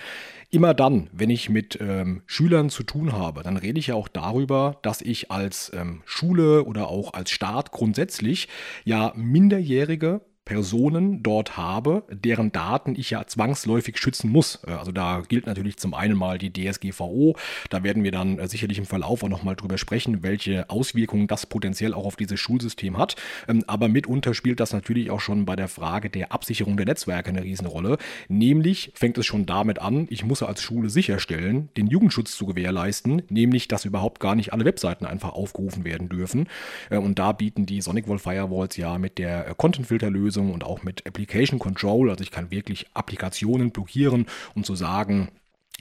Immer 0.50 0.74
dann, 0.74 1.08
wenn 1.12 1.30
ich 1.30 1.48
mit 1.48 1.78
ähm, 1.80 2.22
Schülern 2.26 2.70
zu 2.70 2.82
tun 2.82 3.12
habe, 3.12 3.42
dann 3.42 3.56
rede 3.56 3.78
ich 3.78 3.88
ja 3.88 3.94
auch 3.94 4.08
darüber, 4.08 4.78
dass 4.82 5.00
ich 5.00 5.30
als 5.30 5.70
ähm, 5.74 6.02
Schule 6.04 6.64
oder 6.64 6.88
auch 6.88 7.14
als 7.14 7.30
Staat 7.30 7.70
grundsätzlich 7.70 8.48
ja 8.84 9.12
Minderjährige 9.16 10.20
Personen 10.44 11.22
dort 11.22 11.56
habe, 11.56 12.02
deren 12.10 12.50
Daten 12.50 12.96
ich 12.96 13.10
ja 13.10 13.24
zwangsläufig 13.24 13.98
schützen 13.98 14.30
muss. 14.30 14.60
Äh, 14.66 14.72
also 14.72 14.90
da 14.90 15.22
gilt 15.28 15.46
natürlich 15.46 15.76
zum 15.76 15.94
einen 15.94 16.16
mal 16.16 16.38
die 16.38 16.52
DSGVO. 16.52 17.36
Da 17.68 17.84
werden 17.84 18.02
wir 18.02 18.10
dann 18.10 18.38
äh, 18.38 18.48
sicherlich 18.48 18.78
im 18.78 18.86
Verlauf 18.86 19.22
auch 19.22 19.28
nochmal 19.28 19.54
drüber 19.54 19.78
sprechen, 19.78 20.22
welche 20.22 20.68
Auswirkungen 20.68 21.28
das 21.28 21.46
potenziell 21.46 21.94
auch 21.94 22.04
auf 22.04 22.16
dieses 22.16 22.40
Schulsystem 22.40 22.98
hat. 22.98 23.16
Ähm, 23.48 23.62
aber 23.66 23.88
mitunter 23.88 24.34
spielt 24.34 24.58
das 24.58 24.72
natürlich 24.72 25.10
auch 25.10 25.20
schon 25.20 25.44
bei 25.44 25.54
der 25.54 25.68
Frage 25.68 26.10
der 26.10 26.32
Absicherung 26.32 26.76
der 26.76 26.86
Netzwerke 26.86 27.28
eine 27.28 27.44
Riesenrolle. 27.44 27.98
Nämlich 28.28 28.92
fängt 28.94 29.18
es 29.18 29.26
schon 29.26 29.46
damit 29.46 29.78
an, 29.78 30.08
ich 30.10 30.24
muss 30.24 30.42
als 30.42 30.62
Schule 30.62 30.90
sicherstellen, 30.90 31.68
den 31.76 31.86
Jugendschutz 31.86 32.36
zu 32.36 32.46
gewährleisten, 32.46 33.22
nämlich 33.28 33.68
dass 33.68 33.84
überhaupt 33.84 34.18
gar 34.18 34.34
nicht 34.34 34.52
alle 34.52 34.64
Webseiten 34.64 35.06
einfach 35.06 35.32
aufgerufen 35.32 35.84
werden 35.84 36.08
dürfen. 36.08 36.48
Äh, 36.88 36.96
und 36.96 37.20
da 37.20 37.30
bieten 37.30 37.66
die 37.66 37.80
SonicWall 37.80 38.18
Firewalls 38.18 38.76
ja 38.76 38.98
mit 38.98 39.18
der 39.18 39.54
Content-Filterlösung 39.54 40.29
Lösung 40.30 40.54
und 40.54 40.62
auch 40.62 40.84
mit 40.84 41.06
Application 41.08 41.58
Control. 41.58 42.08
Also 42.08 42.22
ich 42.22 42.30
kann 42.30 42.52
wirklich 42.52 42.86
Applikationen 42.94 43.72
blockieren, 43.72 44.26
um 44.54 44.62
zu 44.62 44.76
sagen, 44.76 45.28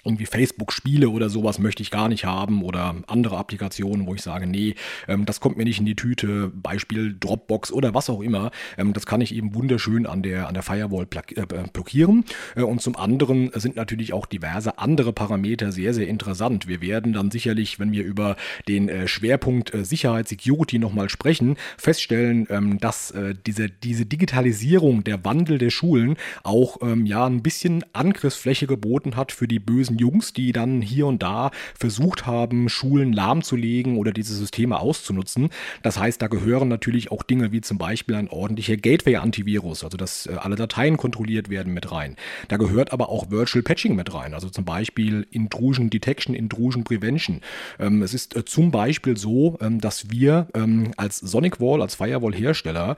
irgendwie 0.03 0.25
Facebook-Spiele 0.25 1.09
oder 1.09 1.29
sowas 1.29 1.59
möchte 1.59 1.83
ich 1.83 1.91
gar 1.91 2.07
nicht 2.07 2.25
haben 2.25 2.63
oder 2.63 2.95
andere 3.07 3.37
Applikationen, 3.37 4.07
wo 4.07 4.15
ich 4.15 4.21
sage, 4.21 4.47
nee, 4.47 4.75
ähm, 5.07 5.25
das 5.25 5.39
kommt 5.39 5.57
mir 5.57 5.63
nicht 5.63 5.79
in 5.79 5.85
die 5.85 5.95
Tüte, 5.95 6.51
Beispiel 6.53 7.15
Dropbox 7.19 7.71
oder 7.71 7.93
was 7.93 8.09
auch 8.09 8.21
immer. 8.21 8.51
Ähm, 8.77 8.93
das 8.93 9.05
kann 9.05 9.21
ich 9.21 9.33
eben 9.35 9.53
wunderschön 9.53 10.05
an 10.05 10.23
der, 10.23 10.47
an 10.47 10.53
der 10.53 10.63
Firewall 10.63 11.07
äh, 11.35 11.45
blockieren. 11.71 12.25
Äh, 12.55 12.61
und 12.61 12.81
zum 12.81 12.95
anderen 12.95 13.51
sind 13.55 13.75
natürlich 13.75 14.13
auch 14.13 14.25
diverse 14.25 14.77
andere 14.77 15.13
Parameter 15.13 15.71
sehr, 15.71 15.93
sehr 15.93 16.07
interessant. 16.07 16.67
Wir 16.67 16.81
werden 16.81 17.13
dann 17.13 17.31
sicherlich, 17.31 17.79
wenn 17.79 17.91
wir 17.91 18.03
über 18.03 18.35
den 18.67 18.89
äh, 18.89 19.07
Schwerpunkt 19.07 19.71
Sicherheit, 19.81 20.27
Security 20.27 20.79
nochmal 20.79 21.09
sprechen, 21.09 21.57
feststellen, 21.77 22.47
ähm, 22.49 22.79
dass 22.79 23.13
diese, 23.45 23.69
diese 23.69 24.05
Digitalisierung, 24.05 25.03
der 25.03 25.23
Wandel 25.25 25.57
der 25.57 25.69
Schulen 25.69 26.15
auch 26.43 26.77
ja 27.03 27.25
ein 27.25 27.41
bisschen 27.41 27.83
Angriffsfläche 27.93 28.67
geboten 28.67 29.15
hat 29.15 29.31
für 29.31 29.47
die 29.47 29.59
bösen 29.59 29.88
Jungs, 29.97 30.33
die 30.33 30.51
dann 30.51 30.81
hier 30.81 31.07
und 31.07 31.23
da 31.23 31.51
versucht 31.77 32.25
haben, 32.25 32.69
Schulen 32.69 33.13
lahmzulegen 33.13 33.97
oder 33.97 34.11
diese 34.11 34.35
Systeme 34.35 34.79
auszunutzen. 34.79 35.49
Das 35.83 35.99
heißt, 35.99 36.21
da 36.21 36.27
gehören 36.27 36.67
natürlich 36.67 37.11
auch 37.11 37.23
Dinge 37.23 37.51
wie 37.51 37.61
zum 37.61 37.77
Beispiel 37.77 38.15
ein 38.15 38.29
ordentlicher 38.29 38.77
Gateway-Antivirus, 38.77 39.83
also 39.83 39.97
dass 39.97 40.25
äh, 40.25 40.35
alle 40.39 40.55
Dateien 40.55 40.97
kontrolliert 40.97 41.49
werden 41.49 41.73
mit 41.73 41.91
rein. 41.91 42.15
Da 42.47 42.57
gehört 42.57 42.93
aber 42.93 43.09
auch 43.09 43.31
Virtual 43.31 43.63
Patching 43.63 43.95
mit 43.95 44.13
rein, 44.13 44.33
also 44.33 44.49
zum 44.49 44.65
Beispiel 44.65 45.27
Intrusion 45.31 45.89
Detection, 45.89 46.35
Intrusion 46.35 46.83
Prevention. 46.83 47.41
Ähm, 47.79 48.01
es 48.01 48.13
ist 48.13 48.35
äh, 48.35 48.45
zum 48.45 48.71
Beispiel 48.71 49.17
so, 49.17 49.57
ähm, 49.61 49.79
dass 49.81 50.09
wir 50.09 50.47
ähm, 50.53 50.91
als 50.97 51.17
Sonic 51.17 51.59
Wall, 51.59 51.81
als 51.81 51.95
Firewall-Hersteller 51.95 52.95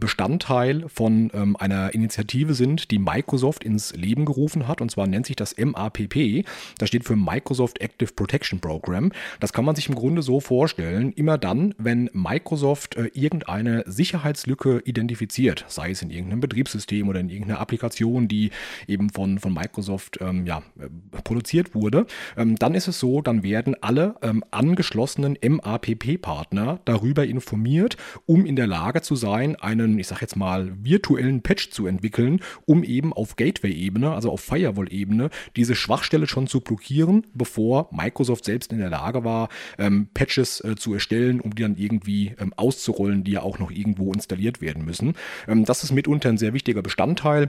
Bestandteil 0.00 0.84
von 0.88 1.30
einer 1.58 1.94
Initiative 1.94 2.54
sind, 2.54 2.90
die 2.90 2.98
Microsoft 2.98 3.64
ins 3.64 3.94
Leben 3.94 4.24
gerufen 4.24 4.68
hat, 4.68 4.80
und 4.80 4.90
zwar 4.90 5.06
nennt 5.06 5.26
sich 5.26 5.36
das 5.36 5.56
MAPP. 5.56 6.14
Das 6.78 6.88
steht 6.88 7.04
für 7.04 7.16
Microsoft 7.16 7.80
Active 7.80 8.12
Protection 8.12 8.60
Program. 8.60 9.12
Das 9.40 9.52
kann 9.52 9.64
man 9.64 9.74
sich 9.74 9.88
im 9.88 9.94
Grunde 9.94 10.22
so 10.22 10.40
vorstellen, 10.40 11.12
immer 11.12 11.38
dann, 11.38 11.74
wenn 11.78 12.10
Microsoft 12.12 12.96
äh, 12.96 13.10
irgendeine 13.14 13.84
Sicherheitslücke 13.86 14.82
identifiziert, 14.84 15.64
sei 15.68 15.90
es 15.90 16.02
in 16.02 16.10
irgendeinem 16.10 16.40
Betriebssystem 16.40 17.08
oder 17.08 17.20
in 17.20 17.28
irgendeiner 17.28 17.60
Applikation, 17.60 18.28
die 18.28 18.50
eben 18.86 19.10
von, 19.10 19.38
von 19.38 19.52
Microsoft 19.52 20.18
ähm, 20.20 20.46
ja, 20.46 20.62
äh, 20.78 20.88
produziert 21.22 21.74
wurde, 21.74 22.06
ähm, 22.36 22.56
dann 22.56 22.74
ist 22.74 22.88
es 22.88 22.98
so, 22.98 23.20
dann 23.20 23.42
werden 23.42 23.76
alle 23.80 24.16
ähm, 24.22 24.44
angeschlossenen 24.50 25.38
MAPP-Partner 25.42 26.80
darüber 26.84 27.26
informiert, 27.26 27.96
um 28.26 28.46
in 28.46 28.56
der 28.56 28.66
Lage 28.66 29.02
zu 29.02 29.16
sein, 29.16 29.56
einen, 29.56 29.98
ich 29.98 30.06
sag 30.06 30.20
jetzt 30.20 30.36
mal, 30.36 30.72
virtuellen 30.82 31.42
Patch 31.42 31.70
zu 31.70 31.86
entwickeln, 31.86 32.40
um 32.66 32.84
eben 32.84 33.12
auf 33.12 33.36
Gateway-Ebene, 33.36 34.12
also 34.12 34.30
auf 34.30 34.40
Firewall-Ebene, 34.40 35.30
diese 35.56 35.74
Schwachstelle 35.74 36.11
Stelle 36.12 36.26
schon 36.26 36.46
zu 36.46 36.60
blockieren, 36.60 37.26
bevor 37.32 37.88
Microsoft 37.90 38.44
selbst 38.44 38.70
in 38.70 38.78
der 38.78 38.90
Lage 38.90 39.24
war, 39.24 39.48
ähm, 39.78 40.08
Patches 40.12 40.62
äh, 40.62 40.76
zu 40.76 40.92
erstellen, 40.92 41.40
um 41.40 41.54
die 41.54 41.62
dann 41.62 41.76
irgendwie 41.76 42.34
ähm, 42.38 42.52
auszurollen, 42.54 43.24
die 43.24 43.32
ja 43.32 43.40
auch 43.40 43.58
noch 43.58 43.70
irgendwo 43.70 44.12
installiert 44.12 44.60
werden 44.60 44.84
müssen. 44.84 45.14
Ähm, 45.48 45.64
das 45.64 45.84
ist 45.84 45.90
mitunter 45.90 46.28
ein 46.28 46.36
sehr 46.36 46.52
wichtiger 46.52 46.82
Bestandteil. 46.82 47.48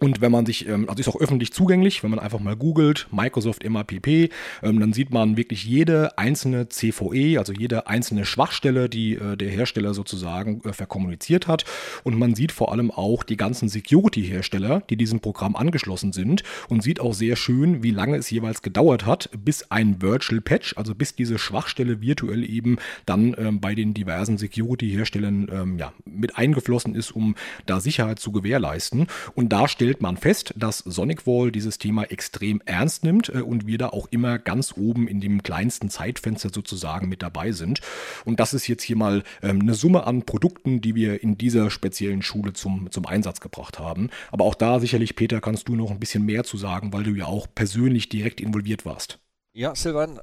Und 0.00 0.22
wenn 0.22 0.32
man 0.32 0.46
sich, 0.46 0.66
ähm, 0.68 0.88
also 0.88 1.00
ist 1.00 1.08
auch 1.08 1.20
öffentlich 1.20 1.52
zugänglich, 1.52 2.02
wenn 2.02 2.10
man 2.10 2.18
einfach 2.18 2.40
mal 2.40 2.56
googelt, 2.56 3.08
Microsoft 3.10 3.68
MAPP, 3.68 4.30
ähm, 4.62 4.80
dann 4.80 4.92
sieht 4.92 5.10
man 5.10 5.36
wirklich 5.36 5.64
jede 5.64 6.16
einzelne 6.16 6.68
CVE, 6.68 7.38
also 7.38 7.52
jede 7.52 7.86
einzelne 7.86 8.24
Schwachstelle, 8.24 8.88
die 8.88 9.14
äh, 9.14 9.36
der 9.36 9.50
Hersteller 9.50 9.92
sozusagen 9.92 10.62
äh, 10.64 10.72
verkommuniziert 10.72 11.46
hat. 11.46 11.64
Und 12.04 12.18
man 12.18 12.34
sieht 12.34 12.52
vor 12.52 12.72
allem 12.72 12.90
auch 12.90 13.22
die 13.22 13.36
ganzen 13.36 13.68
Security-Hersteller, 13.68 14.82
die 14.88 14.96
diesem 14.96 15.20
Programm 15.20 15.56
angeschlossen 15.56 16.12
sind 16.12 16.42
und 16.68 16.82
sieht 16.82 16.98
auch 16.98 17.12
sehr 17.12 17.36
schön, 17.36 17.82
wie 17.82 17.90
lange 17.90 18.16
es 18.16 18.30
jeweils 18.30 18.62
gedauert 18.62 19.04
hat, 19.04 19.28
bis 19.44 19.70
ein 19.70 20.00
Virtual 20.00 20.40
Patch, 20.40 20.74
also 20.78 20.94
bis 20.94 21.14
diese 21.14 21.38
Schwachstelle 21.38 22.00
virtuell 22.00 22.48
eben 22.48 22.78
dann 23.04 23.36
ähm, 23.36 23.60
bei 23.60 23.74
den 23.74 23.92
diversen 23.92 24.38
Security-Herstellern 24.38 25.76
ja, 25.78 25.92
mit 26.04 26.36
eingeflossen 26.36 26.94
ist, 26.94 27.10
um 27.10 27.34
da 27.66 27.80
Sicherheit 27.80 28.18
zu 28.18 28.32
gewährleisten. 28.32 29.06
Und 29.34 29.50
da 29.50 29.68
steht 29.68 29.81
stellt 29.82 30.00
man 30.00 30.16
fest, 30.16 30.54
dass 30.56 30.78
SonicWall 30.78 31.50
dieses 31.50 31.76
Thema 31.76 32.04
extrem 32.04 32.62
ernst 32.66 33.02
nimmt 33.02 33.30
äh, 33.30 33.40
und 33.40 33.66
wir 33.66 33.78
da 33.78 33.88
auch 33.88 34.06
immer 34.12 34.38
ganz 34.38 34.74
oben 34.76 35.08
in 35.08 35.20
dem 35.20 35.42
kleinsten 35.42 35.90
Zeitfenster 35.90 36.50
sozusagen 36.54 37.08
mit 37.08 37.20
dabei 37.20 37.50
sind. 37.50 37.80
Und 38.24 38.38
das 38.38 38.54
ist 38.54 38.68
jetzt 38.68 38.84
hier 38.84 38.94
mal 38.94 39.24
ähm, 39.42 39.60
eine 39.60 39.74
Summe 39.74 40.06
an 40.06 40.22
Produkten, 40.22 40.80
die 40.80 40.94
wir 40.94 41.20
in 41.24 41.36
dieser 41.36 41.68
speziellen 41.68 42.22
Schule 42.22 42.52
zum, 42.52 42.92
zum 42.92 43.06
Einsatz 43.06 43.40
gebracht 43.40 43.80
haben. 43.80 44.10
Aber 44.30 44.44
auch 44.44 44.54
da 44.54 44.78
sicherlich, 44.78 45.16
Peter, 45.16 45.40
kannst 45.40 45.66
du 45.66 45.74
noch 45.74 45.90
ein 45.90 45.98
bisschen 45.98 46.24
mehr 46.24 46.44
zu 46.44 46.56
sagen, 46.56 46.92
weil 46.92 47.02
du 47.02 47.10
ja 47.10 47.26
auch 47.26 47.48
persönlich 47.52 48.08
direkt 48.08 48.40
involviert 48.40 48.84
warst. 48.84 49.18
Ja, 49.52 49.74
Silvan, 49.74 50.20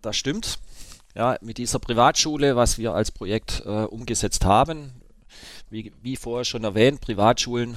das 0.00 0.16
stimmt. 0.16 0.58
Ja, 1.14 1.36
mit 1.42 1.58
dieser 1.58 1.80
Privatschule, 1.80 2.56
was 2.56 2.78
wir 2.78 2.94
als 2.94 3.10
Projekt 3.10 3.62
äh, 3.66 3.68
umgesetzt 3.68 4.46
haben, 4.46 4.92
wie, 5.68 5.92
wie 6.00 6.16
vorher 6.16 6.46
schon 6.46 6.64
erwähnt, 6.64 7.02
Privatschulen 7.02 7.76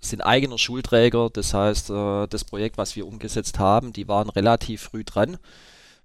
sind 0.00 0.20
eigener 0.20 0.58
Schulträger. 0.58 1.30
Das 1.30 1.54
heißt, 1.54 1.90
äh, 1.90 2.26
das 2.28 2.44
Projekt, 2.44 2.78
was 2.78 2.96
wir 2.96 3.06
umgesetzt 3.06 3.58
haben, 3.58 3.92
die 3.92 4.08
waren 4.08 4.30
relativ 4.30 4.82
früh 4.82 5.04
dran 5.04 5.38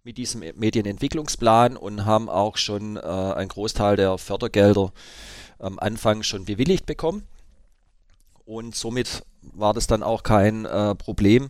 mit 0.04 0.18
diesem 0.18 0.42
Medienentwicklungsplan 0.56 1.78
und 1.78 2.06
haben 2.06 2.30
auch 2.30 2.58
schon 2.58 2.98
äh, 2.98 3.02
einen 3.02 3.50
Großteil 3.50 3.96
der 3.96 4.18
Fördergelder 4.18 4.92
am 5.60 5.78
Anfang 5.78 6.24
schon 6.24 6.46
bewilligt 6.46 6.86
bekommen. 6.86 7.28
Und 8.46 8.76
somit 8.76 9.24
war 9.42 9.74
das 9.74 9.88
dann 9.88 10.02
auch 10.04 10.24
kein 10.24 10.66
äh, 10.66 10.96
Problem, 10.96 11.50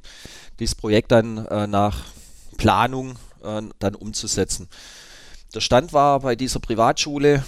dieses 0.60 0.76
Projekt 0.76 1.12
dann 1.12 1.36
nach 1.72 2.04
Planung 2.58 3.16
dann 3.42 3.96
umzusetzen. 3.96 4.70
Der 5.56 5.62
Stand 5.62 5.94
war 5.94 6.20
bei 6.20 6.36
dieser 6.36 6.60
Privatschule 6.60 7.44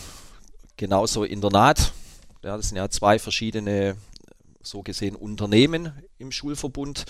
genauso 0.75 1.23
Internat. 1.23 1.93
Ja, 2.43 2.57
das 2.57 2.69
sind 2.69 2.77
ja 2.77 2.89
zwei 2.89 3.19
verschiedene, 3.19 3.95
so 4.63 4.81
gesehen, 4.81 5.15
Unternehmen 5.15 5.93
im 6.17 6.31
Schulverbund. 6.31 7.05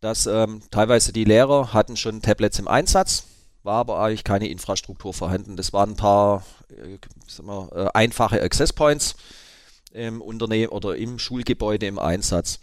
Dass 0.00 0.26
ähm, 0.26 0.62
teilweise 0.70 1.12
die 1.12 1.24
Lehrer 1.24 1.72
hatten 1.72 1.96
schon 1.96 2.20
Tablets 2.20 2.58
im 2.58 2.68
Einsatz, 2.68 3.24
war 3.62 3.76
aber 3.76 3.98
eigentlich 3.98 4.24
keine 4.24 4.48
Infrastruktur 4.48 5.14
vorhanden. 5.14 5.56
Das 5.56 5.72
waren 5.72 5.90
ein 5.90 5.96
paar 5.96 6.44
äh, 6.68 6.98
wir, 7.42 7.70
äh, 7.74 7.88
einfache 7.94 8.40
Access 8.42 8.72
Points 8.72 9.16
im 9.92 10.20
Unternehmen 10.20 10.68
oder 10.68 10.96
im 10.96 11.18
Schulgebäude 11.18 11.86
im 11.86 11.98
Einsatz. 11.98 12.60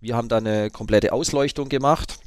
Wir 0.00 0.16
haben 0.16 0.28
dann 0.28 0.46
eine 0.46 0.70
komplette 0.70 1.12
Ausleuchtung 1.12 1.68
gemacht 1.68 2.18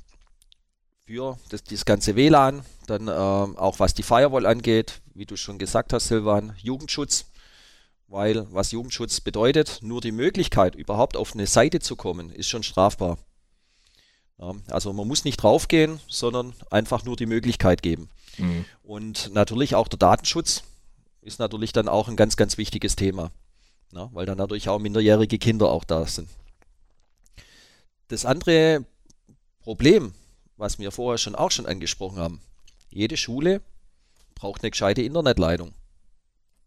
für 1.06 1.38
das, 1.50 1.64
das 1.64 1.86
ganze 1.86 2.16
WLAN, 2.16 2.64
dann 2.88 3.08
ähm, 3.08 3.58
auch 3.58 3.80
was 3.80 3.94
die 3.94 4.04
Firewall 4.04 4.46
angeht, 4.46 5.02
wie 5.14 5.26
du 5.26 5.36
schon 5.36 5.58
gesagt 5.58 5.92
hast, 5.92 6.08
Silvan, 6.08 6.56
Jugendschutz, 6.62 7.26
weil 8.14 8.46
was 8.54 8.72
Jugendschutz 8.72 9.22
bedeutet, 9.22 9.80
nur 9.82 10.00
die 10.00 10.12
Möglichkeit, 10.12 10.76
überhaupt 10.76 11.18
auf 11.18 11.34
eine 11.34 11.48
Seite 11.48 11.80
zu 11.80 11.96
kommen, 11.96 12.30
ist 12.30 12.48
schon 12.48 12.62
strafbar. 12.62 13.18
Ja, 14.38 14.54
also 14.68 14.94
man 14.94 15.08
muss 15.08 15.26
nicht 15.26 15.38
draufgehen, 15.38 16.00
sondern 16.08 16.54
einfach 16.70 17.04
nur 17.06 17.16
die 17.16 17.26
Möglichkeit 17.26 17.82
geben. 17.82 18.10
Mhm. 18.38 18.66
Und 18.84 19.34
natürlich 19.34 19.74
auch 19.74 19.88
der 19.88 19.98
Datenschutz 19.98 20.62
ist 21.22 21.40
natürlich 21.40 21.74
dann 21.74 21.90
auch 21.90 22.08
ein 22.08 22.16
ganz, 22.16 22.38
ganz 22.38 22.60
wichtiges 22.60 22.96
Thema, 22.96 23.32
ja, 23.92 24.10
weil 24.14 24.28
dann 24.28 24.38
natürlich 24.38 24.70
auch 24.70 24.78
minderjährige 24.78 25.40
Kinder 25.40 25.72
auch 25.72 25.84
da 25.84 26.06
sind. 26.06 26.30
Das 28.10 28.26
andere 28.26 28.86
Problem, 29.62 30.14
was 30.56 30.78
wir 30.78 30.92
vorher 30.92 31.18
schon 31.18 31.34
auch 31.34 31.50
schon 31.50 31.66
angesprochen 31.66 32.20
haben, 32.20 32.42
jede 32.92 33.18
Schule 33.18 33.62
braucht 34.36 34.62
eine 34.62 34.70
gescheite 34.70 35.02
Internetleitung. 35.02 35.74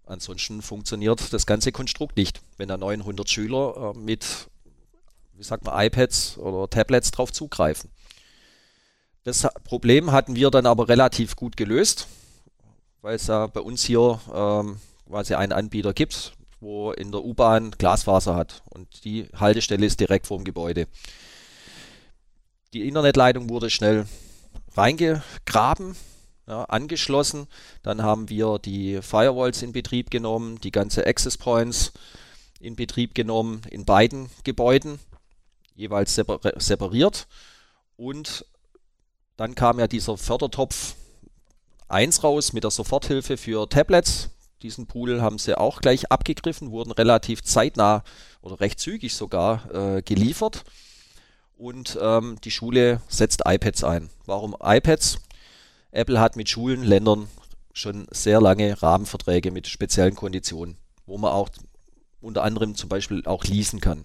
Ansonsten 0.06 0.62
funktioniert 0.62 1.32
das 1.32 1.46
ganze 1.46 1.72
Konstrukt 1.72 2.16
nicht, 2.16 2.40
wenn 2.56 2.68
da 2.68 2.76
900 2.76 3.28
Schüler 3.28 3.92
äh, 3.94 3.98
mit, 3.98 4.48
wie 5.34 5.42
sagt 5.42 5.64
man, 5.64 5.84
iPads 5.84 6.38
oder 6.38 6.70
Tablets 6.70 7.10
drauf 7.10 7.32
zugreifen. 7.32 7.90
Das 9.24 9.48
Problem 9.64 10.12
hatten 10.12 10.36
wir 10.36 10.50
dann 10.50 10.66
aber 10.66 10.88
relativ 10.88 11.34
gut 11.34 11.56
gelöst, 11.56 12.06
weil 13.02 13.16
es 13.16 13.26
ja 13.26 13.48
bei 13.48 13.60
uns 13.60 13.82
hier 13.82 14.20
ähm, 14.32 14.78
quasi 15.08 15.34
einen 15.34 15.50
Anbieter 15.50 15.92
gibt, 15.92 16.34
wo 16.60 16.92
in 16.92 17.10
der 17.10 17.24
U-Bahn 17.24 17.72
Glasfaser 17.72 18.36
hat 18.36 18.62
und 18.70 19.04
die 19.04 19.28
Haltestelle 19.34 19.84
ist 19.84 19.98
direkt 19.98 20.28
vor 20.28 20.38
dem 20.38 20.44
Gebäude. 20.44 20.86
Die 22.72 22.86
Internetleitung 22.86 23.48
wurde 23.48 23.68
schnell 23.68 24.06
reingegraben, 24.76 25.96
ja, 26.46 26.64
angeschlossen. 26.64 27.46
Dann 27.82 28.02
haben 28.02 28.28
wir 28.28 28.58
die 28.58 29.00
Firewalls 29.02 29.62
in 29.62 29.72
Betrieb 29.72 30.10
genommen, 30.10 30.60
die 30.60 30.70
ganze 30.70 31.06
Access 31.06 31.36
Points 31.36 31.92
in 32.60 32.76
Betrieb 32.76 33.14
genommen 33.14 33.62
in 33.70 33.84
beiden 33.84 34.30
Gebäuden, 34.44 34.98
jeweils 35.74 36.14
separiert. 36.14 37.26
Und 37.96 38.44
dann 39.36 39.54
kam 39.54 39.78
ja 39.78 39.86
dieser 39.86 40.16
Fördertopf 40.16 40.94
1 41.88 42.24
raus 42.24 42.52
mit 42.52 42.64
der 42.64 42.70
Soforthilfe 42.70 43.36
für 43.36 43.68
Tablets. 43.68 44.30
Diesen 44.62 44.86
Pool 44.86 45.20
haben 45.20 45.38
sie 45.38 45.56
auch 45.56 45.80
gleich 45.80 46.10
abgegriffen, 46.10 46.70
wurden 46.70 46.90
relativ 46.90 47.42
zeitnah 47.42 48.02
oder 48.40 48.60
recht 48.60 48.80
zügig 48.80 49.14
sogar 49.14 49.70
äh, 49.74 50.02
geliefert. 50.02 50.64
Und 51.58 51.98
ähm, 52.00 52.38
die 52.42 52.50
Schule 52.50 53.00
setzt 53.08 53.42
iPads 53.46 53.84
ein. 53.84 54.10
Warum 54.24 54.56
iPads? 54.60 55.18
Apple 55.90 56.20
hat 56.20 56.36
mit 56.36 56.48
Schulen, 56.48 56.82
Ländern 56.82 57.28
schon 57.72 58.06
sehr 58.10 58.40
lange 58.40 58.80
Rahmenverträge 58.82 59.50
mit 59.50 59.66
speziellen 59.66 60.14
Konditionen, 60.14 60.76
wo 61.04 61.18
man 61.18 61.32
auch 61.32 61.50
unter 62.20 62.42
anderem 62.42 62.74
zum 62.74 62.88
Beispiel 62.88 63.22
auch 63.26 63.44
leasen 63.44 63.80
kann. 63.80 64.04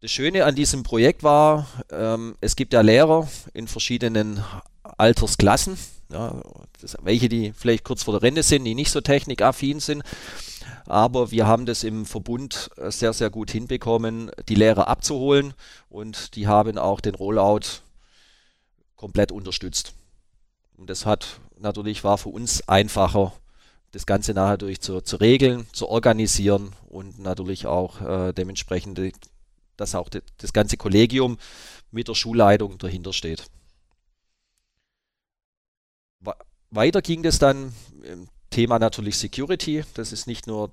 Das 0.00 0.10
Schöne 0.10 0.44
an 0.44 0.54
diesem 0.54 0.82
Projekt 0.82 1.22
war, 1.22 1.66
ähm, 1.90 2.36
es 2.40 2.56
gibt 2.56 2.72
ja 2.74 2.80
Lehrer 2.82 3.28
in 3.54 3.66
verschiedenen 3.66 4.44
Altersklassen, 4.82 5.78
ja, 6.10 6.40
das, 6.80 6.96
welche 7.02 7.28
die 7.28 7.52
vielleicht 7.52 7.84
kurz 7.84 8.02
vor 8.02 8.12
der 8.12 8.22
Rente 8.22 8.42
sind, 8.42 8.64
die 8.64 8.74
nicht 8.74 8.90
so 8.90 9.00
technikaffin 9.00 9.80
sind. 9.80 10.02
Aber 10.86 11.30
wir 11.30 11.46
haben 11.46 11.66
das 11.66 11.82
im 11.82 12.06
Verbund 12.06 12.70
sehr, 12.76 13.12
sehr 13.12 13.30
gut 13.30 13.50
hinbekommen, 13.50 14.30
die 14.48 14.54
Lehrer 14.54 14.86
abzuholen 14.86 15.54
und 15.88 16.36
die 16.36 16.46
haben 16.46 16.78
auch 16.78 17.00
den 17.00 17.14
Rollout 17.14 17.82
komplett 18.96 19.32
unterstützt. 19.32 19.94
Und 20.76 20.90
das 20.90 21.06
hat 21.06 21.40
natürlich 21.58 22.04
war 22.04 22.18
für 22.18 22.28
uns 22.28 22.66
einfacher, 22.68 23.32
das 23.92 24.06
Ganze 24.06 24.34
nachher 24.34 24.58
durch 24.58 24.80
zu, 24.80 25.00
zu 25.00 25.16
regeln, 25.16 25.66
zu 25.72 25.88
organisieren 25.88 26.72
und 26.88 27.18
natürlich 27.18 27.66
auch 27.66 28.00
äh, 28.00 28.32
dementsprechend, 28.32 29.00
dass 29.76 29.94
auch 29.94 30.08
de, 30.08 30.22
das 30.38 30.52
ganze 30.52 30.76
Kollegium 30.76 31.38
mit 31.90 32.08
der 32.08 32.14
Schulleitung 32.14 32.78
dahinter 32.78 33.12
steht. 33.12 33.44
Weiter 36.70 37.00
ging 37.00 37.24
es 37.24 37.38
dann 37.38 37.72
im 38.02 38.28
Thema 38.50 38.78
natürlich 38.78 39.16
Security. 39.16 39.84
Das 39.94 40.12
ist 40.12 40.26
nicht 40.26 40.46
nur 40.46 40.72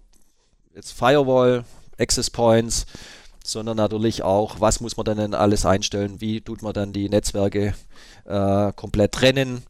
jetzt 0.75 0.91
Firewall, 0.91 1.65
Access 1.97 2.29
Points, 2.29 2.85
sondern 3.43 3.77
natürlich 3.77 4.23
auch, 4.23 4.59
was 4.59 4.79
muss 4.79 4.97
man 4.97 5.05
dann 5.05 5.33
alles 5.33 5.65
einstellen, 5.65 6.19
wie 6.19 6.41
tut 6.41 6.61
man 6.61 6.73
dann 6.73 6.93
die 6.93 7.09
Netzwerke 7.09 7.75
äh, 8.25 8.71
komplett 8.73 9.13
trennen, 9.13 9.63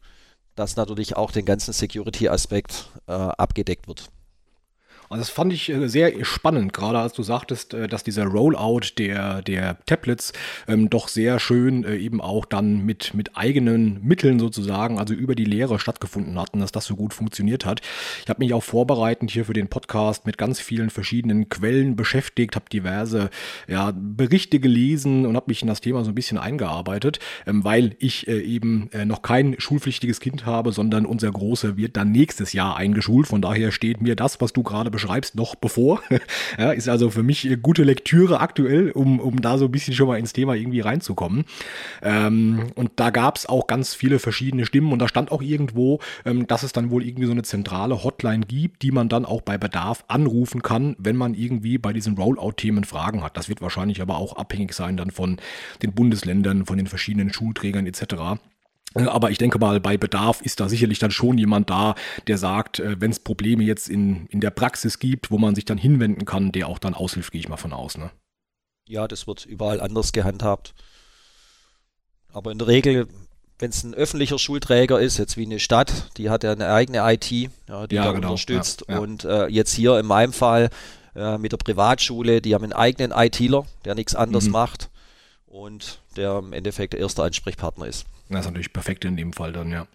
dass 0.54 0.76
natürlich 0.76 1.16
auch 1.16 1.30
den 1.30 1.44
ganzen 1.44 1.72
Security-Aspekt 1.72 2.90
äh, 3.06 3.12
abgedeckt 3.12 3.88
wird. 3.88 4.10
Und 5.14 5.20
das 5.20 5.30
fand 5.30 5.52
ich 5.52 5.70
äh, 5.70 5.88
sehr 5.88 6.24
spannend, 6.24 6.72
gerade 6.72 6.98
als 6.98 7.12
du 7.12 7.22
sagtest, 7.22 7.72
äh, 7.72 7.86
dass 7.86 8.02
dieser 8.02 8.24
Rollout 8.24 8.98
der, 8.98 9.42
der 9.42 9.78
Tablets 9.86 10.32
ähm, 10.66 10.90
doch 10.90 11.06
sehr 11.06 11.38
schön 11.38 11.84
äh, 11.84 11.94
eben 11.94 12.20
auch 12.20 12.44
dann 12.44 12.84
mit, 12.84 13.14
mit 13.14 13.36
eigenen 13.36 14.02
Mitteln 14.02 14.40
sozusagen, 14.40 14.98
also 14.98 15.14
über 15.14 15.36
die 15.36 15.44
Lehre 15.44 15.78
stattgefunden 15.78 16.36
hat 16.36 16.52
und 16.52 16.58
dass 16.58 16.72
das 16.72 16.86
so 16.86 16.96
gut 16.96 17.14
funktioniert 17.14 17.64
hat. 17.64 17.80
Ich 18.24 18.28
habe 18.28 18.40
mich 18.40 18.52
auch 18.54 18.64
vorbereitend 18.64 19.30
hier 19.30 19.44
für 19.44 19.52
den 19.52 19.68
Podcast 19.68 20.26
mit 20.26 20.36
ganz 20.36 20.58
vielen 20.58 20.90
verschiedenen 20.90 21.48
Quellen 21.48 21.94
beschäftigt, 21.94 22.56
habe 22.56 22.64
diverse 22.68 23.30
ja, 23.68 23.92
Berichte 23.94 24.58
gelesen 24.58 25.26
und 25.26 25.36
habe 25.36 25.46
mich 25.46 25.62
in 25.62 25.68
das 25.68 25.80
Thema 25.80 26.02
so 26.02 26.10
ein 26.10 26.16
bisschen 26.16 26.38
eingearbeitet, 26.38 27.20
ähm, 27.46 27.62
weil 27.62 27.94
ich 28.00 28.26
äh, 28.26 28.40
eben 28.40 28.90
äh, 28.90 29.04
noch 29.04 29.22
kein 29.22 29.54
schulpflichtiges 29.58 30.18
Kind 30.18 30.44
habe, 30.44 30.72
sondern 30.72 31.06
unser 31.06 31.30
Großer 31.30 31.76
wird 31.76 31.96
dann 31.96 32.10
nächstes 32.10 32.52
Jahr 32.52 32.76
eingeschult. 32.76 33.28
Von 33.28 33.42
daher 33.42 33.70
steht 33.70 34.02
mir 34.02 34.16
das, 34.16 34.40
was 34.40 34.52
du 34.52 34.64
gerade 34.64 34.90
beschreibst, 34.90 35.03
noch 35.34 35.54
bevor. 35.54 36.02
ja, 36.58 36.72
ist 36.72 36.88
also 36.88 37.10
für 37.10 37.22
mich 37.22 37.48
gute 37.62 37.84
Lektüre 37.84 38.40
aktuell, 38.40 38.90
um, 38.90 39.20
um 39.20 39.40
da 39.40 39.58
so 39.58 39.66
ein 39.66 39.72
bisschen 39.72 39.94
schon 39.94 40.08
mal 40.08 40.18
ins 40.18 40.32
Thema 40.32 40.54
irgendwie 40.54 40.80
reinzukommen. 40.80 41.44
Ähm, 42.02 42.66
und 42.74 42.92
da 42.96 43.10
gab 43.10 43.36
es 43.36 43.46
auch 43.46 43.66
ganz 43.66 43.94
viele 43.94 44.18
verschiedene 44.18 44.66
Stimmen 44.66 44.92
und 44.92 44.98
da 44.98 45.08
stand 45.08 45.32
auch 45.32 45.42
irgendwo, 45.42 46.00
ähm, 46.24 46.46
dass 46.46 46.62
es 46.62 46.72
dann 46.72 46.90
wohl 46.90 47.04
irgendwie 47.04 47.26
so 47.26 47.32
eine 47.32 47.42
zentrale 47.42 48.02
Hotline 48.02 48.46
gibt, 48.46 48.82
die 48.82 48.90
man 48.90 49.08
dann 49.08 49.24
auch 49.24 49.42
bei 49.42 49.58
Bedarf 49.58 50.04
anrufen 50.08 50.62
kann, 50.62 50.96
wenn 50.98 51.16
man 51.16 51.34
irgendwie 51.34 51.78
bei 51.78 51.92
diesen 51.92 52.16
Rollout-Themen 52.16 52.84
Fragen 52.84 53.22
hat. 53.22 53.36
Das 53.36 53.48
wird 53.48 53.60
wahrscheinlich 53.60 54.00
aber 54.02 54.16
auch 54.16 54.36
abhängig 54.36 54.72
sein 54.72 54.96
dann 54.96 55.10
von 55.10 55.38
den 55.82 55.92
Bundesländern, 55.92 56.66
von 56.66 56.76
den 56.76 56.86
verschiedenen 56.86 57.32
Schulträgern 57.32 57.86
etc. 57.86 58.40
Äh, 58.94 59.04
aber 59.04 59.30
ich 59.30 59.38
denke 59.38 59.58
mal, 59.58 59.80
bei 59.80 59.96
Bedarf 59.96 60.40
ist 60.40 60.60
da 60.60 60.68
sicherlich 60.68 60.98
dann 60.98 61.10
schon 61.10 61.38
jemand 61.38 61.70
da, 61.70 61.94
der 62.26 62.38
sagt, 62.38 62.78
äh, 62.78 63.00
wenn 63.00 63.10
es 63.10 63.20
Probleme 63.20 63.64
jetzt 63.64 63.88
in, 63.88 64.26
in 64.26 64.40
der 64.40 64.50
Praxis 64.50 64.98
gibt, 64.98 65.30
wo 65.30 65.38
man 65.38 65.54
sich 65.54 65.64
dann 65.64 65.78
hinwenden 65.78 66.24
kann, 66.24 66.52
der 66.52 66.68
auch 66.68 66.78
dann 66.78 66.94
aushilft, 66.94 67.32
gehe 67.32 67.40
ich 67.40 67.48
mal 67.48 67.56
von 67.56 67.72
aus. 67.72 67.98
Ne? 67.98 68.10
Ja, 68.86 69.08
das 69.08 69.26
wird 69.26 69.46
überall 69.46 69.80
anders 69.80 70.12
gehandhabt. 70.12 70.74
Aber 72.32 72.50
in 72.50 72.58
der 72.58 72.68
Regel, 72.68 73.08
wenn 73.58 73.70
es 73.70 73.84
ein 73.84 73.94
öffentlicher 73.94 74.38
Schulträger 74.38 75.00
ist, 75.00 75.18
jetzt 75.18 75.36
wie 75.36 75.46
eine 75.46 75.60
Stadt, 75.60 76.10
die 76.16 76.30
hat 76.30 76.42
ja 76.44 76.52
eine 76.52 76.72
eigene 76.72 76.98
IT, 77.12 77.30
ja, 77.30 77.86
die 77.86 77.94
ja, 77.94 78.04
da 78.04 78.12
genau. 78.12 78.28
unterstützt. 78.28 78.84
Ja, 78.88 78.94
ja. 78.94 79.00
Und 79.00 79.24
äh, 79.24 79.46
jetzt 79.46 79.72
hier 79.72 79.98
in 79.98 80.06
meinem 80.06 80.32
Fall 80.32 80.70
äh, 81.14 81.38
mit 81.38 81.52
der 81.52 81.58
Privatschule, 81.58 82.42
die 82.42 82.54
haben 82.54 82.64
einen 82.64 82.72
eigenen 82.72 83.12
ITler, 83.12 83.64
der 83.84 83.94
nichts 83.94 84.14
anderes 84.14 84.46
mhm. 84.46 84.52
macht 84.52 84.90
und 85.46 86.00
der 86.14 86.38
im 86.38 86.52
Endeffekt 86.52 86.92
der 86.92 87.00
erste 87.00 87.22
Ansprechpartner 87.22 87.86
ist. 87.86 88.06
Das 88.28 88.40
ist 88.40 88.46
natürlich 88.46 88.72
perfekt 88.72 89.04
in 89.04 89.16
dem 89.16 89.32
Fall 89.32 89.52
dann, 89.52 89.70
ja. 89.70 89.86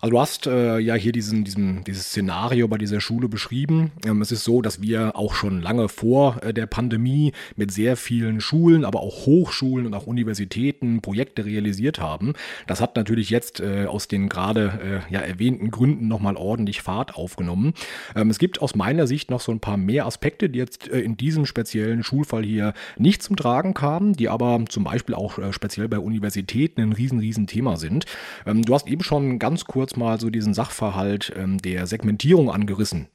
Also 0.00 0.12
du 0.12 0.20
hast 0.20 0.46
äh, 0.46 0.78
ja 0.78 0.94
hier 0.94 1.12
diesen, 1.12 1.44
diesen, 1.44 1.82
dieses 1.84 2.06
Szenario 2.06 2.68
bei 2.68 2.78
dieser 2.78 3.00
Schule 3.00 3.28
beschrieben. 3.28 3.90
Ähm, 4.06 4.22
es 4.22 4.30
ist 4.30 4.44
so, 4.44 4.62
dass 4.62 4.80
wir 4.80 5.16
auch 5.16 5.34
schon 5.34 5.60
lange 5.60 5.88
vor 5.88 6.42
äh, 6.42 6.54
der 6.54 6.66
Pandemie 6.66 7.32
mit 7.56 7.72
sehr 7.72 7.96
vielen 7.96 8.40
Schulen, 8.40 8.84
aber 8.84 9.00
auch 9.00 9.26
Hochschulen 9.26 9.86
und 9.86 9.94
auch 9.94 10.06
Universitäten 10.06 11.00
Projekte 11.00 11.44
realisiert 11.44 11.98
haben. 11.98 12.34
Das 12.66 12.80
hat 12.80 12.94
natürlich 12.94 13.30
jetzt 13.30 13.60
äh, 13.60 13.86
aus 13.86 14.06
den 14.06 14.28
gerade 14.28 15.02
äh, 15.10 15.12
ja, 15.12 15.20
erwähnten 15.20 15.70
Gründen 15.70 16.06
nochmal 16.06 16.36
ordentlich 16.36 16.80
Fahrt 16.80 17.16
aufgenommen. 17.16 17.74
Ähm, 18.14 18.30
es 18.30 18.38
gibt 18.38 18.62
aus 18.62 18.76
meiner 18.76 19.06
Sicht 19.06 19.30
noch 19.30 19.40
so 19.40 19.50
ein 19.50 19.60
paar 19.60 19.76
mehr 19.76 20.06
Aspekte, 20.06 20.48
die 20.48 20.58
jetzt 20.60 20.88
äh, 20.88 21.00
in 21.00 21.16
diesem 21.16 21.44
speziellen 21.44 22.04
Schulfall 22.04 22.44
hier 22.44 22.72
nicht 22.98 23.22
zum 23.22 23.36
Tragen 23.36 23.74
kamen, 23.74 24.12
die 24.12 24.28
aber 24.28 24.64
zum 24.68 24.84
Beispiel 24.84 25.16
auch 25.16 25.38
äh, 25.38 25.52
speziell 25.52 25.88
bei 25.88 25.98
Universitäten 25.98 26.80
ein 26.82 26.92
riesen, 26.92 27.18
riesen 27.18 27.48
Thema 27.48 27.76
sind. 27.76 28.04
Ähm, 28.46 28.62
du 28.62 28.74
hast 28.74 28.86
eben 28.86 29.02
schon 29.02 29.38
ganz 29.40 29.64
kurz 29.64 29.87
kurz 29.88 29.96
mal 29.96 30.20
so 30.20 30.28
diesen 30.28 30.52
Sachverhalt 30.52 31.32
ähm, 31.34 31.56
der 31.58 31.86
Segmentierung 31.86 32.50
angerissen 32.50 33.08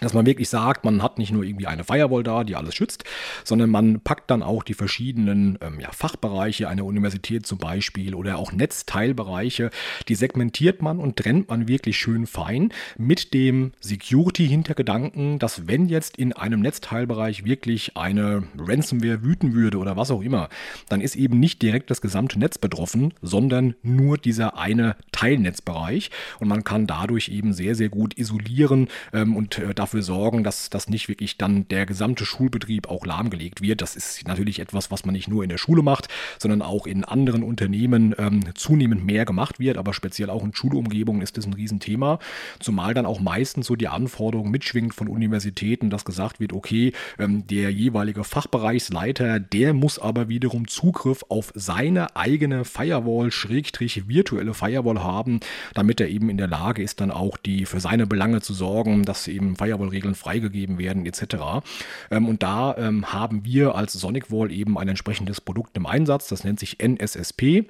dass 0.00 0.14
man 0.14 0.26
wirklich 0.26 0.48
sagt, 0.48 0.84
man 0.84 1.02
hat 1.02 1.18
nicht 1.18 1.32
nur 1.32 1.44
irgendwie 1.44 1.66
eine 1.66 1.84
Firewall 1.84 2.22
da, 2.22 2.44
die 2.44 2.56
alles 2.56 2.74
schützt, 2.74 3.04
sondern 3.44 3.70
man 3.70 4.00
packt 4.00 4.30
dann 4.30 4.42
auch 4.42 4.62
die 4.62 4.74
verschiedenen 4.74 5.58
ähm, 5.60 5.80
ja, 5.80 5.90
Fachbereiche 5.92 6.68
einer 6.68 6.84
Universität 6.84 7.46
zum 7.46 7.58
Beispiel 7.58 8.14
oder 8.14 8.38
auch 8.38 8.52
Netzteilbereiche, 8.52 9.70
die 10.08 10.14
segmentiert 10.14 10.82
man 10.82 10.98
und 10.98 11.16
trennt 11.16 11.48
man 11.48 11.68
wirklich 11.68 11.98
schön 11.98 12.26
fein 12.26 12.72
mit 12.96 13.34
dem 13.34 13.72
Security-Hintergedanken, 13.80 15.38
dass 15.38 15.66
wenn 15.66 15.88
jetzt 15.88 16.16
in 16.16 16.32
einem 16.32 16.60
Netzteilbereich 16.60 17.44
wirklich 17.44 17.96
eine 17.96 18.44
Ransomware 18.58 19.22
wüten 19.22 19.54
würde 19.54 19.78
oder 19.78 19.96
was 19.96 20.10
auch 20.10 20.22
immer, 20.22 20.48
dann 20.88 21.00
ist 21.00 21.16
eben 21.16 21.38
nicht 21.40 21.62
direkt 21.62 21.90
das 21.90 22.00
gesamte 22.00 22.38
Netz 22.38 22.58
betroffen, 22.58 23.14
sondern 23.22 23.74
nur 23.82 24.18
dieser 24.18 24.58
eine 24.58 24.96
Teilnetzbereich. 25.12 26.10
Und 26.40 26.48
man 26.48 26.64
kann 26.64 26.86
dadurch 26.86 27.28
eben 27.28 27.52
sehr, 27.52 27.74
sehr 27.74 27.88
gut 27.88 28.16
isolieren 28.18 28.88
ähm, 29.12 29.36
und 29.36 29.58
äh, 29.58 29.74
dafür 29.88 30.02
sorgen, 30.02 30.44
dass 30.44 30.68
das 30.68 30.90
nicht 30.90 31.08
wirklich 31.08 31.38
dann 31.38 31.66
der 31.68 31.86
gesamte 31.86 32.26
Schulbetrieb 32.26 32.88
auch 32.88 33.06
lahmgelegt 33.06 33.62
wird. 33.62 33.80
Das 33.80 33.96
ist 33.96 34.28
natürlich 34.28 34.60
etwas, 34.60 34.90
was 34.90 35.06
man 35.06 35.14
nicht 35.14 35.28
nur 35.28 35.42
in 35.42 35.48
der 35.48 35.56
Schule 35.56 35.82
macht, 35.82 36.08
sondern 36.38 36.60
auch 36.60 36.86
in 36.86 37.04
anderen 37.04 37.42
Unternehmen 37.42 38.14
ähm, 38.18 38.54
zunehmend 38.54 39.06
mehr 39.06 39.24
gemacht 39.24 39.58
wird. 39.58 39.78
Aber 39.78 39.94
speziell 39.94 40.28
auch 40.28 40.44
in 40.44 40.54
Schulumgebungen 40.54 41.22
ist 41.22 41.38
das 41.38 41.46
ein 41.46 41.54
Riesenthema. 41.54 42.18
Zumal 42.60 42.92
dann 42.92 43.06
auch 43.06 43.18
meistens 43.18 43.66
so 43.66 43.76
die 43.76 43.88
Anforderung 43.88 44.50
mitschwingt 44.50 44.94
von 44.94 45.08
Universitäten, 45.08 45.88
dass 45.88 46.04
gesagt 46.04 46.38
wird, 46.38 46.52
okay, 46.52 46.92
ähm, 47.18 47.46
der 47.46 47.72
jeweilige 47.72 48.24
Fachbereichsleiter, 48.24 49.40
der 49.40 49.72
muss 49.72 49.98
aber 49.98 50.28
wiederum 50.28 50.68
Zugriff 50.68 51.24
auf 51.30 51.50
seine 51.54 52.14
eigene 52.14 52.66
Firewall, 52.66 53.30
Schrägstrich 53.30 54.06
virtuelle 54.06 54.52
Firewall 54.52 55.02
haben, 55.02 55.40
damit 55.72 55.98
er 56.02 56.08
eben 56.08 56.28
in 56.28 56.36
der 56.36 56.48
Lage 56.48 56.82
ist, 56.82 57.00
dann 57.00 57.10
auch 57.10 57.38
die 57.38 57.64
für 57.64 57.80
seine 57.80 58.06
Belange 58.06 58.42
zu 58.42 58.52
sorgen, 58.52 59.04
dass 59.04 59.26
eben 59.28 59.56
Firewall 59.56 59.77
Firewall-Regeln 59.78 60.14
freigegeben 60.14 60.78
werden 60.78 61.06
etc. 61.06 61.62
Ähm, 62.10 62.28
und 62.28 62.42
da 62.42 62.76
ähm, 62.76 63.12
haben 63.12 63.44
wir 63.44 63.74
als 63.74 63.92
SonicWall 63.92 64.52
eben 64.52 64.78
ein 64.78 64.88
entsprechendes 64.88 65.40
Produkt 65.40 65.76
im 65.76 65.86
Einsatz, 65.86 66.28
das 66.28 66.44
nennt 66.44 66.60
sich 66.60 66.78
NSSP. 66.82 67.66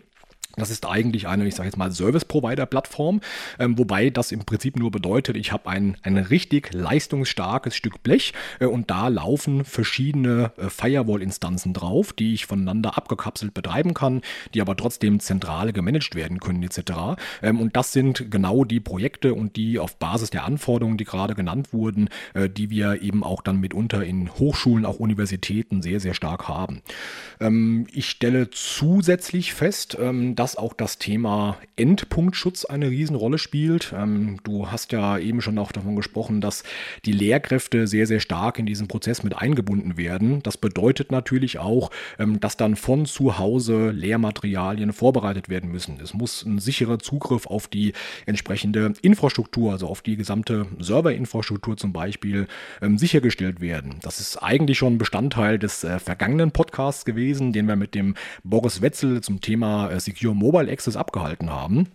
Das 0.58 0.70
ist 0.70 0.86
eigentlich 0.86 1.28
eine, 1.28 1.46
ich 1.46 1.54
sage 1.54 1.68
jetzt 1.68 1.76
mal, 1.76 1.90
Service-Provider-Plattform, 1.90 3.20
ähm, 3.58 3.78
wobei 3.78 4.10
das 4.10 4.32
im 4.32 4.44
Prinzip 4.44 4.76
nur 4.76 4.90
bedeutet, 4.90 5.36
ich 5.36 5.52
habe 5.52 5.68
ein, 5.68 5.96
ein 6.02 6.18
richtig 6.18 6.72
leistungsstarkes 6.72 7.74
Stück 7.74 8.02
Blech 8.02 8.32
äh, 8.60 8.66
und 8.66 8.90
da 8.90 9.08
laufen 9.08 9.64
verschiedene 9.64 10.52
äh, 10.56 10.68
Firewall-Instanzen 10.68 11.72
drauf, 11.72 12.12
die 12.12 12.34
ich 12.34 12.46
voneinander 12.46 12.96
abgekapselt 12.96 13.54
betreiben 13.54 13.94
kann, 13.94 14.22
die 14.54 14.60
aber 14.60 14.76
trotzdem 14.76 15.20
zentral 15.20 15.72
gemanagt 15.72 16.14
werden 16.14 16.40
können 16.40 16.62
etc. 16.62 17.18
Ähm, 17.42 17.60
und 17.60 17.76
das 17.76 17.92
sind 17.92 18.30
genau 18.30 18.64
die 18.64 18.80
Projekte 18.80 19.34
und 19.34 19.56
die 19.56 19.78
auf 19.78 19.96
Basis 19.96 20.30
der 20.30 20.44
Anforderungen, 20.44 20.98
die 20.98 21.04
gerade 21.04 21.34
genannt 21.34 21.72
wurden, 21.72 22.08
äh, 22.34 22.48
die 22.48 22.70
wir 22.70 23.00
eben 23.02 23.22
auch 23.22 23.42
dann 23.42 23.60
mitunter 23.60 24.04
in 24.04 24.30
Hochschulen, 24.34 24.84
auch 24.84 24.98
Universitäten 24.98 25.82
sehr, 25.82 26.00
sehr 26.00 26.14
stark 26.14 26.48
haben. 26.48 26.82
Ähm, 27.40 27.86
ich 27.92 28.10
stelle 28.10 28.50
zusätzlich 28.50 29.54
fest, 29.54 29.96
ähm, 30.00 30.34
dass 30.48 30.56
auch 30.56 30.72
das 30.72 30.96
Thema 30.96 31.58
Endpunktschutz 31.76 32.64
eine 32.64 32.88
Riesenrolle 32.88 33.36
spielt. 33.36 33.92
Ähm, 33.94 34.38
du 34.44 34.70
hast 34.70 34.92
ja 34.92 35.18
eben 35.18 35.42
schon 35.42 35.58
auch 35.58 35.72
davon 35.72 35.94
gesprochen, 35.94 36.40
dass 36.40 36.64
die 37.04 37.12
Lehrkräfte 37.12 37.86
sehr, 37.86 38.06
sehr 38.06 38.20
stark 38.20 38.58
in 38.58 38.64
diesen 38.64 38.88
Prozess 38.88 39.22
mit 39.22 39.36
eingebunden 39.36 39.98
werden. 39.98 40.42
Das 40.42 40.56
bedeutet 40.56 41.12
natürlich 41.12 41.58
auch, 41.58 41.90
ähm, 42.18 42.40
dass 42.40 42.56
dann 42.56 42.76
von 42.76 43.04
zu 43.04 43.38
Hause 43.38 43.90
Lehrmaterialien 43.90 44.94
vorbereitet 44.94 45.50
werden 45.50 45.70
müssen. 45.70 45.98
Es 46.02 46.14
muss 46.14 46.46
ein 46.46 46.60
sicherer 46.60 46.98
Zugriff 46.98 47.46
auf 47.46 47.68
die 47.68 47.92
entsprechende 48.24 48.94
Infrastruktur, 49.02 49.72
also 49.72 49.86
auf 49.86 50.00
die 50.00 50.16
gesamte 50.16 50.64
Serverinfrastruktur 50.78 51.76
zum 51.76 51.92
Beispiel, 51.92 52.46
ähm, 52.80 52.96
sichergestellt 52.96 53.60
werden. 53.60 53.96
Das 54.00 54.18
ist 54.18 54.38
eigentlich 54.38 54.78
schon 54.78 54.96
Bestandteil 54.96 55.58
des 55.58 55.84
äh, 55.84 55.98
vergangenen 55.98 56.52
Podcasts 56.52 57.04
gewesen, 57.04 57.52
den 57.52 57.68
wir 57.68 57.76
mit 57.76 57.94
dem 57.94 58.14
Boris 58.44 58.80
Wetzel 58.80 59.20
zum 59.20 59.42
Thema 59.42 59.90
äh, 59.90 60.00
Secure 60.00 60.37
Mobile 60.38 60.70
Access 60.70 60.96
abgehalten 60.96 61.50
haben. 61.50 61.88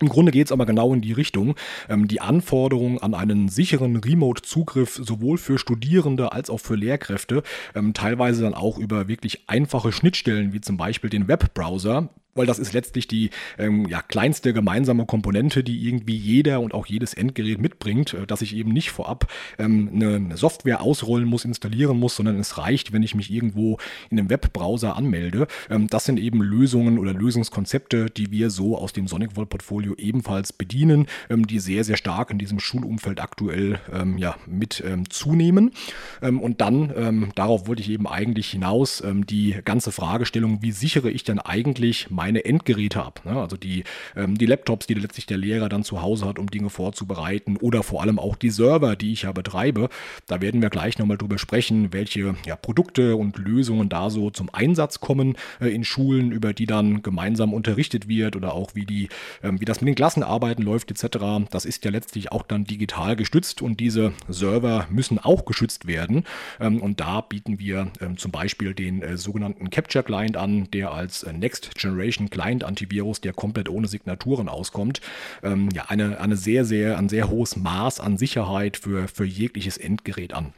Im 0.00 0.08
Grunde 0.08 0.32
geht 0.32 0.46
es 0.46 0.52
aber 0.52 0.66
genau 0.66 0.92
in 0.92 1.00
die 1.00 1.12
Richtung. 1.12 1.54
Ähm, 1.88 2.08
die 2.08 2.20
Anforderungen 2.20 2.98
an 2.98 3.14
einen 3.14 3.48
sicheren 3.48 3.96
Remote-Zugriff 3.96 5.00
sowohl 5.02 5.38
für 5.38 5.58
Studierende 5.58 6.32
als 6.32 6.50
auch 6.50 6.58
für 6.58 6.74
Lehrkräfte, 6.74 7.42
ähm, 7.74 7.94
teilweise 7.94 8.42
dann 8.42 8.54
auch 8.54 8.78
über 8.78 9.08
wirklich 9.08 9.48
einfache 9.48 9.92
Schnittstellen 9.92 10.52
wie 10.52 10.60
zum 10.60 10.76
Beispiel 10.76 11.10
den 11.10 11.28
Webbrowser, 11.28 12.10
weil 12.34 12.46
das 12.46 12.58
ist 12.58 12.72
letztlich 12.72 13.08
die 13.08 13.30
ähm, 13.58 13.86
ja, 13.88 14.02
kleinste 14.02 14.52
gemeinsame 14.52 15.06
Komponente, 15.06 15.64
die 15.64 15.86
irgendwie 15.86 16.16
jeder 16.16 16.60
und 16.60 16.74
auch 16.74 16.86
jedes 16.86 17.14
Endgerät 17.14 17.60
mitbringt, 17.60 18.14
äh, 18.14 18.26
dass 18.26 18.42
ich 18.42 18.54
eben 18.56 18.72
nicht 18.72 18.90
vorab 18.90 19.30
ähm, 19.58 19.90
eine 19.94 20.36
Software 20.36 20.80
ausrollen 20.80 21.28
muss, 21.28 21.44
installieren 21.44 21.98
muss, 21.98 22.16
sondern 22.16 22.38
es 22.38 22.58
reicht, 22.58 22.92
wenn 22.92 23.02
ich 23.02 23.14
mich 23.14 23.30
irgendwo 23.30 23.78
in 24.10 24.18
einem 24.18 24.30
Webbrowser 24.30 24.96
anmelde. 24.96 25.46
Ähm, 25.70 25.86
das 25.88 26.04
sind 26.04 26.18
eben 26.18 26.42
Lösungen 26.42 26.98
oder 26.98 27.12
Lösungskonzepte, 27.12 28.06
die 28.10 28.30
wir 28.30 28.50
so 28.50 28.76
aus 28.76 28.92
dem 28.92 29.06
Sonic 29.06 29.32
Vault 29.34 29.50
Portfolio 29.50 29.94
ebenfalls 29.96 30.52
bedienen, 30.52 31.06
ähm, 31.30 31.46
die 31.46 31.58
sehr, 31.58 31.84
sehr 31.84 31.96
stark 31.96 32.30
in 32.30 32.38
diesem 32.38 32.58
Schulumfeld 32.58 33.20
aktuell 33.20 33.78
ähm, 33.92 34.18
ja, 34.18 34.36
mit 34.46 34.82
ähm, 34.86 35.08
zunehmen. 35.10 35.72
und 36.20 36.60
dann, 36.60 37.32
darauf 37.34 37.66
wollte 37.66 37.82
ich 37.82 37.90
eben 37.90 38.06
eigentlich 38.06 38.50
hinaus, 38.50 39.02
die 39.04 39.56
ganze 39.64 39.92
Fragestellung, 39.92 40.62
wie 40.62 40.72
sichere 40.72 41.10
ich 41.10 41.24
denn 41.24 41.38
eigentlich 41.38 42.10
mein 42.10 42.23
meine 42.24 42.46
Endgeräte 42.46 43.02
ab. 43.02 43.20
Ne? 43.26 43.38
Also 43.38 43.58
die, 43.58 43.84
ähm, 44.16 44.38
die 44.38 44.46
Laptops, 44.46 44.86
die 44.86 44.94
letztlich 44.94 45.26
der 45.26 45.36
Lehrer 45.36 45.68
dann 45.68 45.84
zu 45.84 46.00
Hause 46.00 46.24
hat, 46.24 46.38
um 46.38 46.50
Dinge 46.50 46.70
vorzubereiten 46.70 47.58
oder 47.58 47.82
vor 47.82 48.00
allem 48.00 48.18
auch 48.18 48.34
die 48.34 48.48
Server, 48.48 48.96
die 48.96 49.12
ich 49.12 49.22
ja 49.22 49.32
betreibe. 49.32 49.90
Da 50.26 50.40
werden 50.40 50.62
wir 50.62 50.70
gleich 50.70 50.98
nochmal 50.98 51.18
drüber 51.18 51.36
sprechen, 51.36 51.92
welche 51.92 52.34
ja, 52.46 52.56
Produkte 52.56 53.16
und 53.16 53.36
Lösungen 53.36 53.90
da 53.90 54.08
so 54.08 54.30
zum 54.30 54.48
Einsatz 54.54 55.00
kommen 55.00 55.36
äh, 55.60 55.68
in 55.68 55.84
Schulen, 55.84 56.32
über 56.32 56.54
die 56.54 56.64
dann 56.64 57.02
gemeinsam 57.02 57.52
unterrichtet 57.52 58.08
wird 58.08 58.36
oder 58.36 58.54
auch 58.54 58.74
wie, 58.74 58.86
die, 58.86 59.10
ähm, 59.42 59.60
wie 59.60 59.66
das 59.66 59.82
mit 59.82 59.88
den 59.88 59.94
Klassenarbeiten 59.94 60.64
läuft 60.64 60.90
etc. 60.90 61.44
Das 61.50 61.66
ist 61.66 61.84
ja 61.84 61.90
letztlich 61.90 62.32
auch 62.32 62.42
dann 62.42 62.64
digital 62.64 63.16
gestützt 63.16 63.60
und 63.60 63.80
diese 63.80 64.14
Server 64.30 64.86
müssen 64.88 65.18
auch 65.18 65.44
geschützt 65.44 65.86
werden. 65.86 66.24
Ähm, 66.58 66.80
und 66.80 67.00
da 67.00 67.20
bieten 67.20 67.58
wir 67.58 67.92
ähm, 68.00 68.16
zum 68.16 68.30
Beispiel 68.30 68.72
den 68.72 69.02
äh, 69.02 69.18
sogenannten 69.18 69.68
Capture 69.68 70.02
Client 70.02 70.38
an, 70.38 70.70
der 70.72 70.92
als 70.92 71.22
äh, 71.22 71.34
Next 71.34 71.74
Generation 71.74 72.13
Generation 72.14 72.30
Client 72.30 72.64
Antivirus, 72.64 73.20
der 73.20 73.32
komplett 73.32 73.68
ohne 73.68 73.88
Signaturen 73.88 74.48
auskommt. 74.48 75.00
Ähm, 75.42 75.68
ja, 75.74 75.86
eine, 75.88 76.20
eine 76.20 76.36
sehr, 76.36 76.64
sehr, 76.64 76.98
ein 76.98 77.08
sehr 77.08 77.28
hohes 77.28 77.56
Maß 77.56 78.00
an 78.00 78.16
Sicherheit 78.16 78.76
für, 78.76 79.08
für 79.08 79.24
jegliches 79.24 79.76
Endgerät 79.76 80.32
an 80.32 80.52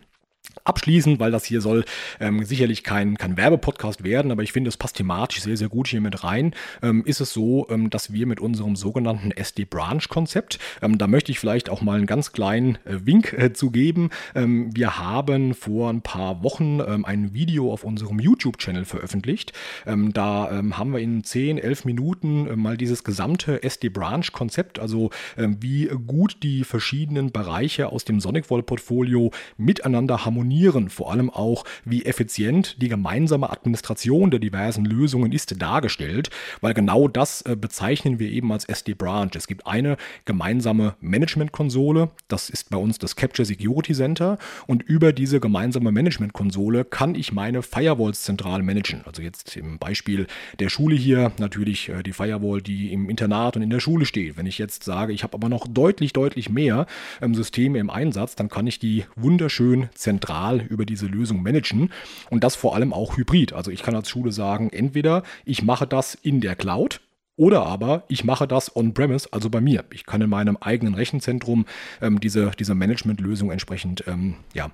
abschließen, 0.65 1.19
weil 1.21 1.31
das 1.31 1.45
hier 1.45 1.61
soll 1.61 1.85
ähm, 2.21 2.45
sicherlich 2.45 2.83
kein, 2.83 3.17
kein 3.17 3.37
Werbepodcast 3.37 4.05
werden, 4.05 4.31
aber 4.31 4.43
ich 4.43 4.53
finde, 4.53 4.69
es 4.69 4.77
passt 4.77 4.97
thematisch 4.97 5.41
sehr, 5.41 5.57
sehr 5.57 5.69
gut 5.69 5.89
hier 5.89 6.01
mit 6.01 6.25
rein. 6.25 6.55
Ähm, 6.83 7.05
ist 7.05 7.21
es 7.21 7.33
so, 7.33 7.67
ähm, 7.71 7.91
dass 7.91 8.13
wir 8.13 8.27
mit 8.27 8.41
unserem 8.41 8.77
sogenannten 8.77 9.31
SD-Branch-Konzept, 9.31 10.59
ähm, 10.83 10.99
da 10.99 11.07
möchte 11.07 11.33
ich 11.33 11.39
vielleicht 11.39 11.71
auch 11.71 11.83
mal 11.83 11.97
einen 11.97 12.07
ganz 12.07 12.33
kleinen 12.33 12.77
äh, 12.85 13.05
Wink 13.05 13.33
äh, 13.33 13.53
zu 13.53 13.71
geben. 13.71 14.11
Ähm, 14.35 14.75
wir 14.75 14.99
haben 14.99 15.55
vor 15.55 15.91
ein 15.91 16.03
paar 16.03 16.43
Wochen 16.43 16.81
ähm, 16.81 17.05
ein 17.05 17.35
Video 17.35 17.73
auf 17.73 17.85
unserem 17.85 18.19
YouTube-Channel 18.19 18.85
veröffentlicht. 18.85 19.53
da 19.85 20.63
haben 20.73 20.93
wir 20.93 21.01
in 21.01 21.25
10, 21.25 21.59
11 21.59 21.85
Minuten 21.85 22.47
äh, 22.47 22.57
mal 22.57 22.77
dieses 22.77 23.05
gesamte 23.05 23.63
SD-Branch-Konzept, 23.63 24.79
also 24.79 25.11
wie 25.37 25.87
gut 26.07 26.39
die 26.43 26.65
verschiedenen 26.65 27.33
Bereiche 27.33 27.91
aus 27.93 28.05
dem 28.05 28.21
SonicWall-Portfolio 28.21 29.31
miteinander 29.57 30.25
harmonieren 30.25 30.46
harmonieren, 30.47 30.89
vor 30.89 31.11
allem 31.11 31.31
auch, 31.31 31.65
wie 31.85 32.05
effizient 32.05 32.81
die 32.81 32.89
gemeinsame 32.89 33.51
Administration 33.51 34.31
der 34.31 34.41
diversen 34.41 34.85
Lösungen 34.85 35.33
ist 35.33 35.61
dargestellt, 35.61 36.31
weil 36.61 36.73
genau 36.73 37.09
das 37.09 37.43
äh, 37.43 37.57
bezeichnen 37.57 38.19
wir 38.19 38.31
eben 38.31 38.53
als 38.53 38.65
SD-Branch. 38.65 39.31
Es 39.35 39.47
gibt 39.47 39.67
eine 39.67 39.97
gemeinsame 40.25 40.95
Management-Konsole, 41.01 42.11
das 42.29 42.49
ist 42.49 42.71
bei 42.71 42.77
uns 42.77 42.99
das 42.99 43.17
Capture 43.17 43.45
Security 43.45 43.93
Center 43.93 44.39
und 44.67 44.83
über 44.83 45.13
diese 45.13 45.41
gemeinsame 45.41 45.91
Management-Konsole 45.91 46.85
kann 46.85 47.15
ich 47.15 47.33
meine 47.33 47.63
Firewalls 47.63 48.23
zentral 48.23 48.63
managen. 48.63 49.03
Also 49.05 49.23
jetzt 49.23 49.57
im 49.57 49.79
Beispiel 49.79 50.27
der 50.61 50.69
Schule 50.69 50.95
hier 50.95 51.33
natürlich 51.39 51.89
äh, 51.89 52.03
die 52.03 52.13
Firewall, 52.13 52.63
die 52.63 52.93
im 52.93 53.11
Internat 53.11 53.57
und 53.57 53.63
in 53.63 53.71
der 53.71 53.81
Schule 53.81 54.07
steht. 54.07 54.37
Wenn 54.37 54.47
ich 54.47 54.59
jetzt 54.59 54.85
sage, 54.85 55.13
ich 55.13 55.25
habe 55.25 55.35
aber 55.35 55.49
noch 55.49 55.67
deutlich, 55.67 56.13
deutlich 56.13 56.49
mehr 56.49 56.87
ähm, 57.21 57.35
Systeme 57.35 57.79
im 57.79 57.91
Einsatz, 57.91 58.37
dann 58.37 58.49
kann 58.49 58.67
ich 58.67 58.79
die 58.79 59.05
wunderschön 59.17 59.89
zentral 59.95 60.36
über 60.69 60.87
diese 60.87 61.07
Lösung 61.07 61.43
managen 61.43 61.91
und 62.31 62.45
das 62.45 62.57
vor 62.57 62.75
allem 62.75 62.93
auch 62.93 63.17
hybrid. 63.17 63.53
Also 63.53 63.71
ich 63.71 63.83
kann 63.83 63.95
als 63.95 64.09
Schule 64.09 64.33
sagen, 64.33 64.71
entweder 64.71 65.23
ich 65.45 65.63
mache 65.63 65.87
das 65.87 66.15
in 66.15 66.41
der 66.41 66.57
Cloud, 66.57 67.01
oder 67.37 67.67
aber 67.67 68.05
ich 68.09 68.25
mache 68.25 68.49
das 68.49 68.75
on-premise, 68.75 69.29
also 69.31 69.51
bei 69.51 69.61
mir. 69.61 69.85
Ich 69.93 70.07
kann 70.07 70.23
in 70.23 70.31
meinem 70.31 70.57
eigenen 70.57 70.95
Rechenzentrum 70.95 71.67
ähm, 72.01 72.19
diese, 72.19 72.51
diese 72.59 72.75
Management-Lösung 72.75 73.51
entsprechend 73.51 74.05
ähm, 74.07 74.37
ja, 74.55 74.71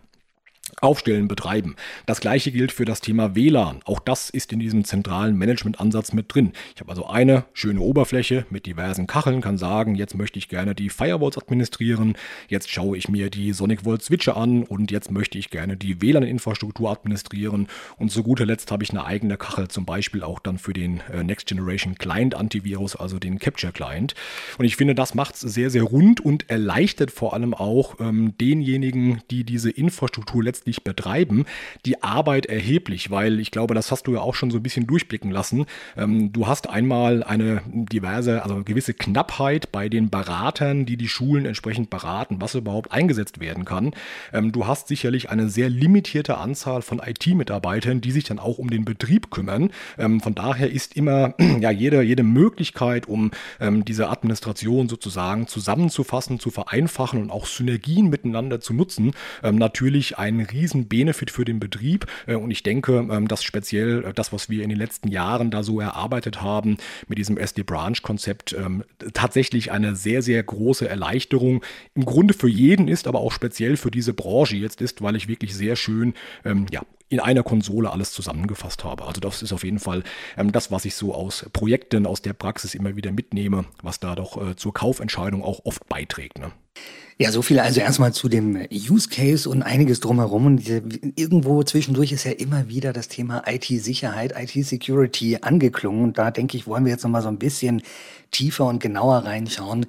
Aufstellen, 0.81 1.29
betreiben. 1.29 1.77
Das 2.07 2.21
gleiche 2.21 2.51
gilt 2.51 2.73
für 2.73 2.85
das 2.85 3.01
Thema 3.01 3.37
WLAN. 3.37 3.81
Auch 3.85 4.01
das 4.01 4.31
ist 4.31 4.53
in 4.53 4.59
diesem 4.59 4.85
zentralen 4.85 5.37
Management-Ansatz 5.37 6.13
mit 6.13 6.35
drin. 6.35 6.53
Ich 6.75 6.81
habe 6.81 6.91
also 6.91 7.07
eine 7.07 7.45
schöne 7.53 7.81
Oberfläche 7.81 8.47
mit 8.51 8.67
diversen 8.67 9.07
Kacheln, 9.07 9.41
kann 9.43 9.59
sagen, 9.59 9.95
jetzt 9.95 10.17
möchte 10.17 10.39
ich 10.39 10.49
gerne 10.49 10.75
die 10.75 10.89
Firewalls 10.91 11.39
administrieren, 11.39 12.17
jetzt 12.49 12.71
schaue 12.71 12.97
ich 12.97 13.09
mir 13.09 13.31
die 13.31 13.53
Sonic 13.53 13.83
Vault 13.83 14.03
Switche 14.03 14.35
an 14.37 14.65
und 14.65 14.91
jetzt 14.91 15.11
möchte 15.11 15.39
ich 15.39 15.51
gerne 15.51 15.77
die 15.77 16.01
WLAN-Infrastruktur 16.01 16.91
administrieren 16.91 17.69
und 17.99 18.11
zu 18.11 18.23
guter 18.23 18.47
Letzt 18.47 18.73
habe 18.73 18.83
ich 18.83 18.91
eine 18.91 19.05
eigene 19.05 19.37
Kachel, 19.37 19.69
zum 19.69 19.85
Beispiel 19.85 20.23
auch 20.23 20.41
dann 20.41 20.59
für 20.59 20.73
den 20.73 21.01
äh, 21.13 21.23
Next 21.23 21.47
Generation 21.47 21.97
Client 21.97 22.35
Antivirus, 22.35 22.97
also 22.97 23.19
den 23.19 23.39
Capture 23.39 23.73
Client. 23.73 24.15
Und 24.59 24.65
ich 24.65 24.77
finde, 24.77 24.95
das 24.95 25.15
macht 25.15 25.35
es 25.35 25.41
sehr, 25.41 25.71
sehr 25.71 25.83
rund 25.83 26.21
und 26.21 26.51
erleichtert 26.51 27.11
vor 27.11 27.35
allem 27.35 27.55
auch 27.55 28.01
ähm, 28.01 28.35
denjenigen, 28.41 29.23
die 29.31 29.45
diese 29.45 29.71
Infrastruktur 29.71 30.43
letztendlich 30.43 30.62
letztlich 30.62 30.85
betreiben, 30.85 31.44
die 31.85 32.03
Arbeit 32.05 32.46
erheblich, 32.46 33.11
weil 33.11 33.40
ich 33.40 33.51
glaube, 33.51 33.75
das 33.75 33.90
hast 33.90 34.07
du 34.07 34.14
ja 34.14 34.20
auch 34.20 34.37
schon 34.37 34.53
so 34.53 34.59
ein 34.59 34.62
bisschen 34.62 34.87
durchblicken 34.87 35.33
lassen. 35.33 35.66
Ähm, 35.96 36.33
du 36.33 36.46
hast 36.46 36.70
einmal 36.70 37.25
eine 37.25 37.62
diverse, 37.66 38.44
also 38.44 38.62
gewisse 38.62 38.94
Knappheit 38.94 39.72
bei 39.72 39.88
den 39.88 40.09
Beratern, 40.09 40.87
die 40.87 40.96
die 40.96 41.09
Schulen 41.09 41.46
entsprechend 41.46 41.90
beraten, 41.90 42.37
was 42.40 42.55
überhaupt 42.55 42.92
eingesetzt 42.92 43.40
werden 43.40 43.64
kann. 43.64 43.92
Ähm, 44.33 44.53
du 44.53 44.66
hast 44.66 44.87
sicherlich 44.87 45.31
eine 45.31 45.48
sehr 45.48 45.68
limitierte 45.68 46.38
Anzahl 46.38 46.83
von 46.83 47.01
IT-Mitarbeitern, 47.05 48.01
die 48.01 48.12
sich 48.12 48.25
dann 48.25 48.38
auch 48.38 48.59
um 48.59 48.70
den 48.70 48.85
Betrieb 48.85 49.33
kümmern. 49.33 49.70
Ähm, 49.98 50.20
von 50.20 50.37
daher 50.37 50.70
ist 50.70 50.96
immer 50.96 51.35
ja 51.61 51.72
jede, 51.72 52.03
jede 52.03 52.22
Möglichkeit, 52.22 53.09
um 53.09 53.33
ähm, 53.59 53.85
diese 53.85 54.11
Administration 54.11 54.88
sozusagen 54.88 55.48
zusammenzufassen, 55.48 56.38
zu 56.38 56.51
vereinfachen 56.51 57.20
und 57.20 57.31
auch 57.33 57.46
Synergien 57.46 58.11
miteinander 58.11 58.61
zu 58.61 58.75
nutzen, 58.75 59.12
ähm, 59.42 59.57
natürlich 59.57 60.18
ein 60.18 60.52
riesen 60.53 60.88
Benefit 60.88 61.31
für 61.31 61.45
den 61.45 61.61
Betrieb. 61.61 62.07
Äh, 62.27 62.35
und 62.35 62.51
ich 62.51 62.62
denke, 62.62 62.97
ähm, 63.11 63.29
dass 63.29 63.43
speziell 63.43 64.05
äh, 64.05 64.12
das, 64.12 64.33
was 64.33 64.49
wir 64.49 64.62
in 64.62 64.69
den 64.69 64.79
letzten 64.79 65.09
Jahren 65.09 65.51
da 65.51 65.62
so 65.62 65.81
erarbeitet 65.81 66.43
haben 66.43 66.77
mit 67.09 67.19
diesem 67.19 67.38
SD-Branch-Konzept, 67.38 68.53
ähm, 68.53 68.85
tatsächlich 69.15 69.73
eine 69.73 69.97
sehr, 69.97 70.23
sehr 70.23 70.43
große 70.43 70.88
Erleichterung 70.88 71.65
im 71.95 72.05
Grunde 72.05 72.35
für 72.35 72.49
jeden 72.49 72.88
ist, 72.88 73.07
aber 73.07 73.21
auch 73.21 73.33
speziell 73.33 73.77
für 73.77 73.91
diese 73.91 74.15
Branche 74.15 74.57
jetzt 74.57 74.81
ist, 74.81 75.03
weil 75.03 75.17
ich 75.17 75.29
wirklich 75.29 75.55
sehr 75.55 75.77
schön 75.77 76.15
ähm, 76.45 76.67
ja, 76.71 76.83
in 77.12 77.21
einer 77.21 77.43
Konsole 77.43 77.91
alles 77.91 78.12
zusammengefasst 78.12 78.85
habe. 78.85 79.05
Also 79.05 79.21
das 79.21 79.43
ist 79.43 79.53
auf 79.53 79.65
jeden 79.65 79.79
Fall 79.79 80.03
ähm, 80.37 80.51
das, 80.51 80.71
was 80.71 80.87
ich 80.87 80.95
so 80.95 81.15
aus 81.15 81.47
Projekten, 81.53 82.07
aus 82.07 82.23
der 82.23 82.33
Praxis 82.33 82.75
immer 82.75 82.97
wieder 82.97 83.12
mitnehme, 83.12 83.67
was 83.83 84.01
da 84.01 84.15
doch 84.15 84.41
äh, 84.41 84.57
zur 84.57 84.73
Kaufentscheidung 84.73 85.43
auch 85.45 85.61
oft 85.65 85.87
beiträgt. 85.88 86.38
Ne? 86.38 86.53
Ja, 87.23 87.31
so 87.31 87.41
viel 87.41 87.61
also 87.61 87.79
erstmal 87.79 88.13
zu 88.13 88.29
dem 88.29 88.67
Use 88.73 89.09
Case 89.09 89.49
und 89.49 89.63
einiges 89.63 90.01
drumherum. 90.01 90.47
Und 90.47 90.69
irgendwo 91.15 91.63
zwischendurch 91.63 92.11
ist 92.11 92.25
ja 92.25 92.33
immer 92.33 92.69
wieder 92.69 92.93
das 92.93 93.07
Thema 93.07 93.45
IT-Sicherheit, 93.47 94.35
IT-Security 94.37 95.39
angeklungen. 95.41 96.03
Und 96.03 96.19
da 96.19 96.33
denke 96.33 96.57
ich, 96.57 96.67
wollen 96.67 96.85
wir 96.85 96.91
jetzt 96.91 97.05
nochmal 97.05 97.23
so 97.23 97.29
ein 97.29 97.39
bisschen 97.39 97.83
tiefer 98.33 98.66
und 98.66 98.81
genauer 98.81 99.18
reinschauen. 99.18 99.87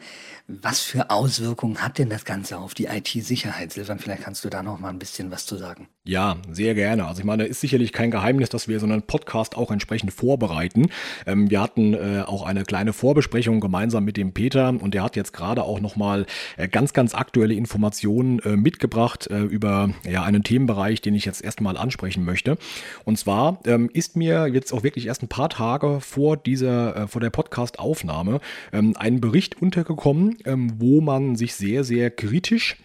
Was 0.47 0.81
für 0.81 1.09
Auswirkungen 1.09 1.81
hat 1.81 1.97
denn 1.99 2.09
das 2.09 2.25
Ganze 2.25 2.57
auf 2.57 2.73
die 2.73 2.85
IT-Sicherheit? 2.85 3.71
Silvan, 3.71 3.97
vielleicht 3.97 4.23
kannst 4.23 4.43
du 4.43 4.49
da 4.49 4.61
noch 4.61 4.77
mal 4.77 4.89
ein 4.89 4.99
bisschen 4.99 5.31
was 5.31 5.45
zu 5.45 5.55
sagen. 5.55 5.87
Ja, 6.03 6.35
sehr 6.51 6.75
gerne. 6.75 7.05
Also 7.05 7.21
ich 7.21 7.25
meine, 7.25 7.45
ist 7.45 7.61
sicherlich 7.61 7.93
kein 7.93 8.11
Geheimnis, 8.11 8.49
dass 8.49 8.67
wir 8.67 8.77
so 8.81 8.85
einen 8.85 9.03
Podcast 9.03 9.55
auch 9.55 9.71
entsprechend 9.71 10.11
vorbereiten. 10.11 10.89
Ähm, 11.25 11.49
wir 11.49 11.61
hatten 11.61 11.93
äh, 11.93 12.23
auch 12.27 12.43
eine 12.43 12.63
kleine 12.63 12.91
Vorbesprechung 12.91 13.61
gemeinsam 13.61 14.03
mit 14.03 14.17
dem 14.17 14.33
Peter 14.33 14.67
und 14.67 14.93
der 14.93 15.03
hat 15.03 15.15
jetzt 15.15 15.31
gerade 15.31 15.63
auch 15.63 15.79
noch 15.79 15.95
mal 15.95 16.25
äh, 16.57 16.67
ganz, 16.67 16.91
ganz 16.91 17.15
aktuelle 17.15 17.53
Informationen 17.53 18.39
äh, 18.39 18.57
mitgebracht 18.57 19.27
äh, 19.27 19.43
über 19.43 19.91
ja, 20.05 20.23
einen 20.23 20.43
Themenbereich, 20.43 20.99
den 20.99 21.15
ich 21.15 21.23
jetzt 21.23 21.41
erstmal 21.41 21.77
ansprechen 21.77 22.25
möchte. 22.25 22.57
Und 23.05 23.17
zwar 23.17 23.59
ähm, 23.65 23.89
ist 23.93 24.17
mir 24.17 24.47
jetzt 24.47 24.73
auch 24.73 24.83
wirklich 24.83 25.07
erst 25.07 25.23
ein 25.23 25.29
paar 25.29 25.47
Tage 25.47 26.01
vor 26.01 26.35
dieser, 26.35 26.97
äh, 26.97 27.07
vor 27.07 27.21
der 27.21 27.29
Podcast-Aufnahme 27.29 28.32
ähm, 28.71 28.93
ein 28.97 29.21
Bericht 29.21 29.61
untergekommen, 29.61 30.37
ähm, 30.45 30.73
wo 30.77 31.01
man 31.01 31.35
sich 31.35 31.55
sehr, 31.55 31.83
sehr 31.83 32.09
kritisch 32.09 32.77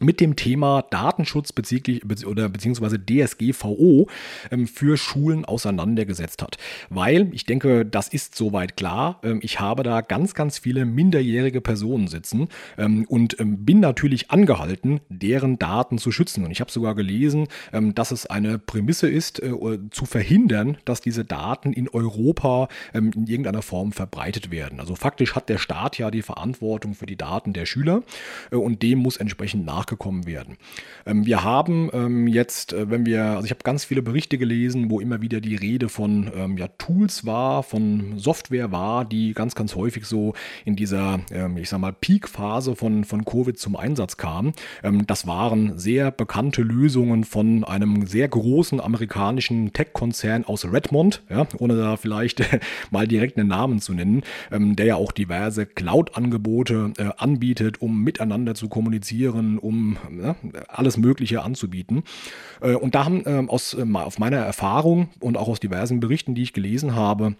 mit 0.00 0.20
dem 0.20 0.36
Thema 0.36 0.82
Datenschutz 0.82 1.52
bezüglich 1.52 2.02
oder 2.26 2.48
beziehungsweise 2.48 2.98
DSGVO 2.98 4.08
ähm, 4.50 4.66
für 4.66 4.96
Schulen 4.96 5.44
auseinandergesetzt 5.44 6.42
hat. 6.42 6.58
Weil 6.90 7.28
ich 7.32 7.44
denke, 7.46 7.84
das 7.84 8.08
ist 8.08 8.34
soweit 8.34 8.76
klar. 8.76 9.20
Ähm, 9.22 9.40
ich 9.42 9.60
habe 9.60 9.82
da 9.82 10.00
ganz, 10.00 10.34
ganz 10.34 10.58
viele 10.58 10.84
minderjährige 10.84 11.60
Personen 11.60 12.08
sitzen 12.08 12.48
ähm, 12.78 13.04
und 13.08 13.36
bin 13.38 13.80
natürlich 13.80 14.30
angehalten, 14.30 15.00
deren 15.08 15.58
Daten 15.58 15.98
zu 15.98 16.12
schützen. 16.12 16.44
Und 16.44 16.50
ich 16.50 16.60
habe 16.60 16.70
sogar 16.70 16.94
gelesen, 16.94 17.48
dass 17.72 18.10
es 18.10 18.26
eine 18.26 18.58
Prämisse 18.58 19.08
ist, 19.08 19.42
äh, 19.42 19.52
zu 19.90 20.06
verhindern, 20.06 20.78
dass 20.84 21.00
diese 21.00 21.24
Daten 21.24 21.72
in 21.72 21.88
Europa 21.88 22.68
in 22.92 23.26
irgendeiner 23.26 23.62
Form 23.62 23.92
verbreitet 23.92 24.50
werden. 24.50 24.80
Also 24.80 24.94
faktisch 24.94 25.34
hat 25.34 25.48
der 25.48 25.58
Staat 25.58 25.98
ja 25.98 26.10
die 26.10 26.22
Verantwortung 26.22 26.94
für 26.94 27.06
die 27.06 27.16
Daten 27.16 27.52
der 27.52 27.66
Schüler 27.66 28.02
äh, 28.50 28.56
und 28.56 28.82
dem 28.82 28.98
muss 28.98 29.16
entsprechend 29.16 29.64
nach 29.64 29.85
nachgekommen 29.86 30.26
werden. 30.26 30.56
Ähm, 31.06 31.26
wir 31.26 31.44
haben 31.44 31.90
ähm, 31.92 32.26
jetzt, 32.26 32.72
äh, 32.72 32.90
wenn 32.90 33.06
wir, 33.06 33.22
also 33.22 33.44
ich 33.44 33.50
habe 33.50 33.62
ganz 33.62 33.84
viele 33.84 34.02
Berichte 34.02 34.36
gelesen, 34.38 34.90
wo 34.90 35.00
immer 35.00 35.22
wieder 35.22 35.40
die 35.40 35.54
Rede 35.54 35.88
von 35.88 36.30
ähm, 36.34 36.58
ja, 36.58 36.68
Tools 36.78 37.24
war, 37.24 37.62
von 37.62 38.18
Software 38.18 38.72
war, 38.72 39.04
die 39.04 39.32
ganz, 39.32 39.54
ganz 39.54 39.74
häufig 39.76 40.06
so 40.06 40.34
in 40.64 40.76
dieser, 40.76 41.20
ich 41.56 41.68
sag 41.68 41.78
mal, 41.78 41.92
Peak-Phase 41.92 42.74
von, 42.76 43.04
von 43.04 43.24
Covid 43.24 43.58
zum 43.58 43.76
Einsatz. 43.76 44.16
Ähm, 44.82 45.06
das 45.06 45.26
waren 45.26 45.78
sehr 45.78 46.10
bekannte 46.10 46.62
Lösungen 46.62 47.24
von 47.24 47.64
einem 47.64 48.06
sehr 48.06 48.28
großen 48.28 48.80
amerikanischen 48.80 49.72
Tech-Konzern 49.72 50.44
aus 50.44 50.64
Redmond, 50.70 51.22
ja, 51.30 51.46
ohne 51.58 51.76
da 51.76 51.96
vielleicht 51.96 52.42
mal 52.90 53.06
direkt 53.06 53.38
einen 53.38 53.48
Namen 53.48 53.80
zu 53.80 53.92
nennen, 53.92 54.22
der 54.50 54.86
ja 54.86 54.96
auch 54.96 55.12
diverse 55.12 55.66
Cloud-Angebote 55.66 56.92
äh, 56.98 57.10
anbietet, 57.16 57.80
um 57.80 58.02
miteinander 58.02 58.54
zu 58.54 58.68
kommunizieren, 58.68 59.58
um 59.58 59.75
um 59.76 59.96
ja, 60.22 60.36
alles 60.68 60.96
Mögliche 60.96 61.42
anzubieten. 61.42 62.02
Äh, 62.60 62.74
und 62.74 62.94
da 62.94 63.04
haben 63.04 63.22
ähm, 63.26 63.50
aus, 63.50 63.74
äh, 63.74 63.86
auf 63.94 64.18
meiner 64.18 64.38
Erfahrung 64.38 65.08
und 65.20 65.36
auch 65.36 65.48
aus 65.48 65.60
diversen 65.60 66.00
Berichten, 66.00 66.34
die 66.34 66.42
ich 66.42 66.52
gelesen 66.52 66.94
habe, 66.94 67.36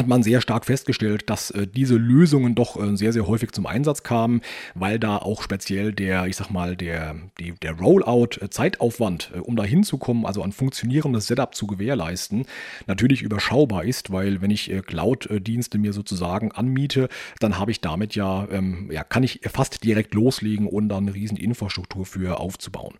hat 0.00 0.08
man 0.08 0.22
sehr 0.22 0.40
stark 0.40 0.64
festgestellt, 0.64 1.30
dass 1.30 1.50
äh, 1.50 1.66
diese 1.66 1.96
Lösungen 1.96 2.54
doch 2.54 2.76
äh, 2.76 2.96
sehr, 2.96 3.12
sehr 3.12 3.26
häufig 3.26 3.52
zum 3.52 3.66
Einsatz 3.66 4.02
kamen, 4.02 4.40
weil 4.74 4.98
da 4.98 5.18
auch 5.18 5.42
speziell 5.42 5.92
der, 5.92 6.26
ich 6.26 6.36
sag 6.36 6.50
mal, 6.50 6.76
der, 6.76 7.14
die, 7.38 7.52
der 7.52 7.78
Rollout-Zeitaufwand, 7.78 9.32
äh, 9.34 9.38
um 9.38 9.54
da 9.54 9.64
hinzukommen, 9.64 10.26
also 10.26 10.42
ein 10.42 10.52
funktionierendes 10.52 11.26
Setup 11.26 11.54
zu 11.54 11.66
gewährleisten, 11.66 12.46
natürlich 12.86 13.22
überschaubar 13.22 13.84
ist, 13.84 14.10
weil 14.12 14.42
wenn 14.42 14.50
ich 14.50 14.70
äh, 14.70 14.80
Cloud-Dienste 14.80 15.78
mir 15.78 15.92
sozusagen 15.92 16.50
anmiete, 16.52 17.08
dann 17.38 17.58
habe 17.58 17.70
ich 17.70 17.80
damit 17.80 18.14
ja, 18.14 18.48
ähm, 18.50 18.90
ja, 18.90 19.04
kann 19.04 19.22
ich 19.22 19.40
fast 19.52 19.84
direkt 19.84 20.14
loslegen 20.14 20.66
und 20.66 20.88
dann 20.88 21.04
eine 21.04 21.14
riesen 21.14 21.36
Infrastruktur 21.36 22.06
für 22.06 22.40
aufzubauen. 22.40 22.94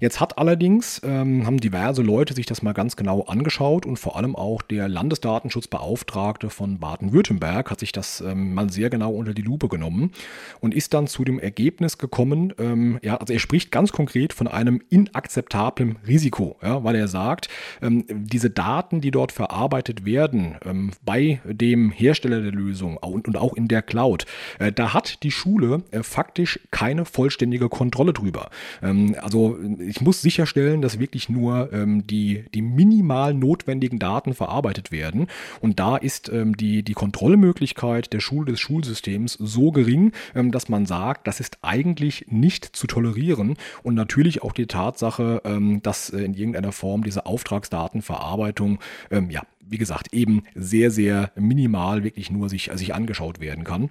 Jetzt 0.00 0.18
hat 0.20 0.38
allerdings, 0.38 1.00
ähm, 1.04 1.46
haben 1.46 1.58
diverse 1.58 2.02
Leute 2.02 2.34
sich 2.34 2.46
das 2.46 2.62
mal 2.62 2.72
ganz 2.72 2.96
genau 2.96 3.22
angeschaut 3.22 3.86
und 3.86 3.98
vor 3.98 4.16
allem 4.16 4.34
auch 4.34 4.62
der 4.62 4.88
Landesdatenschutzbeauftragte 4.88 6.21
Schulbeauftragte 6.22 6.50
von 6.50 6.78
Baden-Württemberg 6.78 7.70
hat 7.70 7.80
sich 7.80 7.92
das 7.92 8.20
ähm, 8.20 8.54
mal 8.54 8.70
sehr 8.70 8.90
genau 8.90 9.12
unter 9.12 9.34
die 9.34 9.42
Lupe 9.42 9.68
genommen 9.68 10.12
und 10.60 10.74
ist 10.74 10.94
dann 10.94 11.06
zu 11.06 11.24
dem 11.24 11.38
Ergebnis 11.40 11.98
gekommen, 11.98 12.52
ähm, 12.58 12.98
ja, 13.02 13.16
also 13.16 13.32
er 13.32 13.38
spricht 13.38 13.70
ganz 13.70 13.92
konkret 13.92 14.32
von 14.32 14.46
einem 14.46 14.80
inakzeptablen 14.88 15.96
Risiko, 16.06 16.56
ja, 16.62 16.84
weil 16.84 16.94
er 16.94 17.08
sagt, 17.08 17.48
ähm, 17.80 18.04
diese 18.08 18.50
Daten, 18.50 19.00
die 19.00 19.10
dort 19.10 19.32
verarbeitet 19.32 20.04
werden, 20.04 20.56
ähm, 20.64 20.92
bei 21.04 21.40
dem 21.44 21.90
Hersteller 21.90 22.40
der 22.40 22.52
Lösung 22.52 22.96
und, 22.98 23.26
und 23.26 23.36
auch 23.36 23.54
in 23.54 23.68
der 23.68 23.82
Cloud, 23.82 24.26
äh, 24.58 24.70
da 24.70 24.94
hat 24.94 25.22
die 25.22 25.30
Schule 25.30 25.82
äh, 25.90 26.02
faktisch 26.02 26.60
keine 26.70 27.04
vollständige 27.04 27.68
Kontrolle 27.68 28.12
drüber. 28.12 28.50
Ähm, 28.82 29.16
also 29.20 29.58
ich 29.78 30.00
muss 30.00 30.22
sicherstellen, 30.22 30.82
dass 30.82 30.98
wirklich 30.98 31.28
nur 31.28 31.72
ähm, 31.72 32.06
die, 32.06 32.44
die 32.54 32.62
minimal 32.62 33.34
notwendigen 33.34 33.98
Daten 33.98 34.34
verarbeitet 34.34 34.92
werden. 34.92 35.26
Und 35.60 35.80
da 35.80 35.96
ist 35.96 36.11
ähm, 36.32 36.56
die, 36.56 36.82
die 36.82 36.94
Kontrollmöglichkeit 36.94 38.12
der 38.12 38.20
Schule 38.20 38.52
des 38.52 38.60
Schulsystems 38.60 39.34
so 39.34 39.72
gering, 39.72 40.12
ähm, 40.34 40.50
dass 40.50 40.68
man 40.68 40.86
sagt, 40.86 41.26
das 41.26 41.40
ist 41.40 41.58
eigentlich 41.62 42.26
nicht 42.28 42.64
zu 42.64 42.86
tolerieren. 42.86 43.56
Und 43.82 43.94
natürlich 43.94 44.42
auch 44.42 44.52
die 44.52 44.66
Tatsache, 44.66 45.42
ähm, 45.44 45.82
dass 45.82 46.10
äh, 46.10 46.24
in 46.24 46.34
irgendeiner 46.34 46.72
Form 46.72 47.02
diese 47.04 47.26
Auftragsdatenverarbeitung, 47.26 48.78
ähm, 49.10 49.30
ja, 49.30 49.42
wie 49.60 49.78
gesagt, 49.78 50.12
eben 50.12 50.42
sehr, 50.54 50.90
sehr 50.90 51.32
minimal 51.36 52.04
wirklich 52.04 52.30
nur 52.30 52.48
sich, 52.48 52.70
sich 52.74 52.94
angeschaut 52.94 53.40
werden 53.40 53.64
kann. 53.64 53.90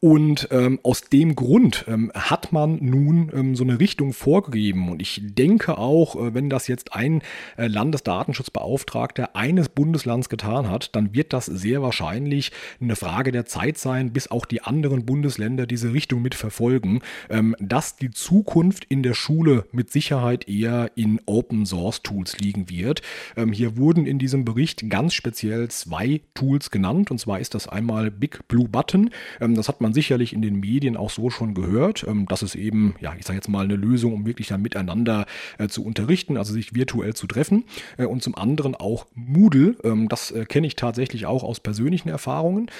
Und 0.00 0.46
ähm, 0.52 0.78
aus 0.84 1.02
dem 1.02 1.34
Grund 1.34 1.84
ähm, 1.88 2.12
hat 2.14 2.52
man 2.52 2.78
nun 2.80 3.32
ähm, 3.34 3.56
so 3.56 3.64
eine 3.64 3.80
Richtung 3.80 4.12
vorgegeben. 4.12 4.90
Und 4.90 5.02
ich 5.02 5.20
denke 5.24 5.76
auch, 5.76 6.14
äh, 6.14 6.34
wenn 6.34 6.48
das 6.48 6.68
jetzt 6.68 6.94
ein 6.94 7.20
äh, 7.56 7.66
Landesdatenschutzbeauftragter 7.66 9.34
eines 9.34 9.68
Bundeslands 9.68 10.28
getan 10.28 10.70
hat, 10.70 10.94
dann 10.94 11.14
wird 11.14 11.32
das 11.32 11.46
sehr 11.46 11.82
wahrscheinlich 11.82 12.52
eine 12.80 12.94
Frage 12.94 13.32
der 13.32 13.44
Zeit 13.46 13.76
sein, 13.76 14.12
bis 14.12 14.30
auch 14.30 14.46
die 14.46 14.62
anderen 14.62 15.04
Bundesländer 15.04 15.66
diese 15.66 15.92
Richtung 15.92 16.22
mitverfolgen, 16.22 17.00
ähm, 17.28 17.56
dass 17.58 17.96
die 17.96 18.12
Zukunft 18.12 18.84
in 18.84 19.02
der 19.02 19.14
Schule 19.14 19.64
mit 19.72 19.90
Sicherheit 19.90 20.48
eher 20.48 20.92
in 20.94 21.20
Open 21.26 21.66
Source 21.66 22.04
Tools 22.04 22.38
liegen 22.38 22.70
wird. 22.70 23.02
Ähm, 23.36 23.50
hier 23.50 23.76
wurden 23.76 24.06
in 24.06 24.20
diesem 24.20 24.44
Bericht 24.44 24.88
ganz 24.90 25.14
speziell 25.14 25.68
zwei 25.72 26.20
Tools 26.34 26.70
genannt. 26.70 27.10
Und 27.10 27.18
zwar 27.18 27.40
ist 27.40 27.56
das 27.56 27.66
einmal 27.66 28.12
Big 28.12 28.46
Blue 28.46 28.68
Button. 28.68 29.10
Ähm, 29.40 29.56
das 29.56 29.66
hat 29.66 29.80
man 29.80 29.87
sicherlich 29.92 30.32
in 30.32 30.42
den 30.42 30.60
Medien 30.60 30.96
auch 30.96 31.10
so 31.10 31.30
schon 31.30 31.54
gehört. 31.54 32.04
Ähm, 32.08 32.26
das 32.28 32.42
ist 32.42 32.54
eben, 32.54 32.94
ja, 33.00 33.14
ich 33.18 33.26
sage 33.26 33.38
jetzt 33.38 33.48
mal 33.48 33.64
eine 33.64 33.76
Lösung, 33.76 34.12
um 34.12 34.26
wirklich 34.26 34.48
dann 34.48 34.62
miteinander 34.62 35.26
äh, 35.58 35.68
zu 35.68 35.84
unterrichten, 35.84 36.36
also 36.36 36.52
sich 36.52 36.74
virtuell 36.74 37.14
zu 37.14 37.26
treffen. 37.26 37.64
Äh, 37.96 38.06
und 38.06 38.22
zum 38.22 38.34
anderen 38.34 38.74
auch 38.74 39.06
Moodle. 39.14 39.76
Ähm, 39.84 40.08
das 40.08 40.30
äh, 40.30 40.44
kenne 40.44 40.66
ich 40.66 40.76
tatsächlich 40.76 41.26
auch 41.26 41.42
aus 41.42 41.60
persönlichen 41.60 42.08
Erfahrungen. 42.08 42.70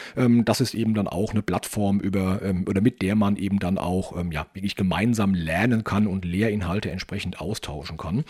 das 0.45 0.61
ist 0.61 0.75
eben 0.75 0.95
dann 0.95 1.09
auch 1.09 1.33
eine 1.33 1.43
Plattform 1.43 2.01
über 2.01 2.41
oder 2.67 2.81
mit 2.81 3.03
der 3.03 3.15
man 3.15 3.37
eben 3.37 3.59
dann 3.59 3.79
auch 3.79 4.15
ja, 4.31 4.47
wirklich 4.53 4.77
gemeinsam 4.77 5.35
lernen 5.35 5.85
kann 5.85 6.07
und 6.07 6.25
Lehrinhalte 6.25 6.91
entsprechend 6.91 7.41
austauschen 7.41 7.97
kann. 7.97 8.25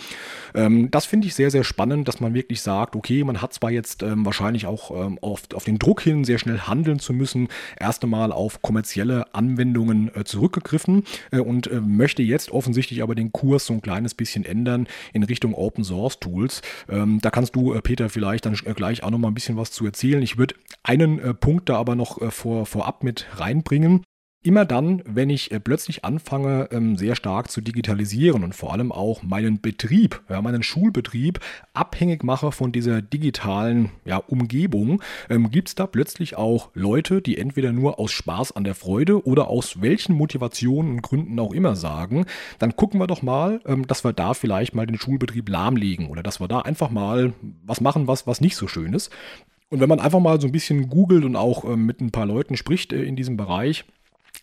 das 0.90 1.06
finde 1.06 1.26
ich 1.26 1.34
sehr, 1.34 1.50
sehr 1.50 1.64
spannend, 1.64 2.08
dass 2.08 2.20
man 2.20 2.34
wirklich 2.34 2.60
sagt, 2.60 2.96
okay, 2.96 3.24
man 3.24 3.42
hat 3.42 3.52
zwar 3.52 3.70
jetzt 3.70 4.02
wahrscheinlich 4.02 4.66
auch 4.66 4.90
auf, 5.20 5.42
auf 5.54 5.64
den 5.64 5.78
Druck 5.78 6.00
hin 6.00 6.24
sehr 6.24 6.38
schnell 6.38 6.60
handeln 6.60 6.98
zu 6.98 7.12
müssen, 7.12 7.48
erst 7.78 8.02
einmal 8.04 8.32
auf 8.32 8.62
kommerzielle 8.68 9.34
Anwendungen 9.34 10.14
äh, 10.14 10.24
zurückgegriffen 10.24 11.04
äh, 11.30 11.38
und 11.38 11.68
äh, 11.68 11.80
möchte 11.80 12.22
jetzt 12.22 12.50
offensichtlich 12.50 13.02
aber 13.02 13.14
den 13.14 13.32
Kurs 13.32 13.64
so 13.64 13.72
ein 13.72 13.80
kleines 13.80 14.12
bisschen 14.12 14.44
ändern 14.44 14.86
in 15.14 15.22
Richtung 15.22 15.54
Open 15.54 15.84
Source 15.84 16.20
Tools. 16.20 16.60
Ähm, 16.86 17.18
da 17.22 17.30
kannst 17.30 17.56
du, 17.56 17.80
Peter, 17.80 18.10
vielleicht 18.10 18.44
dann 18.44 18.52
gleich 18.52 19.02
auch 19.02 19.10
noch 19.10 19.16
mal 19.16 19.28
ein 19.28 19.34
bisschen 19.34 19.56
was 19.56 19.70
zu 19.70 19.86
erzählen. 19.86 20.20
Ich 20.20 20.36
würde 20.36 20.54
einen 20.82 21.38
Punkt 21.38 21.70
da 21.70 21.76
aber 21.76 21.94
noch 21.94 22.30
vor, 22.30 22.66
vorab 22.66 23.02
mit 23.02 23.26
reinbringen. 23.36 24.02
Immer 24.48 24.64
dann, 24.64 25.02
wenn 25.04 25.28
ich 25.28 25.52
äh, 25.52 25.60
plötzlich 25.60 26.06
anfange, 26.06 26.70
ähm, 26.72 26.96
sehr 26.96 27.14
stark 27.14 27.50
zu 27.50 27.60
digitalisieren 27.60 28.44
und 28.44 28.54
vor 28.54 28.72
allem 28.72 28.92
auch 28.92 29.22
meinen 29.22 29.60
Betrieb, 29.60 30.22
meinen 30.26 30.62
Schulbetrieb 30.62 31.40
abhängig 31.74 32.24
mache 32.24 32.50
von 32.50 32.72
dieser 32.72 33.02
digitalen 33.02 33.90
Umgebung, 34.26 35.02
ähm, 35.28 35.50
gibt 35.50 35.68
es 35.68 35.74
da 35.74 35.86
plötzlich 35.86 36.38
auch 36.38 36.70
Leute, 36.72 37.20
die 37.20 37.36
entweder 37.36 37.72
nur 37.72 37.98
aus 37.98 38.10
Spaß 38.10 38.52
an 38.52 38.64
der 38.64 38.74
Freude 38.74 39.26
oder 39.26 39.48
aus 39.48 39.82
welchen 39.82 40.14
Motivationen 40.14 40.92
und 40.92 41.02
Gründen 41.02 41.38
auch 41.38 41.52
immer 41.52 41.76
sagen, 41.76 42.24
dann 42.58 42.74
gucken 42.74 43.00
wir 43.00 43.06
doch 43.06 43.20
mal, 43.20 43.60
ähm, 43.66 43.86
dass 43.86 44.02
wir 44.02 44.14
da 44.14 44.32
vielleicht 44.32 44.74
mal 44.74 44.86
den 44.86 44.98
Schulbetrieb 44.98 45.46
lahmlegen 45.50 46.08
oder 46.08 46.22
dass 46.22 46.40
wir 46.40 46.48
da 46.48 46.60
einfach 46.60 46.88
mal 46.88 47.34
was 47.66 47.82
machen, 47.82 48.06
was, 48.06 48.26
was 48.26 48.40
nicht 48.40 48.56
so 48.56 48.66
schön 48.66 48.94
ist. 48.94 49.10
Und 49.68 49.80
wenn 49.80 49.90
man 49.90 50.00
einfach 50.00 50.20
mal 50.20 50.40
so 50.40 50.46
ein 50.46 50.52
bisschen 50.52 50.88
googelt 50.88 51.26
und 51.26 51.36
auch 51.36 51.64
mit 51.76 52.00
ein 52.00 52.12
paar 52.12 52.24
Leuten 52.24 52.56
spricht 52.56 52.94
äh, 52.94 53.02
in 53.02 53.14
diesem 53.14 53.36
Bereich, 53.36 53.84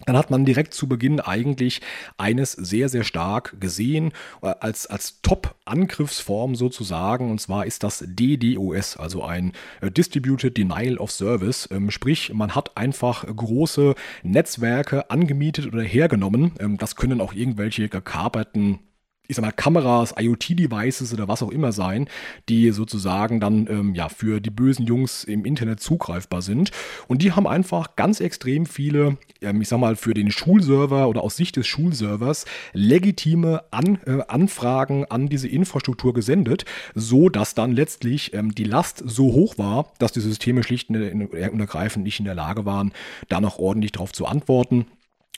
dann 0.05 0.17
hat 0.17 0.29
man 0.29 0.45
direkt 0.45 0.73
zu 0.73 0.88
Beginn 0.88 1.19
eigentlich 1.19 1.81
eines 2.17 2.51
sehr, 2.51 2.89
sehr 2.89 3.03
stark 3.03 3.59
gesehen, 3.59 4.11
äh, 4.41 4.53
als, 4.59 4.88
als 4.88 5.21
Top-Angriffsform 5.21 6.55
sozusagen, 6.55 7.31
und 7.31 7.39
zwar 7.39 7.65
ist 7.65 7.83
das 7.83 8.03
DDoS, 8.05 8.97
also 8.97 9.23
ein 9.23 9.53
äh, 9.81 9.89
Distributed 9.89 10.57
Denial 10.57 10.97
of 10.97 11.11
Service. 11.11 11.69
Ähm, 11.71 11.91
sprich, 11.91 12.33
man 12.33 12.55
hat 12.55 12.75
einfach 12.77 13.25
große 13.25 13.95
Netzwerke 14.23 15.09
angemietet 15.09 15.67
oder 15.67 15.83
hergenommen. 15.83 16.53
Ähm, 16.59 16.77
das 16.77 16.95
können 16.95 17.21
auch 17.21 17.33
irgendwelche 17.33 17.88
gekaperten 17.89 18.79
ich 19.28 19.36
sag 19.36 19.43
mal, 19.43 19.51
Kameras, 19.51 20.13
IoT-Devices 20.17 21.13
oder 21.13 21.28
was 21.28 21.43
auch 21.43 21.51
immer 21.51 21.71
sein, 21.71 22.07
die 22.49 22.71
sozusagen 22.71 23.39
dann 23.39 23.67
ähm, 23.69 23.95
ja 23.95 24.09
für 24.09 24.39
die 24.39 24.49
bösen 24.49 24.86
Jungs 24.86 25.23
im 25.23 25.45
Internet 25.45 25.80
zugreifbar 25.80 26.41
sind. 26.41 26.71
Und 27.07 27.21
die 27.21 27.32
haben 27.32 27.47
einfach 27.47 27.95
ganz 27.95 28.19
extrem 28.19 28.65
viele, 28.65 29.17
ähm, 29.41 29.61
ich 29.61 29.67
sag 29.67 29.80
mal, 29.80 29.95
für 29.95 30.13
den 30.13 30.32
Schulserver 30.32 31.07
oder 31.07 31.21
aus 31.21 31.36
Sicht 31.36 31.55
des 31.55 31.67
Schulservers 31.67 32.45
legitime 32.73 33.63
an, 33.71 33.99
äh, 34.05 34.21
Anfragen 34.28 35.05
an 35.05 35.28
diese 35.28 35.47
Infrastruktur 35.47 36.13
gesendet, 36.13 36.65
so 36.93 37.30
dass 37.30 37.55
dann 37.55 37.71
letztlich 37.71 38.34
ähm, 38.34 38.53
die 38.53 38.63
Last 38.63 39.03
so 39.05 39.34
hoch 39.34 39.57
war, 39.57 39.91
dass 39.99 40.11
die 40.11 40.21
Systeme 40.21 40.63
schlicht 40.63 40.89
und 40.89 41.34
ergreifend 41.34 42.05
nicht 42.05 42.19
in 42.19 42.26
der 42.26 42.36
Lage 42.36 42.65
waren, 42.65 42.91
da 43.30 43.41
noch 43.41 43.59
ordentlich 43.59 43.91
darauf 43.91 44.11
zu 44.11 44.26
antworten 44.26 44.86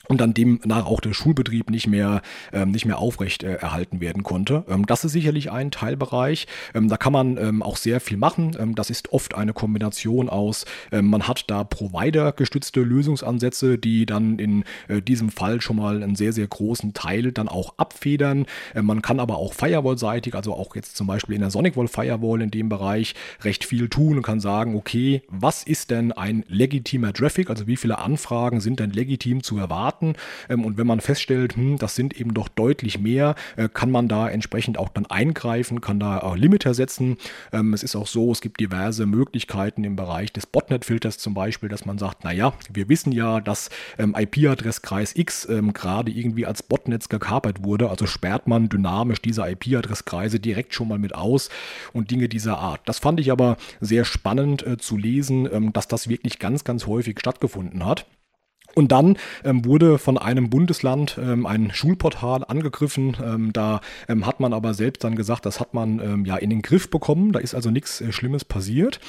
und 0.08 0.20
dann 0.20 0.34
demnach 0.34 0.86
auch 0.86 1.00
der 1.00 1.12
Schulbetrieb 1.12 1.70
nicht 1.70 1.86
mehr, 1.86 2.22
ähm, 2.52 2.70
nicht 2.70 2.86
mehr 2.86 2.98
aufrecht 2.98 3.42
äh, 3.42 3.54
erhalten 3.54 4.00
werden 4.00 4.22
konnte. 4.22 4.64
Ähm, 4.68 4.86
das 4.86 5.04
ist 5.04 5.12
sicherlich 5.12 5.50
ein 5.50 5.70
Teilbereich. 5.70 6.46
Ähm, 6.74 6.88
da 6.88 6.96
kann 6.96 7.12
man 7.12 7.36
ähm, 7.36 7.62
auch 7.62 7.76
sehr 7.76 8.00
viel 8.00 8.16
machen. 8.16 8.56
Ähm, 8.58 8.74
das 8.74 8.90
ist 8.90 9.12
oft 9.12 9.34
eine 9.34 9.52
Kombination 9.52 10.28
aus, 10.28 10.64
ähm, 10.92 11.06
man 11.06 11.28
hat 11.28 11.44
da 11.48 11.64
Provider-gestützte 11.64 12.80
Lösungsansätze, 12.80 13.78
die 13.78 14.06
dann 14.06 14.38
in 14.38 14.64
äh, 14.88 15.02
diesem 15.02 15.30
Fall 15.30 15.60
schon 15.60 15.76
mal 15.76 16.02
einen 16.02 16.16
sehr, 16.16 16.32
sehr 16.32 16.46
großen 16.46 16.94
Teil 16.94 17.32
dann 17.32 17.48
auch 17.48 17.74
abfedern. 17.76 18.46
Man 18.80 19.02
kann 19.02 19.20
aber 19.20 19.36
auch 19.36 19.52
Firewall-seitig, 19.52 20.34
also 20.34 20.54
auch 20.54 20.74
jetzt 20.74 20.96
zum 20.96 21.06
Beispiel 21.06 21.34
in 21.34 21.40
der 21.40 21.50
SonicWall 21.50 21.88
Firewall 21.88 22.42
in 22.42 22.50
dem 22.50 22.68
Bereich 22.68 23.14
recht 23.42 23.64
viel 23.64 23.88
tun 23.88 24.16
und 24.16 24.22
kann 24.22 24.40
sagen, 24.40 24.76
okay, 24.76 25.22
was 25.28 25.62
ist 25.62 25.90
denn 25.90 26.12
ein 26.12 26.44
legitimer 26.48 27.12
Traffic? 27.12 27.50
Also 27.50 27.66
wie 27.66 27.76
viele 27.76 27.98
Anfragen 27.98 28.60
sind 28.60 28.80
denn 28.80 28.90
legitim 28.90 29.42
zu 29.42 29.58
erwarten? 29.58 29.97
Daten. 29.98 30.14
Ähm, 30.48 30.64
und 30.64 30.78
wenn 30.78 30.86
man 30.86 31.00
feststellt, 31.00 31.56
hm, 31.56 31.78
das 31.78 31.94
sind 31.94 32.18
eben 32.18 32.34
doch 32.34 32.48
deutlich 32.48 32.98
mehr, 32.98 33.34
äh, 33.56 33.68
kann 33.68 33.90
man 33.90 34.08
da 34.08 34.28
entsprechend 34.28 34.78
auch 34.78 34.88
dann 34.88 35.06
eingreifen, 35.06 35.80
kann 35.80 36.00
da 36.00 36.18
auch 36.18 36.36
Limiter 36.36 36.74
setzen. 36.74 37.18
Ähm, 37.52 37.74
es 37.74 37.82
ist 37.82 37.96
auch 37.96 38.06
so, 38.06 38.32
es 38.32 38.40
gibt 38.40 38.60
diverse 38.60 39.06
Möglichkeiten 39.06 39.84
im 39.84 39.96
Bereich 39.96 40.32
des 40.32 40.46
Botnet-Filters 40.46 41.18
zum 41.18 41.34
Beispiel, 41.34 41.68
dass 41.68 41.84
man 41.84 41.98
sagt, 41.98 42.24
naja, 42.24 42.52
wir 42.72 42.88
wissen 42.88 43.12
ja, 43.12 43.40
dass 43.40 43.70
ähm, 43.98 44.14
IP-Adresskreis 44.16 45.14
X 45.16 45.48
gerade 45.72 46.10
irgendwie 46.10 46.46
als 46.46 46.62
Botnetz 46.62 47.08
gekapert 47.08 47.64
wurde, 47.64 47.90
also 47.90 48.06
sperrt 48.06 48.46
man 48.46 48.68
dynamisch 48.68 49.22
diese 49.22 49.48
IP-Adresskreise 49.48 50.40
direkt 50.40 50.74
schon 50.74 50.88
mal 50.88 50.98
mit 50.98 51.14
aus 51.14 51.48
und 51.92 52.10
Dinge 52.10 52.28
dieser 52.28 52.58
Art. 52.58 52.80
Das 52.86 52.98
fand 52.98 53.20
ich 53.20 53.32
aber 53.32 53.56
sehr 53.80 54.04
spannend 54.04 54.66
äh, 54.66 54.76
zu 54.76 54.96
lesen, 54.96 55.72
dass 55.72 55.88
das 55.88 56.08
wirklich 56.08 56.38
ganz, 56.38 56.64
ganz 56.64 56.86
häufig 56.86 57.18
stattgefunden 57.18 57.84
hat. 57.84 58.06
Und 58.78 58.92
dann 58.92 59.16
ähm, 59.42 59.64
wurde 59.64 59.98
von 59.98 60.16
einem 60.18 60.50
Bundesland 60.50 61.18
ähm, 61.20 61.46
ein 61.46 61.72
Schulportal 61.72 62.44
angegriffen. 62.46 63.16
Ähm, 63.20 63.52
da 63.52 63.80
ähm, 64.08 64.24
hat 64.24 64.38
man 64.38 64.52
aber 64.52 64.72
selbst 64.72 65.02
dann 65.02 65.16
gesagt, 65.16 65.46
das 65.46 65.58
hat 65.58 65.74
man 65.74 65.98
ähm, 65.98 66.24
ja 66.24 66.36
in 66.36 66.48
den 66.48 66.62
Griff 66.62 66.88
bekommen. 66.88 67.32
Da 67.32 67.40
ist 67.40 67.56
also 67.56 67.72
nichts 67.72 68.00
äh, 68.00 68.12
Schlimmes 68.12 68.44
passiert. 68.44 69.00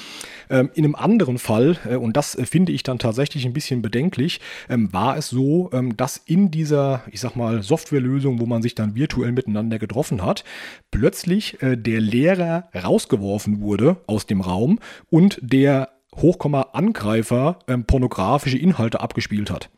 Ähm, 0.49 0.71
in 0.73 0.85
einem 0.85 0.95
anderen 0.95 1.37
Fall, 1.37 1.77
äh, 1.87 1.97
und 1.97 2.17
das 2.17 2.33
äh, 2.33 2.47
finde 2.47 2.71
ich 2.71 2.81
dann 2.81 2.97
tatsächlich 2.97 3.45
ein 3.45 3.53
bisschen 3.53 3.83
bedenklich, 3.83 4.41
war 4.69 5.17
es 5.17 5.29
so, 5.29 5.69
dass 5.95 6.17
in 6.17 6.49
dieser, 6.49 7.03
ich 7.11 7.19
sag 7.19 7.35
mal, 7.35 7.61
Softwarelösung, 7.61 8.39
wo 8.39 8.45
man 8.45 8.61
sich 8.61 8.73
dann 8.73 8.95
virtuell 8.95 9.31
miteinander 9.31 9.77
getroffen 9.77 10.23
hat, 10.23 10.43
plötzlich 10.89 11.61
äh, 11.61 11.75
der 11.75 12.01
Lehrer 12.01 12.69
rausgeworfen 12.73 13.61
wurde 13.61 13.97
aus 14.07 14.25
dem 14.25 14.41
Raum 14.41 14.79
und 15.09 15.37
der 15.41 15.89
Hochkomma-Angreifer 16.21 17.59
ähm, 17.67 17.85
pornografische 17.85 18.57
Inhalte 18.57 18.99
abgespielt 18.99 19.51
hat. 19.51 19.69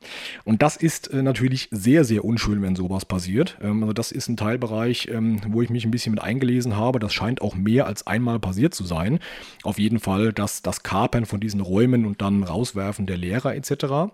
Und 0.44 0.62
das 0.62 0.76
ist 0.76 1.08
äh, 1.12 1.22
natürlich 1.22 1.70
sehr, 1.72 2.04
sehr 2.04 2.26
unschön, 2.26 2.62
wenn 2.62 2.76
sowas 2.76 3.06
passiert. 3.06 3.58
Ähm, 3.62 3.84
also 3.84 3.94
das 3.94 4.12
ist 4.12 4.28
ein 4.28 4.38
Teilbereich, 4.38 5.10
ähm, 5.12 5.42
wo 5.48 5.62
ich 5.62 5.70
mich 5.70 5.86
ein 5.86 5.92
bisschen 5.92 6.14
mit 6.14 6.22
eingelesen 6.22 6.76
habe. 6.76 7.00
Das 7.00 7.14
scheint 7.14 7.42
auch 7.42 7.56
mehr 7.56 7.86
als 7.86 8.08
einmal 8.08 8.40
passiert 8.40 8.74
zu 8.74 8.84
sein. 8.84 9.20
Auf 9.64 9.80
jeden 9.80 10.00
Fall 10.00 10.34
das, 10.34 10.62
das 10.62 10.84
Kapern 10.84 11.26
von 11.26 11.40
diesen 11.40 11.62
Räumen 11.62 12.06
und 12.06 12.22
dann 12.22 12.44
Rauswerfen 12.44 13.06
der 13.06 13.18
Lehrer 13.18 13.56
etc. 13.56 14.12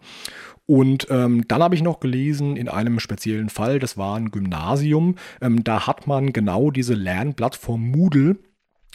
Und 0.67 1.07
ähm, 1.09 1.47
dann 1.47 1.63
habe 1.63 1.75
ich 1.75 1.81
noch 1.81 2.01
gelesen 2.01 2.57
in 2.57 2.67
einem 2.67 2.99
speziellen 2.99 3.49
Fall, 3.49 3.79
das 3.79 3.97
war 3.97 4.17
ein 4.17 4.31
Gymnasium, 4.31 5.15
ähm, 5.41 5.63
da 5.63 5.87
hat 5.87 6.07
man 6.07 6.33
genau 6.33 6.71
diese 6.71 6.93
Lernplattform 6.93 7.89
Moodle 7.89 8.35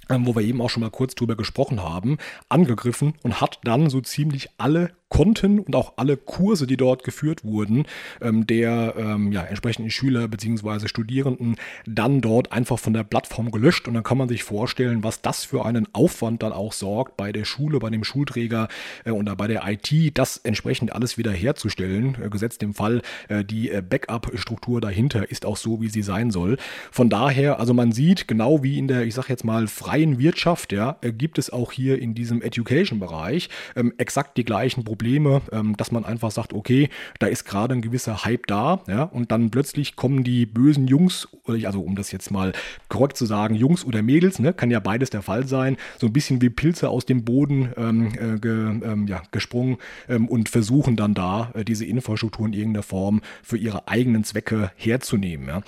wo 0.09 0.35
wir 0.35 0.43
eben 0.43 0.61
auch 0.61 0.71
schon 0.71 0.83
mal 0.83 0.91
kurz 0.91 1.15
drüber 1.15 1.37
gesprochen 1.37 1.83
haben, 1.83 2.19
angegriffen 2.49 3.15
und 3.23 3.41
hat 3.41 3.61
dann 3.65 3.91
so 3.91 4.01
ziemlich 4.01 4.49
alle 4.59 4.93
Konten 5.13 5.59
und 5.59 5.77
auch 5.77 5.93
alle 5.97 6.17
Kurse, 6.17 6.67
die 6.67 6.79
dort 6.79 7.05
geführt 7.05 7.45
wurden, 7.45 7.85
ähm, 8.23 8.47
der 8.47 8.95
ähm, 8.97 9.31
ja, 9.31 9.43
entsprechenden 9.43 9.91
Schüler 9.91 10.27
bzw. 10.27 10.89
Studierenden 10.89 11.57
dann 11.85 12.23
dort 12.23 12.51
einfach 12.51 12.79
von 12.79 12.95
der 12.95 13.05
Plattform 13.05 13.51
gelöscht. 13.51 13.87
Und 13.87 13.95
dann 13.95 14.05
kann 14.05 14.17
man 14.17 14.31
sich 14.31 14.43
vorstellen, 14.43 15.05
was 15.05 15.21
das 15.21 15.45
für 15.45 15.67
einen 15.67 15.87
Aufwand 15.93 16.43
dann 16.43 16.53
auch 16.53 16.73
sorgt 16.73 17.19
bei 17.19 17.31
der 17.31 17.45
Schule, 17.45 17.79
bei 17.79 17.91
dem 17.91 18.05
Schulträger 18.05 18.69
äh, 19.05 19.11
und 19.11 19.37
bei 19.37 19.47
der 19.47 19.65
IT, 19.67 20.17
das 20.17 20.39
entsprechend 20.39 20.95
alles 20.95 21.19
wieder 21.19 21.31
herzustellen. 21.31 22.17
Äh, 22.25 22.31
gesetzt 22.31 22.63
dem 22.63 22.73
Fall, 22.73 23.03
äh, 23.29 23.45
die 23.45 23.71
äh, 23.71 23.83
Backup-Struktur 23.87 24.81
dahinter 24.81 25.31
ist 25.31 25.45
auch 25.45 25.59
so, 25.59 25.83
wie 25.83 25.91
sie 25.91 26.03
sein 26.03 26.31
soll. 26.31 26.57
Von 26.91 27.11
daher, 27.11 27.61
also 27.61 27.75
man 27.75 27.93
sieht, 27.93 28.29
genau 28.29 28.63
wie 28.63 28.79
in 28.79 28.89
der, 28.89 29.05
ich 29.05 29.13
sag 29.13 29.29
jetzt 29.29 29.45
mal, 29.45 29.67
freien 29.67 30.19
Wirtschaft, 30.19 30.73
ja, 30.73 30.97
äh, 31.03 31.13
gibt 31.13 31.37
es 31.37 31.51
auch 31.51 31.71
hier 31.71 32.01
in 32.01 32.15
diesem 32.15 32.41
Education-Bereich 32.41 33.51
ähm, 33.77 33.93
exakt 33.99 34.39
die 34.39 34.45
gleichen 34.47 34.85
Probleme 34.85 35.02
Probleme, 35.03 35.43
ähm, 35.51 35.77
dass 35.77 35.91
man 35.91 36.05
einfach 36.05 36.31
sagt, 36.31 36.53
okay, 36.53 36.89
da 37.19 37.27
ist 37.27 37.45
gerade 37.45 37.75
ein 37.75 37.83
gewisser 37.83 38.25
Hype 38.25 38.47
da, 38.47 38.83
ja, 38.87 39.03
und 39.03 39.33
dann 39.33 39.51
plötzlich 39.51 39.97
kommen 39.97 40.23
die 40.23 40.47
bösen 40.47 40.87
Jungs, 40.87 41.27
also 41.65 41.81
um 41.81 41.97
das 41.97 42.13
jetzt 42.13 42.31
mal 42.31 42.53
korrekt 42.89 43.17
zu 43.17 43.27
sagen, 43.27 43.57
Jungs 43.57 43.85
oder 43.85 44.01
Mädels, 44.01 44.39
ne, 44.39 44.53
kann 44.53 44.71
ja 44.71 44.79
beides 44.79 45.11
der 45.11 45.23
Fall 45.23 45.49
sein, 45.49 45.77
so 45.99 46.07
ein 46.07 46.13
bisschen 46.13 46.41
wie 46.41 46.51
Pilze 46.51 46.89
aus 46.89 47.05
dem 47.05 47.25
Boden 47.25 47.73
ähm, 47.77 48.13
äh, 48.15 48.39
ge, 48.39 48.53
ähm, 48.53 49.09
ja, 49.09 49.23
gesprungen 49.33 49.79
ähm, 50.09 50.29
und 50.29 50.49
versuchen 50.49 50.95
dann 50.95 51.15
da 51.15 51.51
äh, 51.55 51.65
diese 51.65 51.85
Infrastruktur 51.85 52.47
in 52.47 52.53
irgendeiner 52.53 52.85
Form 52.85 53.23
für 53.43 53.57
ihre 53.57 53.89
eigenen 53.89 54.23
Zwecke 54.23 54.71
herzunehmen. 54.77 55.49
Ja. 55.49 55.63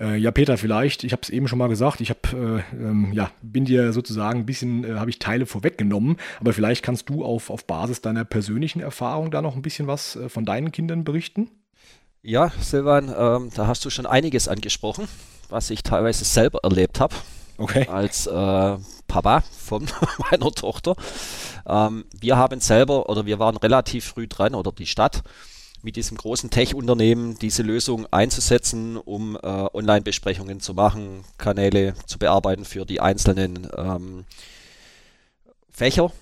Äh, 0.00 0.16
ja, 0.16 0.30
Peter, 0.30 0.56
vielleicht, 0.56 1.04
ich 1.04 1.12
habe 1.12 1.22
es 1.22 1.30
eben 1.30 1.46
schon 1.46 1.58
mal 1.58 1.68
gesagt, 1.68 2.00
ich 2.00 2.08
habe, 2.08 2.64
äh, 2.72 2.76
ähm, 2.76 3.12
ja, 3.12 3.30
bin 3.42 3.66
dir 3.66 3.92
sozusagen 3.92 4.40
ein 4.40 4.46
bisschen, 4.46 4.84
äh, 4.84 4.94
habe 4.94 5.10
ich 5.10 5.18
Teile 5.18 5.44
vorweggenommen, 5.44 6.16
aber 6.40 6.54
vielleicht 6.54 6.82
kannst 6.82 7.10
du 7.10 7.22
auf, 7.22 7.50
auf 7.50 7.66
Basis 7.66 8.00
deiner 8.00 8.24
persönlichen 8.24 8.80
Erfahrung 8.80 9.30
da 9.30 9.42
noch 9.42 9.56
ein 9.56 9.62
bisschen 9.62 9.86
was 9.86 10.16
äh, 10.16 10.30
von 10.30 10.46
deinen 10.46 10.72
Kindern 10.72 11.04
berichten? 11.04 11.50
Ja, 12.22 12.50
Silvan, 12.60 13.14
ähm, 13.16 13.50
da 13.54 13.66
hast 13.66 13.84
du 13.84 13.90
schon 13.90 14.06
einiges 14.06 14.48
angesprochen, 14.48 15.06
was 15.50 15.68
ich 15.70 15.82
teilweise 15.82 16.24
selber 16.24 16.60
erlebt 16.62 16.98
habe. 16.98 17.14
Okay. 17.58 17.86
Als 17.88 18.26
äh, 18.26 18.76
Papa 19.06 19.42
von 19.58 19.86
meiner 20.30 20.50
Tochter. 20.50 20.96
Ähm, 21.66 22.04
wir 22.18 22.38
haben 22.38 22.60
selber 22.60 23.10
oder 23.10 23.26
wir 23.26 23.38
waren 23.38 23.56
relativ 23.58 24.06
früh 24.06 24.26
dran 24.26 24.54
oder 24.54 24.72
die 24.72 24.86
Stadt 24.86 25.22
mit 25.82 25.96
diesem 25.96 26.16
großen 26.16 26.50
Tech-Unternehmen 26.50 27.38
diese 27.38 27.62
Lösung 27.62 28.06
einzusetzen, 28.12 28.96
um 28.96 29.36
äh, 29.36 29.38
Online-Besprechungen 29.40 30.60
zu 30.60 30.74
machen, 30.74 31.24
Kanäle 31.38 31.94
zu 32.06 32.18
bearbeiten 32.18 32.64
für 32.64 32.84
die 32.84 33.00
einzelnen 33.00 33.68
ähm, 33.76 34.24
Fächer, 35.70 36.12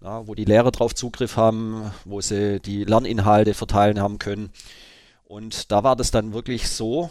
ja, 0.00 0.26
wo 0.26 0.34
die 0.34 0.44
Lehrer 0.44 0.70
drauf 0.70 0.94
Zugriff 0.94 1.36
haben, 1.36 1.90
wo 2.04 2.20
sie 2.20 2.60
die 2.60 2.84
Lerninhalte 2.84 3.54
verteilen 3.54 4.00
haben 4.00 4.18
können. 4.18 4.50
Und 5.24 5.70
da 5.70 5.84
war 5.84 5.96
das 5.96 6.10
dann 6.10 6.32
wirklich 6.32 6.68
so, 6.68 7.10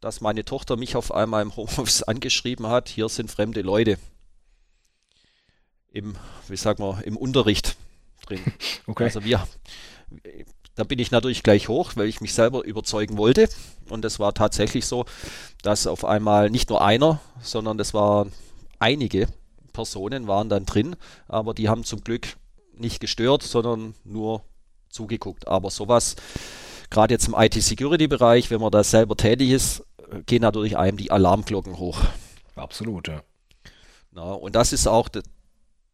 dass 0.00 0.20
meine 0.20 0.44
Tochter 0.44 0.76
mich 0.76 0.96
auf 0.96 1.12
einmal 1.12 1.42
im 1.42 1.56
Homeoffice 1.56 2.02
angeschrieben 2.04 2.66
hat, 2.66 2.88
hier 2.88 3.08
sind 3.08 3.30
fremde 3.30 3.62
Leute 3.62 3.98
im, 5.90 6.16
wie 6.48 6.56
sagen 6.56 6.82
wir, 6.82 7.02
im 7.04 7.16
Unterricht 7.16 7.76
drin. 8.26 8.40
Okay. 8.86 9.04
Also 9.04 9.22
wir, 9.22 9.46
da 10.78 10.84
bin 10.84 11.00
ich 11.00 11.10
natürlich 11.10 11.42
gleich 11.42 11.68
hoch, 11.68 11.96
weil 11.96 12.06
ich 12.06 12.20
mich 12.20 12.32
selber 12.32 12.64
überzeugen 12.64 13.18
wollte. 13.18 13.48
Und 13.88 14.04
es 14.04 14.20
war 14.20 14.32
tatsächlich 14.32 14.86
so, 14.86 15.06
dass 15.60 15.88
auf 15.88 16.04
einmal 16.04 16.50
nicht 16.50 16.70
nur 16.70 16.82
einer, 16.82 17.20
sondern 17.42 17.80
es 17.80 17.94
waren 17.94 18.30
einige 18.78 19.26
Personen 19.72 20.28
waren 20.28 20.48
dann 20.48 20.66
drin, 20.66 20.94
aber 21.26 21.52
die 21.52 21.68
haben 21.68 21.82
zum 21.82 22.04
Glück 22.04 22.36
nicht 22.74 23.00
gestört, 23.00 23.42
sondern 23.42 23.94
nur 24.04 24.44
zugeguckt. 24.88 25.48
Aber 25.48 25.70
sowas, 25.70 26.14
gerade 26.90 27.12
jetzt 27.12 27.26
im 27.26 27.34
IT-Security-Bereich, 27.36 28.52
wenn 28.52 28.60
man 28.60 28.70
da 28.70 28.84
selber 28.84 29.16
tätig 29.16 29.50
ist, 29.50 29.84
gehen 30.26 30.42
natürlich 30.42 30.78
einem 30.78 30.96
die 30.96 31.10
Alarmglocken 31.10 31.78
hoch. 31.78 31.98
Absolut, 32.54 33.08
ja. 33.08 33.24
Na, 34.12 34.32
und 34.32 34.54
das 34.54 34.72
ist 34.72 34.86
auch 34.86 35.08
de, 35.08 35.24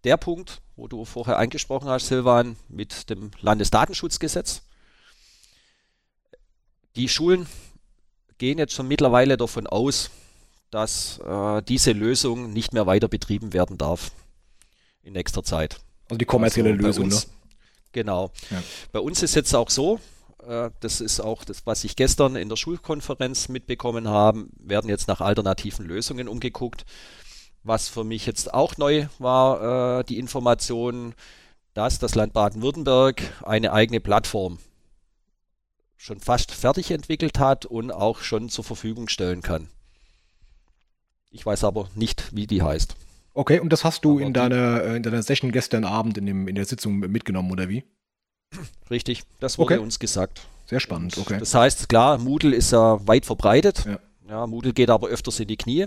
der 0.05 0.19
Punkt, 0.19 0.61
wo 0.77 0.89
du 0.89 1.07
vorher 1.07 1.39
angesprochen 1.39 1.89
hast, 1.89 2.09
Silvan, 2.09 2.57
mit 2.69 3.09
dem 3.09 3.31
Landesdatenschutzgesetz. 3.41 4.61
Die 6.97 7.09
Schulen 7.09 7.47
gehen 8.39 8.59
jetzt 8.59 8.75
schon 8.75 8.89
mittlerweile 8.89 9.37
davon 9.37 9.67
aus, 9.67 10.11
dass 10.71 11.19
äh, 11.19 11.63
diese 11.63 11.93
Lösung 11.93 12.53
nicht 12.53 12.73
mehr 12.73 12.87
weiter 12.87 13.09
betrieben 13.09 13.53
werden 13.53 13.79
darf 13.79 14.13
in 15.03 15.13
nächster 15.13 15.43
Zeit. 15.43 15.81
Also 16.09 16.19
die 16.19 16.25
kommerzielle 16.25 16.71
also 16.71 16.83
Lösung, 16.83 17.05
uns, 17.05 17.27
ne? 17.27 17.33
Genau. 17.93 18.33
Ja. 18.51 18.63
Bei 18.93 19.01
uns 19.01 19.23
ist 19.23 19.35
jetzt 19.35 19.55
auch 19.55 19.71
so, 19.71 20.01
äh, 20.47 20.71
das 20.81 21.01
ist 21.01 21.21
auch 21.21 21.45
das, 21.45 21.65
was 21.67 21.85
ich 21.85 21.97
gestern 21.97 22.37
in 22.37 22.49
der 22.49 22.57
Schulkonferenz 22.57 23.49
mitbekommen 23.49 24.09
habe, 24.09 24.47
werden 24.59 24.91
jetzt 24.91 25.09
nach 25.09 25.21
alternativen 25.21 25.87
Lösungen 25.87 26.29
umgeguckt. 26.29 26.85
Was 27.63 27.89
für 27.89 28.05
mich 28.05 28.27
jetzt 28.27 28.53
auch 28.53 28.77
neu 28.77 29.07
war, 29.19 30.01
äh, 30.01 30.05
die 30.05 30.19
Information, 30.19 31.15
dass 31.73 31.99
das 31.99 32.15
Land 32.15 32.33
Baden-Württemberg 32.33 33.23
eine 33.43 33.73
eigene 33.73 34.01
Plattform 34.01 34.59
schon 36.05 36.21
fast 36.21 36.53
fertig 36.53 36.91
entwickelt 36.91 37.39
hat 37.39 37.65
und 37.65 37.91
auch 37.91 38.21
schon 38.21 38.51
zur 38.51 38.63
Verfügung 38.63 39.09
stellen 39.09 39.41
kann. 39.41 39.69
Ich 41.31 41.47
weiß 41.47 41.65
aber 41.65 41.89
nicht, 41.95 42.37
wie 42.37 42.47
die 42.47 42.61
heißt. 42.61 42.95
Okay, 43.33 43.59
und 43.59 43.73
das 43.73 43.85
hast 43.85 44.05
du 44.05 44.19
in 44.19 44.35
deiner, 44.35 44.83
äh, 44.83 44.97
in 44.97 45.03
deiner 45.03 45.23
Session 45.23 45.51
gestern 45.51 45.85
Abend 45.87 46.19
in, 46.19 46.27
dem, 46.27 46.47
in 46.47 46.57
der 46.57 46.67
Sitzung 46.67 46.99
mitgenommen, 46.99 47.51
oder 47.51 47.71
wie? 47.71 47.85
Richtig, 48.91 49.23
das 49.41 49.57
wurde 49.57 49.77
okay. 49.77 49.83
uns 49.83 49.99
gesagt. 49.99 50.43
Sehr 50.67 50.79
spannend, 50.79 51.17
okay. 51.17 51.39
Das 51.39 51.55
heißt, 51.55 51.89
klar, 51.89 52.19
Moodle 52.19 52.55
ist 52.55 52.71
ja 52.71 52.99
weit 53.09 53.25
verbreitet. 53.25 53.87
Ja. 53.87 53.99
ja, 54.29 54.47
Moodle 54.47 54.75
geht 54.75 54.91
aber 54.91 55.09
öfters 55.09 55.41
in 55.41 55.49
die 55.49 55.57
Knie. 55.57 55.87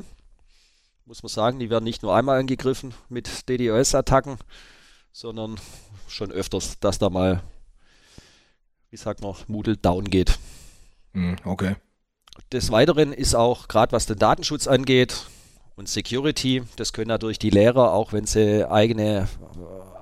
Muss 1.05 1.21
man 1.21 1.29
sagen, 1.29 1.59
die 1.59 1.69
werden 1.69 1.83
nicht 1.83 2.01
nur 2.01 2.15
einmal 2.15 2.39
angegriffen 2.39 2.95
mit 3.07 3.47
DDoS-Attacken, 3.47 4.37
sondern 5.11 5.59
schon 6.07 6.31
öfters, 6.31 6.79
dass 6.79 6.97
da 6.97 7.11
mal 7.11 7.43
wie 8.89 8.97
sagt 8.97 9.21
man, 9.21 9.35
Moodle 9.47 9.77
down 9.77 10.05
geht. 10.05 10.39
Hm, 11.13 11.35
okay. 11.43 11.75
Des 12.51 12.71
Weiteren 12.71 13.13
ist 13.13 13.35
auch, 13.35 13.67
gerade 13.67 13.91
was 13.91 14.05
den 14.05 14.19
Datenschutz 14.19 14.67
angeht 14.67 15.25
und 15.75 15.89
Security, 15.89 16.63
das 16.75 16.93
können 16.93 17.09
natürlich 17.09 17.39
die 17.39 17.49
Lehrer, 17.49 17.93
auch 17.93 18.13
wenn 18.13 18.25
sie 18.25 18.69
eigene 18.69 19.27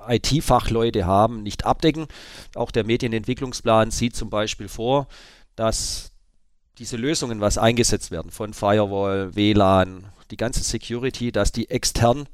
äh, 0.07 0.17
IT-Fachleute 0.17 1.05
haben, 1.05 1.43
nicht 1.43 1.65
abdecken. 1.65 2.07
Auch 2.55 2.71
der 2.71 2.86
Medienentwicklungsplan 2.86 3.91
sieht 3.91 4.15
zum 4.15 4.29
Beispiel 4.29 4.67
vor, 4.67 5.07
dass 5.55 6.11
diese 6.77 6.97
Lösungen, 6.97 7.39
was 7.39 7.57
eingesetzt 7.57 8.11
werden 8.11 8.31
von 8.31 8.53
Firewall, 8.53 9.36
WLAN, 9.36 10.11
die 10.31 10.38
ganze 10.38 10.63
Security, 10.63 11.31
dass 11.31 11.51
die 11.51 11.69
extern 11.69 12.27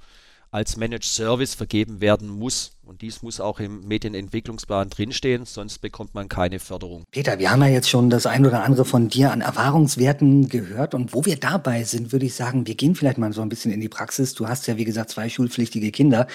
als 0.50 0.76
Managed 0.78 1.06
Service 1.06 1.56
vergeben 1.56 2.02
werden 2.02 2.28
muss. 2.30 2.74
Und 2.92 3.02
dies 3.02 3.22
muss 3.22 3.40
auch 3.40 3.62
im 3.62 3.88
Medienentwicklungsplan 3.88 4.90
drinstehen, 4.90 5.46
sonst 5.46 5.80
bekommt 5.80 6.14
man 6.14 6.28
keine 6.28 6.60
Förderung. 6.60 7.06
Peter, 7.10 7.40
wir 7.40 7.50
haben 7.50 7.62
ja 7.62 7.70
jetzt 7.70 7.90
schon 7.90 8.10
das 8.10 8.26
ein 8.26 8.46
oder 8.46 8.66
andere 8.66 8.84
von 8.84 9.08
dir 9.08 9.32
an 9.32 9.40
Erfahrungswerten 9.40 10.50
gehört. 10.50 10.94
Und 10.94 11.14
wo 11.14 11.24
wir 11.24 11.38
dabei 11.38 11.86
sind, 11.86 12.12
würde 12.12 12.26
ich 12.26 12.36
sagen, 12.36 12.68
wir 12.68 12.76
gehen 12.76 12.94
vielleicht 12.94 13.18
mal 13.18 13.32
so 13.32 13.42
ein 13.42 13.48
bisschen 13.48 13.72
in 13.72 13.80
die 13.80 13.88
Praxis. 13.88 14.34
Du 14.34 14.50
hast 14.50 14.68
ja, 14.68 14.76
wie 14.76 14.84
gesagt, 14.84 15.10
zwei 15.10 15.30
schulpflichtige 15.30 15.90
Kinder. 15.92 16.28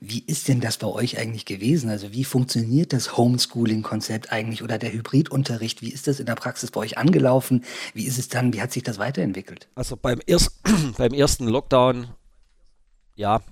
Wie 0.00 0.24
ist 0.26 0.48
denn 0.48 0.62
das 0.62 0.78
bei 0.78 0.86
euch 0.86 1.18
eigentlich 1.18 1.44
gewesen? 1.44 1.90
Also 1.90 2.14
wie 2.14 2.24
funktioniert 2.24 2.94
das 2.94 3.18
Homeschooling-Konzept 3.18 4.32
eigentlich 4.32 4.62
oder 4.62 4.78
der 4.78 4.94
Hybridunterricht? 4.94 5.82
Wie 5.82 5.90
ist 5.90 6.06
das 6.06 6.18
in 6.18 6.24
der 6.24 6.34
Praxis 6.34 6.70
bei 6.70 6.80
euch 6.80 6.96
angelaufen? 6.96 7.62
Wie 7.92 8.06
ist 8.06 8.18
es 8.18 8.30
dann? 8.30 8.54
Wie 8.54 8.62
hat 8.62 8.72
sich 8.72 8.84
das 8.84 8.96
weiterentwickelt? 8.96 9.68
Also 9.74 9.98
beim, 9.98 10.18
erst, 10.26 10.62
beim 10.96 11.12
ersten 11.12 11.46
Lockdown 11.46 12.06
ja, 13.16 13.42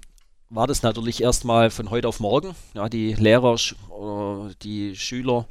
war 0.51 0.67
das 0.67 0.83
natürlich 0.83 1.23
erstmal 1.23 1.71
von 1.71 1.91
heute 1.91 2.09
auf 2.09 2.21
morgen. 2.21 2.55
Ja, 2.75 2.89
die 2.89 3.15
Lehrer, 3.15 3.55
äh, 3.55 4.55
die 4.63 4.97
Schüler 4.97 5.47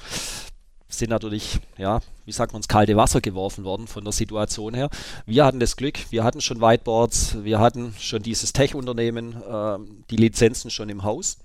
sind 0.90 1.10
natürlich, 1.10 1.60
ja, 1.78 2.00
wie 2.26 2.32
sagt 2.32 2.54
man, 2.54 2.60
ins 2.60 2.68
kalte 2.68 2.96
Wasser 2.96 3.22
geworfen 3.22 3.64
worden 3.64 3.88
von 3.88 4.04
der 4.04 4.14
Situation 4.14 4.74
her. 4.74 4.90
Wir 5.26 5.46
hatten 5.46 5.60
das 5.60 5.76
Glück, 5.76 6.00
wir 6.12 6.24
hatten 6.24 6.42
schon 6.42 6.62
Whiteboards, 6.62 7.44
wir 7.44 7.60
hatten 7.60 7.94
schon 8.00 8.24
dieses 8.24 8.54
Tech-Unternehmen, 8.54 9.42
äh, 9.44 9.78
die 10.10 10.16
Lizenzen 10.16 10.72
schon 10.72 10.90
im 10.90 11.04
Haus. 11.04 11.38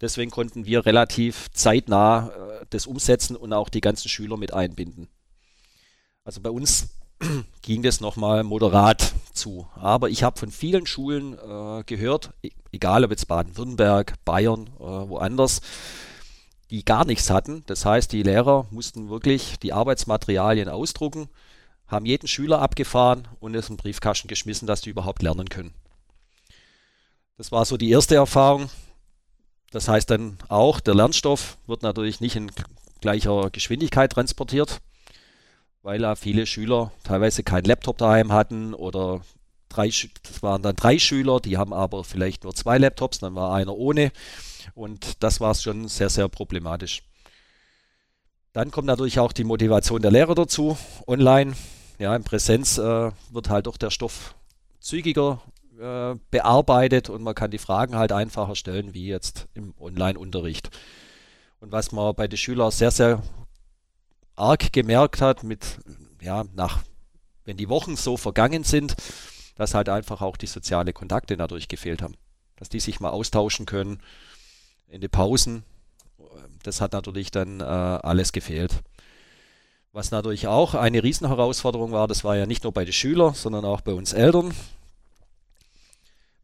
Deswegen 0.00 0.30
konnten 0.30 0.64
wir 0.64 0.86
relativ 0.86 1.50
zeitnah 1.52 2.28
äh, 2.28 2.66
das 2.70 2.86
umsetzen 2.86 3.36
und 3.36 3.52
auch 3.52 3.68
die 3.68 3.82
ganzen 3.82 4.08
Schüler 4.08 4.36
mit 4.36 4.52
einbinden. 4.54 5.08
Also 6.24 6.40
bei 6.40 6.50
uns 6.50 6.88
ging 7.62 7.82
das 7.82 8.00
nochmal 8.00 8.44
moderat 8.44 9.14
zu. 9.32 9.66
Aber 9.74 10.08
ich 10.10 10.22
habe 10.22 10.38
von 10.38 10.50
vielen 10.50 10.86
Schulen 10.86 11.34
äh, 11.34 11.82
gehört, 11.84 12.32
e-, 12.42 12.50
egal 12.72 13.04
ob 13.04 13.10
jetzt 13.10 13.28
Baden-Württemberg, 13.28 14.14
Bayern, 14.24 14.68
äh, 14.78 14.82
woanders, 14.82 15.60
die 16.70 16.84
gar 16.84 17.04
nichts 17.04 17.30
hatten. 17.30 17.64
Das 17.66 17.84
heißt, 17.84 18.12
die 18.12 18.22
Lehrer 18.22 18.66
mussten 18.70 19.10
wirklich 19.10 19.58
die 19.58 19.72
Arbeitsmaterialien 19.72 20.68
ausdrucken, 20.68 21.28
haben 21.86 22.06
jeden 22.06 22.28
Schüler 22.28 22.60
abgefahren 22.60 23.26
und 23.40 23.54
es 23.54 23.68
in 23.68 23.76
den 23.76 23.82
Briefkasten 23.82 24.28
geschmissen, 24.28 24.66
dass 24.66 24.80
die 24.80 24.90
überhaupt 24.90 25.22
lernen 25.22 25.48
können. 25.48 25.74
Das 27.36 27.50
war 27.50 27.64
so 27.64 27.76
die 27.76 27.90
erste 27.90 28.14
Erfahrung. 28.14 28.70
Das 29.72 29.88
heißt 29.88 30.10
dann 30.10 30.38
auch, 30.48 30.80
der 30.80 30.94
Lernstoff 30.94 31.56
wird 31.66 31.82
natürlich 31.82 32.20
nicht 32.20 32.36
in 32.36 32.50
gleicher 33.00 33.50
Geschwindigkeit 33.50 34.12
transportiert, 34.12 34.80
weil 35.82 36.02
ja 36.02 36.14
viele 36.14 36.46
Schüler 36.46 36.92
teilweise 37.04 37.42
keinen 37.42 37.64
Laptop 37.64 37.98
daheim 37.98 38.32
hatten 38.32 38.74
oder 38.74 39.22
drei, 39.68 39.88
das 40.22 40.42
waren 40.42 40.62
dann 40.62 40.76
drei 40.76 40.98
Schüler, 40.98 41.40
die 41.40 41.56
haben 41.56 41.72
aber 41.72 42.04
vielleicht 42.04 42.44
nur 42.44 42.54
zwei 42.54 42.78
Laptops, 42.78 43.20
dann 43.20 43.34
war 43.34 43.54
einer 43.54 43.74
ohne 43.74 44.12
und 44.74 45.22
das 45.22 45.40
war 45.40 45.54
schon 45.54 45.88
sehr, 45.88 46.10
sehr 46.10 46.28
problematisch. 46.28 47.02
Dann 48.52 48.70
kommt 48.70 48.88
natürlich 48.88 49.20
auch 49.20 49.32
die 49.32 49.44
Motivation 49.44 50.02
der 50.02 50.10
Lehrer 50.10 50.34
dazu, 50.34 50.76
online. 51.06 51.52
Ja, 51.98 52.16
in 52.16 52.24
Präsenz 52.24 52.78
äh, 52.78 53.12
wird 53.30 53.48
halt 53.48 53.66
doch 53.66 53.76
der 53.76 53.90
Stoff 53.90 54.34
zügiger 54.80 55.40
äh, 55.78 56.16
bearbeitet 56.30 57.10
und 57.10 57.22
man 57.22 57.34
kann 57.34 57.52
die 57.52 57.58
Fragen 57.58 57.94
halt 57.94 58.10
einfacher 58.10 58.56
stellen, 58.56 58.92
wie 58.92 59.06
jetzt 59.06 59.46
im 59.54 59.74
Online-Unterricht. 59.78 60.70
Und 61.60 61.70
was 61.70 61.92
man 61.92 62.14
bei 62.14 62.26
den 62.26 62.38
Schülern 62.38 62.70
sehr, 62.70 62.90
sehr 62.90 63.22
arg 64.40 64.72
gemerkt 64.72 65.20
hat, 65.20 65.42
mit, 65.42 65.78
ja, 66.20 66.44
nach, 66.54 66.82
wenn 67.44 67.56
die 67.56 67.68
Wochen 67.68 67.96
so 67.96 68.16
vergangen 68.16 68.64
sind, 68.64 68.96
dass 69.56 69.74
halt 69.74 69.88
einfach 69.88 70.22
auch 70.22 70.36
die 70.36 70.46
sozialen 70.46 70.94
Kontakte 70.94 71.36
dadurch 71.36 71.68
gefehlt 71.68 72.02
haben. 72.02 72.14
Dass 72.56 72.68
die 72.68 72.80
sich 72.80 73.00
mal 73.00 73.10
austauschen 73.10 73.66
können 73.66 74.00
in 74.88 75.00
den 75.00 75.10
Pausen. 75.10 75.64
Das 76.62 76.80
hat 76.80 76.92
natürlich 76.92 77.30
dann 77.30 77.60
äh, 77.60 77.64
alles 77.64 78.32
gefehlt. 78.32 78.82
Was 79.92 80.10
natürlich 80.10 80.46
auch 80.46 80.74
eine 80.74 81.02
Riesenherausforderung 81.02 81.90
war, 81.90 82.06
das 82.06 82.22
war 82.22 82.36
ja 82.36 82.46
nicht 82.46 82.64
nur 82.64 82.72
bei 82.72 82.84
den 82.84 82.92
Schülern, 82.92 83.34
sondern 83.34 83.64
auch 83.64 83.80
bei 83.80 83.92
uns 83.92 84.12
Eltern. 84.12 84.54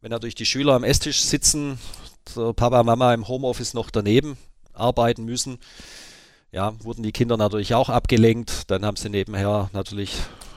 Wenn 0.00 0.10
natürlich 0.10 0.34
die 0.34 0.46
Schüler 0.46 0.74
am 0.74 0.84
Esstisch 0.84 1.22
sitzen, 1.22 1.78
der 2.34 2.52
Papa, 2.52 2.82
Mama 2.82 3.14
im 3.14 3.28
Homeoffice 3.28 3.74
noch 3.74 3.90
daneben 3.90 4.36
arbeiten 4.72 5.24
müssen, 5.24 5.58
ja, 6.56 6.72
wurden 6.82 7.02
die 7.02 7.12
Kinder 7.12 7.36
natürlich 7.36 7.74
auch 7.74 7.90
abgelenkt. 7.90 8.70
Dann 8.70 8.86
haben 8.86 8.96
sie 8.96 9.10
nebenher 9.10 9.68
natürlich, 9.74 10.16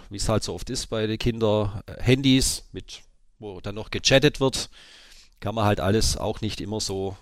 wie 0.09 0.15
es 0.15 0.29
halt 0.29 0.43
so 0.45 0.53
oft 0.53 0.69
ist 0.69 0.87
bei 0.87 1.05
den 1.05 1.19
Kindern, 1.19 1.83
Handys, 1.99 2.63
mit, 2.71 3.01
wo 3.37 3.59
dann 3.59 3.75
noch 3.75 3.91
gechattet 3.91 4.39
wird. 4.39 4.69
Kann 5.41 5.55
man 5.55 5.65
halt 5.65 5.81
alles 5.81 6.15
auch 6.15 6.39
nicht 6.39 6.61
immer 6.61 6.79
so 6.79 7.17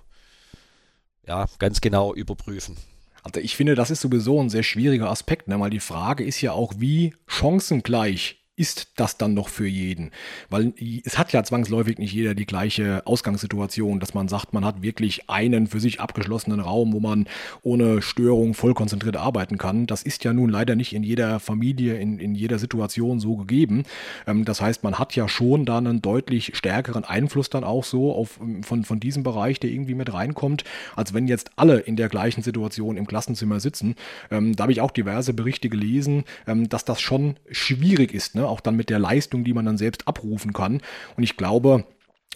ja, 1.26 1.48
ganz 1.58 1.82
genau 1.82 2.14
überprüfen. 2.14 2.78
Also 3.24 3.40
ich 3.40 3.56
finde, 3.56 3.74
das 3.74 3.90
ist 3.90 4.02
sowieso 4.02 4.40
ein 4.40 4.52
sehr 4.52 4.62
schwieriger 4.62 5.10
Aspekt, 5.10 5.48
ne? 5.48 5.60
weil 5.60 5.72
die 5.72 5.80
Frage 5.80 6.24
ist 6.24 6.40
ja 6.42 6.52
auch, 6.52 6.74
wie 6.78 7.16
chancengleich 7.26 8.38
ist 8.58 8.88
das 8.96 9.18
dann 9.18 9.36
noch 9.36 9.50
für 9.50 9.68
jeden? 9.68 10.12
Weil 10.50 10.74
es 11.06 11.18
hat 11.18 11.32
ja 11.32 11.44
zwangsläufig 11.44 12.00
nicht 12.00 12.12
jeder 12.12 12.34
die 12.34 12.48
gleiche 12.48 13.06
Ausgangssituation, 13.06 14.00
dass 14.00 14.16
man 14.16 14.28
sagt, 14.28 14.52
man 14.52 14.66
hat 14.66 14.82
wirklich 14.82 15.30
einen 15.30 15.68
für 15.68 15.80
sich 15.80 16.02
abgeschlossenen 16.02 16.60
Raum, 16.60 16.92
wo 16.92 17.00
man 17.00 17.28
ohne 17.62 18.02
Störung 18.02 18.56
voll 18.56 18.74
konzentriert 18.74 19.16
arbeiten 19.16 19.60
kann. 19.60 19.86
Das 19.86 20.02
ist 20.02 20.24
ja 20.24 20.34
nun 20.34 20.50
leider 20.50 20.76
nicht 20.76 20.94
in 20.94 21.04
jeder 21.04 21.40
Familie, 21.40 21.98
in, 21.98 22.20
in 22.20 22.34
jeder 22.34 22.58
Situation 22.58 23.20
so 23.20 23.36
gegeben. 23.38 23.84
Ähm, 24.26 24.44
das 24.44 24.60
heißt, 24.60 24.84
man 24.84 24.98
hat 24.98 25.16
ja 25.16 25.30
schon 25.30 25.66
da 25.66 25.78
einen 25.78 26.02
deutlich 26.02 26.58
stärkeren 26.58 27.06
Einfluss 27.06 27.52
dann 27.52 27.64
auch 27.64 27.84
so 27.84 28.12
auf, 28.12 28.40
ähm, 28.42 28.64
von, 28.64 28.84
von 28.84 29.00
diesem 29.00 29.22
Bereich, 29.22 29.60
der 29.60 29.70
irgendwie 29.70 29.94
mit 29.94 30.12
reinkommt, 30.12 30.64
als 30.96 31.14
wenn 31.14 31.28
jetzt 31.28 31.52
alle 31.58 31.78
in 31.78 31.96
der 31.96 32.10
gleichen 32.10 32.42
Situation 32.42 32.98
im 32.98 33.06
Klassenzimmer 33.06 33.60
sitzen. 33.60 33.96
Ähm, 34.32 34.56
da 34.56 34.64
habe 34.64 34.72
ich 34.72 34.82
auch 34.82 34.92
diverse 34.92 35.34
Berichte 35.34 35.70
gelesen, 35.70 36.24
dass 36.46 36.86
das 36.86 37.02
schon 37.02 37.36
schwierig 37.52 38.14
ist. 38.14 38.36
Ne? 38.36 38.47
Auch 38.48 38.62
dann 38.62 38.76
mit 38.76 38.90
der 38.90 39.00
Leistung, 39.00 39.44
die 39.44 39.54
man 39.54 39.66
dann 39.66 39.78
selbst 39.78 40.08
abrufen 40.08 40.54
kann. 40.54 40.82
Und 41.16 41.24
ich 41.24 41.38
glaube, 41.38 41.86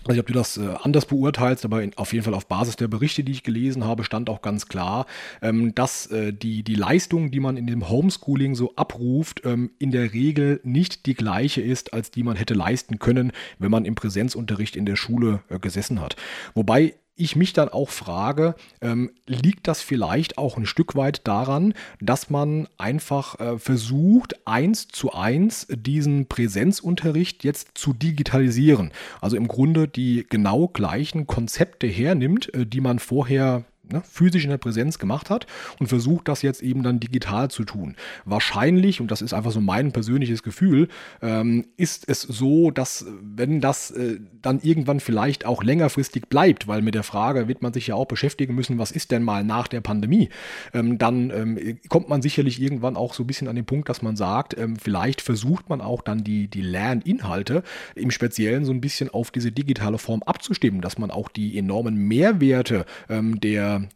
also 0.07 0.19
ob 0.19 0.27
du 0.27 0.33
das 0.33 0.57
äh, 0.57 0.67
anders 0.81 1.05
beurteilst, 1.05 1.63
aber 1.63 1.83
auf 1.95 2.13
jeden 2.13 2.25
Fall 2.25 2.33
auf 2.33 2.47
Basis 2.47 2.75
der 2.75 2.87
Berichte, 2.87 3.23
die 3.23 3.31
ich 3.31 3.43
gelesen 3.43 3.85
habe, 3.85 4.03
stand 4.03 4.29
auch 4.29 4.41
ganz 4.41 4.67
klar, 4.67 5.05
ähm, 5.41 5.75
dass 5.75 6.07
äh, 6.07 6.33
die, 6.33 6.63
die 6.63 6.75
Leistung, 6.75 7.29
die 7.29 7.39
man 7.39 7.55
in 7.55 7.67
dem 7.67 7.87
Homeschooling 7.87 8.55
so 8.55 8.75
abruft, 8.75 9.41
ähm, 9.45 9.71
in 9.77 9.91
der 9.91 10.13
Regel 10.13 10.59
nicht 10.63 11.05
die 11.05 11.13
gleiche 11.13 11.61
ist, 11.61 11.93
als 11.93 12.09
die 12.09 12.23
man 12.23 12.35
hätte 12.35 12.55
leisten 12.55 12.97
können, 12.97 13.31
wenn 13.59 13.69
man 13.69 13.85
im 13.85 13.95
Präsenzunterricht 13.95 14.75
in 14.75 14.85
der 14.85 14.95
Schule 14.95 15.43
äh, 15.49 15.59
gesessen 15.59 16.01
hat. 16.01 16.15
Wobei 16.55 16.95
ich 17.15 17.35
mich 17.35 17.53
dann 17.53 17.69
auch 17.69 17.89
frage, 17.89 18.55
ähm, 18.81 19.11
liegt 19.25 19.67
das 19.67 19.81
vielleicht 19.81 20.37
auch 20.37 20.57
ein 20.57 20.65
Stück 20.65 20.95
weit 20.95 21.27
daran, 21.27 21.73
dass 21.99 22.29
man 22.29 22.67
einfach 22.77 23.39
äh, 23.39 23.59
versucht, 23.59 24.47
eins 24.47 24.87
zu 24.87 25.13
eins 25.13 25.67
diesen 25.69 26.27
Präsenzunterricht 26.27 27.43
jetzt 27.43 27.69
zu 27.75 27.93
digitalisieren? 27.93 28.91
Also 29.19 29.37
im 29.37 29.47
Grunde 29.47 29.87
die 29.87 30.25
genau 30.29 30.67
gleichen 30.67 31.27
Konzepte 31.27 31.87
hernimmt, 31.87 32.53
äh, 32.53 32.65
die 32.65 32.81
man 32.81 32.99
vorher 32.99 33.65
ne, 33.91 34.01
physisch 34.09 34.43
in 34.43 34.49
der 34.49 34.57
Präsenz 34.57 34.99
gemacht 34.99 35.29
hat 35.29 35.47
und 35.79 35.87
versucht 35.87 36.27
das 36.27 36.41
jetzt 36.41 36.61
eben 36.61 36.83
dann 36.83 36.99
digital 36.99 37.49
zu 37.49 37.63
tun. 37.63 37.95
Wahrscheinlich, 38.25 39.01
und 39.01 39.11
das 39.11 39.21
ist 39.21 39.33
einfach 39.33 39.51
so 39.51 39.61
mein 39.61 39.91
persönliches 39.91 40.43
Gefühl, 40.43 40.87
ähm, 41.21 41.65
ist 41.77 42.07
es 42.07 42.21
so, 42.21 42.71
dass 42.71 43.05
wenn 43.21 43.61
das 43.61 43.91
äh, 43.91 44.19
dann 44.41 44.59
irgendwann 44.61 44.99
vielleicht 44.99 45.45
auch 45.45 45.63
längerfristig 45.63 46.27
bleibt, 46.27 46.67
weil 46.67 46.81
mit 46.81 46.95
der 46.95 47.03
Frage 47.03 47.47
wird 47.47 47.61
man 47.61 47.73
sich 47.73 47.87
ja 47.87 47.95
auch 47.95 48.05
beschäftigen 48.05 48.55
müssen, 48.55 48.77
was 48.77 48.91
ist 48.91 49.11
denn 49.11 49.23
mal 49.23 49.43
nach 49.43 49.67
der 49.67 49.81
Pandemie, 49.81 50.29
ähm, 50.73 50.97
dann 50.97 51.31
ähm, 51.31 51.79
kommt 51.89 52.09
man 52.09 52.21
sicherlich 52.21 52.61
irgendwann 52.61 52.95
auch 52.95 53.13
so 53.13 53.23
ein 53.23 53.27
bisschen 53.27 53.47
an 53.47 53.55
den 53.55 53.65
Punkt, 53.65 53.89
dass 53.89 54.01
man 54.01 54.15
sagt, 54.15 54.57
ähm, 54.57 54.75
vielleicht 54.75 55.21
versucht 55.21 55.69
man 55.69 55.81
auch 55.81 56.01
dann 56.01 56.23
die, 56.23 56.47
die 56.47 56.61
Lerninhalte 56.61 57.63
im 57.95 58.11
Speziellen 58.11 58.65
so 58.65 58.71
ein 58.71 58.81
bisschen 58.81 59.09
auf 59.09 59.31
diese 59.31 59.51
digitale 59.51 59.97
Form 59.97 60.23
abzustimmen, 60.23 60.81
dass 60.81 60.97
man 60.97 61.11
auch 61.11 61.29
die 61.29 61.57
enormen 61.57 61.95
Mehrwerte 61.95 62.85
ähm, 63.09 63.39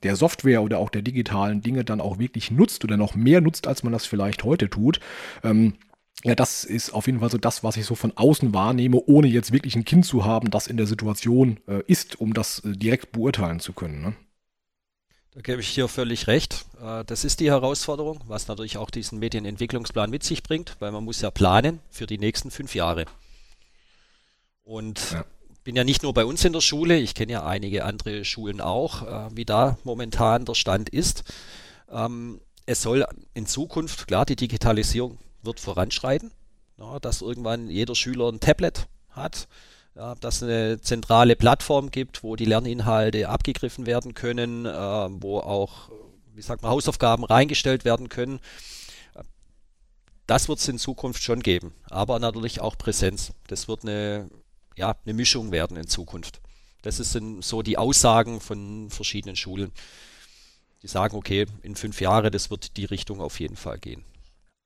der 0.04 0.16
der, 0.16 0.16
Software 0.16 0.62
oder 0.62 0.80
auch 0.80 0.90
der 0.90 1.02
digitalen 1.02 1.62
Dinge 1.62 1.84
dann 1.84 2.02
auch 2.02 2.20
wirklich 2.20 2.52
nutzt 2.52 2.84
oder 2.84 2.98
noch 2.98 3.16
mehr 3.16 3.42
nutzt, 3.42 3.68
als 3.68 3.84
man 3.84 3.94
das 3.94 4.06
vielleicht 4.06 4.44
heute 4.44 4.70
tut. 4.70 5.00
Ähm, 5.44 5.74
ja, 6.24 6.34
das 6.34 6.64
ist 6.64 6.92
auf 6.92 7.06
jeden 7.06 7.20
Fall 7.20 7.30
so 7.30 7.38
das, 7.38 7.64
was 7.64 7.78
ich 7.78 7.86
so 7.86 7.94
von 7.94 8.16
außen 8.16 8.54
wahrnehme, 8.54 9.02
ohne 9.06 9.28
jetzt 9.28 9.52
wirklich 9.52 9.76
ein 9.76 9.86
Kind 9.86 10.06
zu 10.06 10.26
haben, 10.26 10.50
das 10.50 10.68
in 10.68 10.78
der 10.78 10.88
Situation 10.88 11.60
äh, 11.68 11.84
ist, 11.88 12.20
um 12.20 12.34
das 12.34 12.60
äh, 12.60 12.72
direkt 12.72 13.12
beurteilen 13.12 13.60
zu 13.60 13.74
können. 13.74 14.02
Ne? 14.02 14.16
Da 15.32 15.42
gebe 15.42 15.62
ich 15.62 15.68
hier 15.68 15.88
völlig 15.88 16.28
recht. 16.28 16.66
Äh, 16.82 17.04
das 17.06 17.26
ist 17.26 17.42
die 17.42 17.52
Herausforderung, 17.52 18.22
was 18.28 18.48
natürlich 18.48 18.78
auch 18.78 18.90
diesen 18.90 19.20
Medienentwicklungsplan 19.20 20.10
mit 20.10 20.24
sich 20.24 20.42
bringt, 20.42 20.78
weil 20.80 20.92
man 20.92 21.04
muss 21.04 21.22
ja 21.22 21.30
planen 21.30 21.80
für 21.92 22.08
die 22.08 22.18
nächsten 22.18 22.50
fünf 22.50 22.74
Jahre. 22.74 23.06
Und 24.64 25.12
ja 25.12 25.26
bin 25.66 25.76
ja 25.76 25.84
nicht 25.84 26.04
nur 26.04 26.14
bei 26.14 26.24
uns 26.26 26.46
in 26.46 26.54
der 26.54 26.62
Schule, 26.62 26.98
ich 26.98 27.16
kenne 27.16 27.34
ja 27.34 27.46
einige 27.46 27.84
andere 27.84 28.24
Schulen 28.24 28.62
auch, 28.62 29.02
äh, 29.02 29.36
wie 29.36 29.46
da 29.46 29.78
momentan 29.84 30.46
der 30.46 30.54
Stand 30.54 30.90
ist. 30.90 31.24
Ähm, 31.92 32.40
es 32.68 32.84
soll 32.84 33.06
in 33.34 33.48
Zukunft, 33.48 34.08
klar, 34.08 34.26
die 34.26 34.36
Digitalisierung 34.36 35.18
wird 35.42 35.60
voranschreiten, 35.60 36.32
ja, 36.78 37.00
dass 37.00 37.22
irgendwann 37.22 37.68
jeder 37.68 37.96
Schüler 37.96 38.30
ein 38.30 38.40
Tablet 38.40 38.88
hat, 39.10 39.48
ja, 39.96 40.14
dass 40.16 40.38
es 40.38 40.44
eine 40.44 40.82
zentrale 40.82 41.36
Plattform 41.36 41.90
gibt, 41.90 42.22
wo 42.22 42.36
die 42.36 42.46
Lerninhalte 42.46 43.28
abgegriffen 43.28 43.88
werden 43.88 44.14
können, 44.14 44.68
äh, 44.68 44.70
wo 44.70 45.40
auch, 45.40 45.90
wie 46.36 46.44
sagt 46.44 46.62
man, 46.62 46.72
Hausaufgaben 46.72 47.26
reingestellt 47.26 47.86
werden 47.86 48.08
können. 48.08 48.40
Das 50.28 50.48
wird 50.48 50.60
es 50.60 50.68
in 50.68 50.78
Zukunft 50.78 51.24
schon 51.24 51.42
geben, 51.42 51.74
aber 51.90 52.20
natürlich 52.20 52.62
auch 52.62 52.78
Präsenz. 52.78 53.34
Das 53.48 53.68
wird 53.68 53.84
eine 53.84 54.30
ja, 54.76 54.96
eine 55.06 55.14
Mischung 55.14 55.52
werden 55.52 55.78
in 55.78 55.88
Zukunft. 55.88 56.42
Das 56.82 56.98
sind 56.98 57.44
so 57.44 57.62
die 57.62 57.78
Aussagen 57.78 58.40
von 58.40 58.90
verschiedenen 58.90 59.36
Schulen. 59.36 59.72
Die 60.84 60.88
sagen, 60.88 61.18
okay, 61.18 61.48
in 61.64 61.76
fünf 61.76 62.00
Jahren, 62.00 62.32
das 62.32 62.52
wird 62.52 62.78
die 62.78 62.86
Richtung 62.86 63.22
auf 63.22 63.40
jeden 63.40 63.56
Fall 63.56 63.80
gehen. 63.80 64.04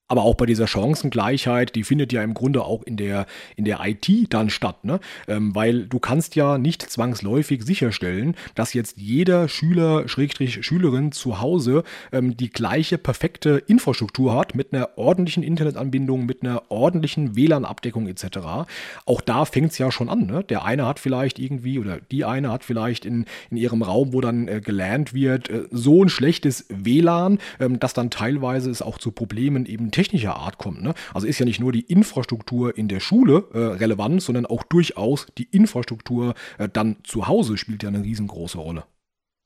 Aber 0.10 0.24
auch 0.24 0.36
bei 0.36 0.48
dieser 0.48 0.68
Chancengleichheit, 0.68 1.76
die 1.76 1.84
findet 1.84 2.12
ja 2.12 2.24
im 2.24 2.34
Grunde 2.34 2.64
auch 2.64 2.82
in 2.84 2.98
der, 2.98 3.28
in 3.56 3.64
der 3.64 3.80
IT 3.84 4.10
dann 4.34 4.50
statt, 4.50 4.84
ne? 4.84 5.00
Ähm, 5.28 5.54
weil 5.54 5.86
du 5.86 6.00
kannst 6.00 6.36
ja 6.36 6.58
nicht 6.58 6.82
zwangsläufig 6.82 7.64
sicherstellen, 7.64 8.36
dass 8.56 8.74
jetzt 8.74 8.98
jeder 8.98 9.48
Schüler, 9.48 10.08
Schrägstrich 10.08 10.66
Schülerin 10.66 11.12
zu 11.12 11.40
Hause 11.40 11.84
ähm, 12.12 12.36
die 12.36 12.50
gleiche 12.50 12.98
perfekte 12.98 13.62
Infrastruktur 13.68 14.36
hat 14.36 14.56
mit 14.56 14.74
einer 14.74 14.98
ordentlichen 14.98 15.44
Internetanbindung, 15.44 16.26
mit 16.26 16.42
einer 16.42 16.64
ordentlichen 16.70 17.36
WLAN-Abdeckung 17.36 18.08
etc. 18.08 18.68
Auch 19.06 19.22
da 19.22 19.46
fängt 19.46 19.74
es 19.74 19.78
ja 19.78 19.92
schon 19.92 20.10
an. 20.10 20.26
Ne? 20.26 20.44
Der 20.44 20.66
eine 20.66 20.88
hat 20.88 21.00
vielleicht 21.00 21.38
irgendwie 21.38 21.78
oder 21.78 22.00
die 22.12 22.26
eine 22.26 22.52
hat 22.52 22.64
vielleicht 22.64 23.06
in, 23.06 23.26
in 23.52 23.58
ihrem 23.58 23.84
Raum, 23.84 24.12
wo 24.14 24.22
dann 24.22 24.48
äh, 24.48 24.60
gelernt 24.60 25.14
wird, 25.14 25.52
äh, 25.52 25.66
so 25.70 26.04
ein 26.04 26.10
schlechtes 26.10 26.66
WLAN, 26.70 27.38
ähm, 27.60 27.80
dass 27.80 27.94
dann 27.94 28.10
teilweise 28.10 28.72
es 28.72 28.82
auch 28.82 28.98
zu 28.98 29.12
Problemen 29.12 29.68
eben 29.68 29.92
technischer 30.00 30.38
Art 30.38 30.58
kommt. 30.58 30.82
Ne? 30.82 30.94
Also 31.14 31.28
ist 31.28 31.40
ja 31.40 31.46
nicht 31.46 31.60
nur 31.60 31.74
die 31.74 31.82
Infrastruktur 31.82 32.78
in 32.78 32.88
der 32.88 33.02
Schule 33.02 33.44
äh, 33.54 33.58
relevant, 33.58 34.24
sondern 34.24 34.46
auch 34.46 34.64
durchaus 34.64 35.28
die 35.38 35.44
Infrastruktur 35.52 36.36
äh, 36.58 36.70
dann 36.72 36.98
zu 37.04 37.28
Hause 37.28 37.58
spielt 37.58 37.84
ja 37.84 37.90
eine 37.90 38.02
riesengroße 38.02 38.58
Rolle. 38.58 38.86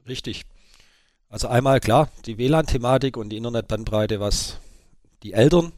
Richtig. 0.07 0.43
Also 1.29 1.47
einmal 1.47 1.79
klar, 1.79 2.09
die 2.27 2.37
WLAN-Thematik 2.37 3.17
und 3.17 3.29
die 3.29 3.37
Internetbandbreite, 3.37 4.19
was 4.19 4.59
die 5.23 5.33
Eltern 5.33 5.71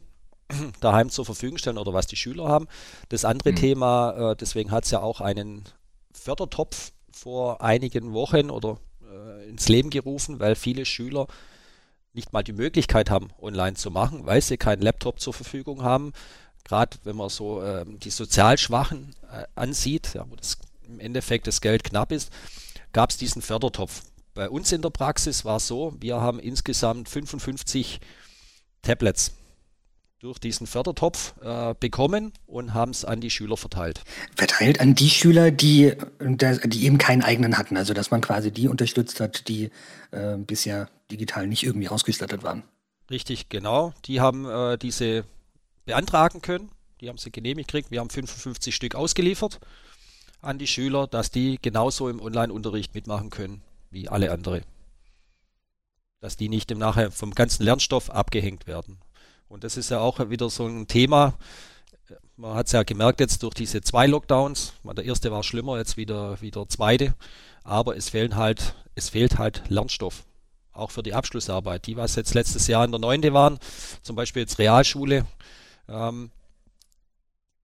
daheim 0.80 1.08
zur 1.08 1.24
Verfügung 1.24 1.56
stellen 1.56 1.78
oder 1.78 1.94
was 1.94 2.06
die 2.06 2.16
Schüler 2.16 2.46
haben. 2.46 2.68
Das 3.08 3.24
andere 3.24 3.52
mhm. 3.52 3.56
Thema, 3.56 4.32
äh, 4.32 4.36
deswegen 4.36 4.72
hat 4.72 4.84
es 4.84 4.90
ja 4.90 5.00
auch 5.00 5.22
einen 5.22 5.64
Fördertopf 6.12 6.92
vor 7.10 7.62
einigen 7.62 8.12
Wochen 8.12 8.50
oder 8.50 8.76
äh, 9.10 9.48
ins 9.48 9.70
Leben 9.70 9.88
gerufen, 9.88 10.38
weil 10.38 10.54
viele 10.54 10.84
Schüler 10.84 11.28
nicht 12.16 12.32
mal 12.32 12.42
die 12.42 12.52
Möglichkeit 12.52 13.10
haben, 13.10 13.28
online 13.40 13.74
zu 13.74 13.90
machen, 13.90 14.26
weil 14.26 14.40
sie 14.40 14.56
keinen 14.56 14.82
Laptop 14.82 15.20
zur 15.20 15.32
Verfügung 15.32 15.82
haben. 15.82 16.12
Gerade 16.64 16.96
wenn 17.04 17.14
man 17.14 17.28
so 17.28 17.62
äh, 17.62 17.84
die 17.86 18.10
sozial 18.10 18.58
Schwachen 18.58 19.14
äh, 19.30 19.44
ansieht, 19.54 20.14
ja, 20.14 20.24
wo 20.28 20.34
das 20.34 20.58
im 20.88 20.98
Endeffekt 20.98 21.46
das 21.46 21.60
Geld 21.60 21.84
knapp 21.84 22.10
ist, 22.10 22.32
gab 22.92 23.10
es 23.10 23.18
diesen 23.18 23.42
Fördertopf. 23.42 24.02
Bei 24.34 24.50
uns 24.50 24.72
in 24.72 24.82
der 24.82 24.90
Praxis 24.90 25.44
war 25.44 25.56
es 25.56 25.66
so, 25.66 25.94
wir 26.00 26.20
haben 26.20 26.38
insgesamt 26.40 27.08
55 27.08 28.00
Tablets 28.82 29.32
durch 30.18 30.38
diesen 30.38 30.66
Fördertopf 30.66 31.34
äh, 31.42 31.74
bekommen 31.78 32.32
und 32.46 32.74
haben 32.74 32.90
es 32.90 33.04
an 33.04 33.20
die 33.20 33.30
Schüler 33.30 33.56
verteilt. 33.56 34.02
Verteilt 34.34 34.80
an 34.80 34.94
die 34.94 35.10
Schüler, 35.10 35.50
die, 35.50 35.92
die 36.20 36.84
eben 36.84 36.98
keinen 36.98 37.22
eigenen 37.22 37.58
hatten, 37.58 37.76
also 37.76 37.94
dass 37.94 38.10
man 38.10 38.22
quasi 38.22 38.50
die 38.50 38.68
unterstützt 38.68 39.20
hat, 39.20 39.46
die 39.48 39.70
äh, 40.10 40.36
bisher 40.38 40.88
digital 41.10 41.46
nicht 41.46 41.62
irgendwie 41.62 41.88
ausgestattet 41.88 42.42
waren. 42.42 42.64
Richtig, 43.10 43.48
genau. 43.48 43.92
Die 44.06 44.20
haben 44.20 44.48
äh, 44.48 44.78
diese 44.78 45.24
beantragen 45.84 46.42
können, 46.42 46.70
die 47.00 47.08
haben 47.08 47.18
sie 47.18 47.30
genehmigt 47.30 47.68
gekriegt. 47.68 47.90
Wir 47.90 48.00
haben 48.00 48.10
55 48.10 48.74
Stück 48.74 48.94
ausgeliefert 48.94 49.60
an 50.40 50.58
die 50.58 50.66
Schüler, 50.66 51.06
dass 51.06 51.30
die 51.30 51.58
genauso 51.60 52.08
im 52.08 52.20
Online-Unterricht 52.20 52.94
mitmachen 52.94 53.30
können 53.30 53.62
wie 53.90 54.08
alle 54.08 54.32
andere. 54.32 54.62
Dass 56.20 56.36
die 56.36 56.48
nicht 56.48 56.70
im 56.70 56.78
Nachher 56.78 57.10
vom 57.10 57.34
ganzen 57.34 57.64
Lernstoff 57.64 58.10
abgehängt 58.10 58.66
werden. 58.66 58.98
Und 59.48 59.64
das 59.64 59.76
ist 59.76 59.90
ja 59.90 60.00
auch 60.00 60.30
wieder 60.30 60.50
so 60.50 60.66
ein 60.66 60.86
Thema. 60.86 61.34
Man 62.36 62.54
hat 62.54 62.66
es 62.66 62.72
ja 62.72 62.82
gemerkt 62.82 63.20
jetzt 63.20 63.42
durch 63.42 63.54
diese 63.54 63.80
zwei 63.80 64.06
Lockdowns. 64.06 64.72
Der 64.84 65.04
erste 65.04 65.30
war 65.30 65.42
schlimmer, 65.42 65.78
jetzt 65.78 65.96
wieder 65.96 66.40
wieder 66.40 66.68
zweite. 66.68 67.14
Aber 67.62 67.96
es 67.96 68.10
fehlen 68.10 68.36
halt, 68.36 68.74
es 68.94 69.08
fehlt 69.10 69.38
halt 69.38 69.62
Lernstoff. 69.68 70.24
Auch 70.76 70.90
für 70.90 71.02
die 71.02 71.14
Abschlussarbeit. 71.14 71.86
Die, 71.86 71.96
was 71.96 72.16
jetzt 72.16 72.34
letztes 72.34 72.66
Jahr 72.66 72.84
in 72.84 72.92
der 72.92 73.00
Neunte 73.00 73.32
waren, 73.32 73.58
zum 74.02 74.14
Beispiel 74.14 74.42
jetzt 74.42 74.58
Realschule, 74.58 75.26
ähm, 75.88 76.30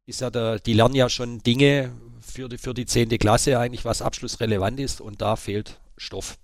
ist 0.07 0.21
ja 0.21 0.31
der, 0.31 0.59
die 0.59 0.73
lernen 0.73 0.95
ja 0.95 1.09
schon 1.09 1.39
Dinge 1.41 1.93
für 2.21 2.49
die, 2.49 2.59
für 2.59 2.75
die 2.75 2.87
10. 2.87 3.11
Klasse 3.19 3.59
eigentlich, 3.59 3.85
was 3.85 4.03
abschlussrelevant 4.03 4.81
ist 4.81 5.01
und 5.01 5.21
da 5.21 5.37
fehlt 5.37 5.79
Stoff. 5.97 6.39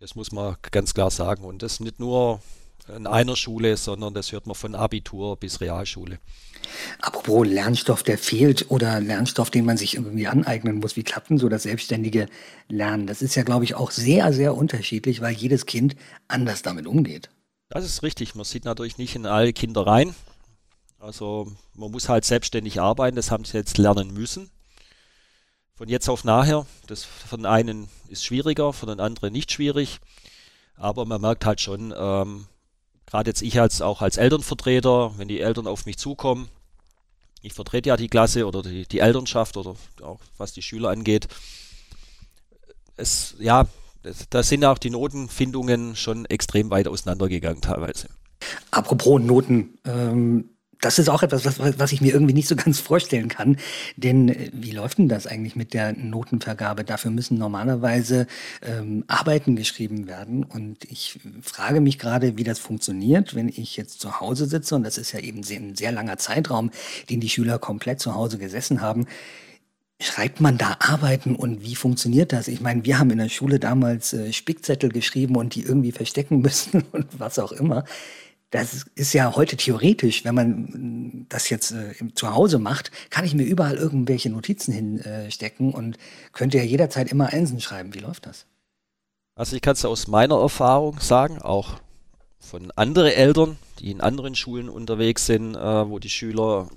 Das 0.00 0.14
muss 0.14 0.30
man 0.30 0.56
ganz 0.70 0.94
klar 0.94 1.10
sagen. 1.10 1.44
Und 1.44 1.62
das 1.62 1.80
nicht 1.80 1.98
nur 1.98 2.40
in 2.96 3.06
einer 3.06 3.36
Schule, 3.36 3.76
sondern 3.76 4.14
das 4.14 4.32
hört 4.32 4.46
man 4.46 4.54
von 4.54 4.74
Abitur 4.74 5.36
bis 5.36 5.60
Realschule. 5.60 6.18
Apropos 7.00 7.46
Lernstoff, 7.46 8.02
der 8.02 8.18
fehlt 8.18 8.70
oder 8.70 9.00
Lernstoff, 9.00 9.50
den 9.50 9.64
man 9.64 9.76
sich 9.76 9.94
irgendwie 9.94 10.26
aneignen 10.26 10.78
muss. 10.78 10.96
Wie 10.96 11.02
klappt 11.02 11.30
denn 11.30 11.38
so 11.38 11.48
das 11.48 11.64
selbstständige 11.64 12.26
Lernen? 12.68 13.06
Das 13.06 13.22
ist 13.22 13.34
ja, 13.34 13.42
glaube 13.42 13.64
ich, 13.64 13.74
auch 13.74 13.90
sehr, 13.90 14.32
sehr 14.32 14.54
unterschiedlich, 14.54 15.20
weil 15.20 15.34
jedes 15.34 15.66
Kind 15.66 15.96
anders 16.26 16.62
damit 16.62 16.86
umgeht. 16.86 17.30
Das 17.68 17.84
ist 17.84 18.02
richtig. 18.02 18.34
Man 18.34 18.44
sieht 18.44 18.64
natürlich 18.64 18.98
nicht 18.98 19.14
in 19.14 19.26
alle 19.26 19.52
Kinder 19.52 19.86
rein. 19.86 20.14
Also 20.98 21.52
man 21.74 21.90
muss 21.90 22.08
halt 22.08 22.24
selbstständig 22.24 22.80
arbeiten. 22.80 23.16
Das 23.16 23.30
haben 23.30 23.44
sie 23.44 23.56
jetzt 23.56 23.78
lernen 23.78 24.12
müssen. 24.12 24.50
Von 25.74 25.88
jetzt 25.88 26.08
auf 26.08 26.24
nachher. 26.24 26.66
Das 26.86 27.04
von 27.04 27.46
einen 27.46 27.88
ist 28.08 28.24
schwieriger, 28.24 28.72
von 28.72 28.88
den 28.88 29.00
anderen 29.00 29.32
nicht 29.32 29.52
schwierig. 29.52 30.00
Aber 30.76 31.04
man 31.04 31.20
merkt 31.20 31.44
halt 31.44 31.60
schon, 31.60 31.94
ähm, 31.96 32.46
gerade 33.08 33.30
jetzt 33.30 33.42
ich 33.42 33.58
als 33.60 33.80
auch 33.82 34.02
als 34.02 34.16
Elternvertreter, 34.16 35.18
wenn 35.18 35.28
die 35.28 35.40
Eltern 35.40 35.66
auf 35.66 35.86
mich 35.86 35.98
zukommen, 35.98 36.48
ich 37.42 37.54
vertrete 37.54 37.88
ja 37.88 37.96
die 37.96 38.08
Klasse 38.08 38.46
oder 38.46 38.62
die, 38.62 38.86
die 38.86 38.98
Elternschaft 38.98 39.56
oder 39.56 39.74
auch 40.02 40.20
was 40.36 40.52
die 40.52 40.62
Schüler 40.62 40.90
angeht. 40.90 41.28
Es, 42.96 43.34
ja, 43.38 43.66
da 44.30 44.42
sind 44.42 44.64
auch 44.64 44.78
die 44.78 44.90
Notenfindungen 44.90 45.96
schon 45.96 46.24
extrem 46.26 46.70
weit 46.70 46.88
auseinandergegangen 46.88 47.62
teilweise. 47.62 48.08
Apropos 48.70 49.20
Noten, 49.20 49.78
ähm, 49.84 50.50
das 50.80 50.98
ist 50.98 51.08
auch 51.08 51.22
etwas, 51.22 51.44
was, 51.44 51.78
was 51.78 51.92
ich 51.92 52.00
mir 52.00 52.12
irgendwie 52.12 52.34
nicht 52.34 52.48
so 52.48 52.56
ganz 52.56 52.78
vorstellen 52.88 53.28
kann. 53.28 53.56
Denn 53.96 54.28
äh, 54.28 54.50
wie 54.52 54.70
läuft 54.70 54.98
denn 54.98 55.08
das 55.08 55.26
eigentlich 55.26 55.56
mit 55.56 55.74
der 55.74 55.92
Notenvergabe? 55.92 56.84
Dafür 56.84 57.10
müssen 57.10 57.38
normalerweise 57.38 58.26
ähm, 58.62 59.04
Arbeiten 59.06 59.56
geschrieben 59.56 60.06
werden. 60.06 60.44
Und 60.44 60.84
ich 60.84 61.18
frage 61.42 61.80
mich 61.80 61.98
gerade, 61.98 62.36
wie 62.36 62.44
das 62.44 62.58
funktioniert, 62.58 63.34
wenn 63.34 63.48
ich 63.48 63.76
jetzt 63.76 64.00
zu 64.00 64.20
Hause 64.20 64.46
sitze. 64.46 64.76
Und 64.76 64.84
das 64.84 64.98
ist 64.98 65.12
ja 65.12 65.20
eben 65.20 65.40
ein 65.40 65.76
sehr 65.76 65.92
langer 65.92 66.18
Zeitraum, 66.18 66.70
den 67.10 67.20
die 67.20 67.28
Schüler 67.28 67.58
komplett 67.58 68.00
zu 68.00 68.14
Hause 68.14 68.38
gesessen 68.38 68.80
haben. 68.80 69.06
Schreibt 70.00 70.40
man 70.40 70.58
da 70.58 70.76
Arbeiten 70.78 71.34
und 71.34 71.62
wie 71.62 71.74
funktioniert 71.74 72.32
das? 72.32 72.46
Ich 72.46 72.60
meine, 72.60 72.84
wir 72.84 73.00
haben 73.00 73.10
in 73.10 73.18
der 73.18 73.28
Schule 73.28 73.58
damals 73.58 74.12
äh, 74.12 74.32
Spickzettel 74.32 74.90
geschrieben 74.90 75.34
und 75.34 75.56
die 75.56 75.62
irgendwie 75.62 75.90
verstecken 75.90 76.38
müssen 76.42 76.84
und 76.92 77.18
was 77.18 77.40
auch 77.40 77.50
immer 77.50 77.84
das 78.50 78.86
ist 78.94 79.12
ja 79.12 79.36
heute 79.36 79.56
theoretisch, 79.56 80.24
wenn 80.24 80.34
man 80.34 81.26
das 81.28 81.50
jetzt 81.50 81.72
äh, 81.72 81.94
zu 82.14 82.34
Hause 82.34 82.58
macht, 82.58 82.90
kann 83.10 83.24
ich 83.24 83.34
mir 83.34 83.44
überall 83.44 83.76
irgendwelche 83.76 84.30
Notizen 84.30 84.72
hinstecken 84.72 85.74
und 85.74 85.98
könnte 86.32 86.56
ja 86.56 86.64
jederzeit 86.64 87.10
immer 87.10 87.28
Einsen 87.28 87.60
schreiben. 87.60 87.94
Wie 87.94 87.98
läuft 87.98 88.26
das? 88.26 88.46
Also 89.34 89.54
ich 89.54 89.62
kann 89.62 89.74
es 89.74 89.84
aus 89.84 90.08
meiner 90.08 90.40
Erfahrung 90.40 90.98
sagen, 91.00 91.40
auch 91.42 91.74
von 92.40 92.70
anderen 92.72 93.12
Eltern, 93.12 93.58
die 93.78 93.90
in 93.90 94.00
anderen 94.00 94.34
Schulen 94.34 94.68
unterwegs 94.68 95.26
sind, 95.26 95.54
äh, 95.54 95.88
wo 95.88 95.98
die 95.98 96.10
Schüler 96.10 96.68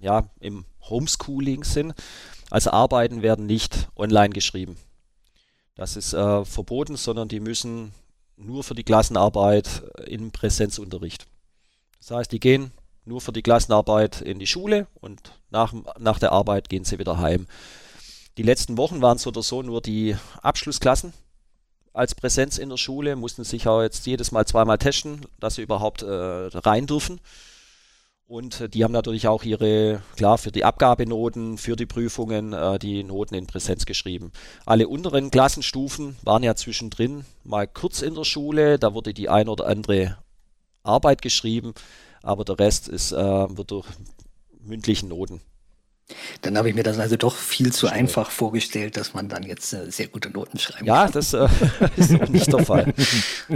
ja 0.00 0.28
im 0.40 0.64
Homeschooling 0.82 1.64
sind. 1.64 1.94
Also 2.50 2.70
Arbeiten 2.70 3.22
werden 3.22 3.46
nicht 3.46 3.88
online 3.96 4.30
geschrieben. 4.30 4.76
Das 5.76 5.96
ist 5.96 6.12
äh, 6.12 6.44
verboten, 6.44 6.96
sondern 6.96 7.28
die 7.28 7.40
müssen 7.40 7.92
nur 8.40 8.64
für 8.64 8.74
die 8.74 8.84
Klassenarbeit 8.84 9.82
im 10.06 10.30
Präsenzunterricht. 10.30 11.26
Das 11.98 12.10
heißt, 12.10 12.32
die 12.32 12.40
gehen 12.40 12.72
nur 13.04 13.20
für 13.20 13.32
die 13.32 13.42
Klassenarbeit 13.42 14.20
in 14.20 14.38
die 14.38 14.46
Schule 14.46 14.86
und 15.00 15.32
nach, 15.50 15.74
nach 15.98 16.18
der 16.18 16.32
Arbeit 16.32 16.68
gehen 16.68 16.84
sie 16.84 16.98
wieder 16.98 17.18
heim. 17.18 17.46
Die 18.36 18.42
letzten 18.42 18.76
Wochen 18.76 19.02
waren 19.02 19.18
so 19.18 19.28
oder 19.28 19.42
so 19.42 19.62
nur 19.62 19.80
die 19.80 20.16
Abschlussklassen 20.42 21.12
als 21.92 22.14
Präsenz 22.14 22.58
in 22.58 22.68
der 22.68 22.76
Schule, 22.76 23.16
mussten 23.16 23.44
sich 23.44 23.66
auch 23.66 23.82
jetzt 23.82 24.06
jedes 24.06 24.32
Mal 24.32 24.46
zweimal 24.46 24.78
testen, 24.78 25.26
dass 25.38 25.56
sie 25.56 25.62
überhaupt 25.62 26.02
äh, 26.02 26.06
rein 26.08 26.86
dürfen. 26.86 27.20
Und 28.30 28.60
äh, 28.60 28.68
die 28.68 28.84
haben 28.84 28.92
natürlich 28.92 29.26
auch 29.26 29.42
ihre, 29.42 30.02
klar, 30.14 30.38
für 30.38 30.52
die 30.52 30.64
Abgabenoten, 30.64 31.58
für 31.58 31.74
die 31.74 31.84
Prüfungen, 31.84 32.52
äh, 32.52 32.78
die 32.78 33.02
Noten 33.02 33.34
in 33.34 33.48
Präsenz 33.48 33.86
geschrieben. 33.86 34.30
Alle 34.64 34.86
unteren 34.86 35.32
Klassenstufen 35.32 36.16
waren 36.22 36.44
ja 36.44 36.54
zwischendrin 36.54 37.24
mal 37.42 37.66
kurz 37.66 38.02
in 38.02 38.14
der 38.14 38.22
Schule, 38.22 38.78
da 38.78 38.94
wurde 38.94 39.14
die 39.14 39.28
ein 39.28 39.48
oder 39.48 39.66
andere 39.66 40.16
Arbeit 40.84 41.22
geschrieben, 41.22 41.74
aber 42.22 42.44
der 42.44 42.60
Rest 42.60 42.86
ist, 42.86 43.10
äh, 43.10 43.16
wird 43.16 43.72
durch 43.72 43.88
mündlichen 44.60 45.08
Noten 45.08 45.40
Dann 46.42 46.56
habe 46.56 46.68
ich 46.68 46.74
mir 46.74 46.82
das 46.82 46.98
also 46.98 47.16
doch 47.16 47.36
viel 47.36 47.72
zu 47.72 47.88
einfach 47.88 48.30
vorgestellt, 48.30 48.96
dass 48.96 49.14
man 49.14 49.28
dann 49.28 49.42
jetzt 49.42 49.72
äh, 49.72 49.90
sehr 49.90 50.08
gute 50.08 50.30
Noten 50.30 50.58
schreiben 50.58 50.86
Ja, 50.86 51.04
kann. 51.04 51.12
das 51.12 51.32
äh, 51.34 51.48
ist 51.96 52.20
auch 52.20 52.28
nicht 52.28 52.52
der 52.52 52.64
Fall. 52.64 52.92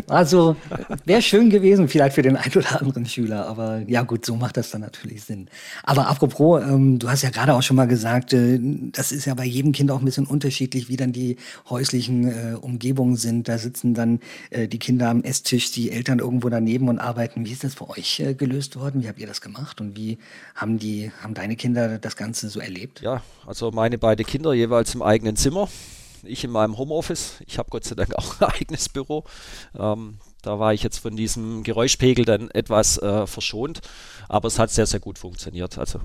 Also 0.09 0.57
wäre 1.05 1.23
schön 1.23 1.51
gewesen, 1.51 1.89
vielleicht 1.89 2.15
für 2.15 2.23
den 2.23 2.37
einen 2.37 2.55
oder 2.55 2.81
anderen 2.81 3.07
Schüler, 3.07 3.47
aber 3.47 3.83
ja 3.87 4.03
gut, 4.03 4.25
so 4.27 4.37
macht 4.37 4.57
das 4.57 4.71
dann 4.71 4.81
natürlich 4.83 5.25
Sinn. 5.25 5.49
Aber 5.83 6.09
apropos, 6.09 6.63
ähm, 6.63 6.99
du 6.99 7.09
hast 7.09 7.23
ja 7.23 7.31
gerade 7.31 7.55
auch 7.55 7.63
schon 7.63 7.77
mal 7.77 7.87
gesagt, 7.87 8.33
äh, 8.33 8.59
das 8.93 9.13
ist 9.13 9.25
ja 9.25 9.35
bei 9.35 9.45
jedem 9.45 9.73
Kind 9.73 9.91
auch 9.91 9.99
ein 9.99 10.05
bisschen 10.05 10.27
unterschiedlich, 10.27 10.89
wie 10.89 10.97
dann 10.97 11.13
die 11.13 11.37
häuslichen 11.69 12.29
äh, 12.29 12.57
Umgebungen 12.61 13.17
sind. 13.17 13.49
Da 13.49 13.59
sitzen 13.59 13.95
dann 13.95 14.21
äh, 14.51 14.69
die 14.69 14.79
Kinder 14.79 15.09
am 15.09 15.23
Esstisch, 15.23 15.71
die 15.73 15.91
Eltern 15.91 16.19
irgendwo 16.19 16.49
daneben 16.49 16.89
und 16.89 16.99
arbeiten. 16.99 17.45
Wie 17.47 17.53
ist 17.53 17.65
das 17.65 17.77
bei 17.77 17.89
euch 17.89 18.21
äh, 18.21 18.35
gelöst 18.35 18.77
worden? 18.77 19.03
Wie 19.03 19.09
habt 19.09 19.19
ihr 19.19 19.27
das 19.27 19.41
gemacht 19.41 19.81
und 19.81 19.97
wie 19.97 20.19
haben 20.55 20.79
die, 20.79 21.11
haben 21.23 21.35
deine 21.35 21.57
Kinder 21.57 21.99
das 21.99 22.17
Ganze 22.17 22.44
Ganze 22.45 22.59
so 22.59 22.61
erlebt? 22.61 23.01
Ja, 23.01 23.23
also 23.47 23.71
meine 23.71 23.99
beiden 23.99 24.25
Kinder 24.27 24.53
jeweils 24.53 24.95
im 24.95 25.03
eigenen 25.03 25.37
Zimmer. 25.37 25.69
Ich 26.23 26.45
in 26.45 26.51
meinem 26.51 26.79
Homeoffice. 26.79 27.43
Ich 27.47 27.59
habe 27.59 27.71
Gott 27.71 27.85
sei 27.85 27.95
Dank 27.95 28.15
auch 28.19 28.41
ein 28.41 28.49
eigenes 28.49 28.89
Büro. 28.89 29.25
Ähm, 29.79 30.19
da 30.43 30.59
war 30.59 30.75
ich 30.75 30.83
jetzt 30.83 30.99
von 30.99 31.17
diesem 31.17 31.63
Geräuschpegel 31.63 32.25
dann 32.25 32.51
etwas 32.51 32.99
äh, 32.99 33.27
verschont, 33.27 33.81
aber 34.29 34.49
es 34.49 34.59
hat 34.59 34.71
sehr, 34.71 34.87
sehr 34.87 35.01
gut 35.01 35.19
funktioniert. 35.19 35.79
Also 35.79 36.01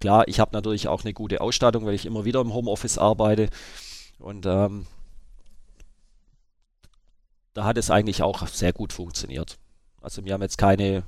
klar, 0.00 0.26
ich 0.28 0.40
habe 0.40 0.52
natürlich 0.52 0.88
auch 0.88 1.04
eine 1.04 1.12
gute 1.12 1.40
Ausstattung, 1.40 1.84
weil 1.84 1.94
ich 1.94 2.06
immer 2.06 2.24
wieder 2.24 2.40
im 2.40 2.54
Homeoffice 2.54 2.98
arbeite. 2.98 3.48
Und 4.18 4.46
ähm, 4.46 4.86
da 7.52 7.64
hat 7.64 7.76
es 7.76 7.90
eigentlich 7.90 8.22
auch 8.22 8.46
sehr 8.46 8.72
gut 8.72 8.92
funktioniert. 8.92 9.58
Also 10.00 10.24
wir 10.24 10.32
haben 10.32 10.42
jetzt 10.42 10.58
keine 10.58 11.02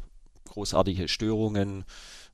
großartige 0.51 1.09
Störungen 1.09 1.85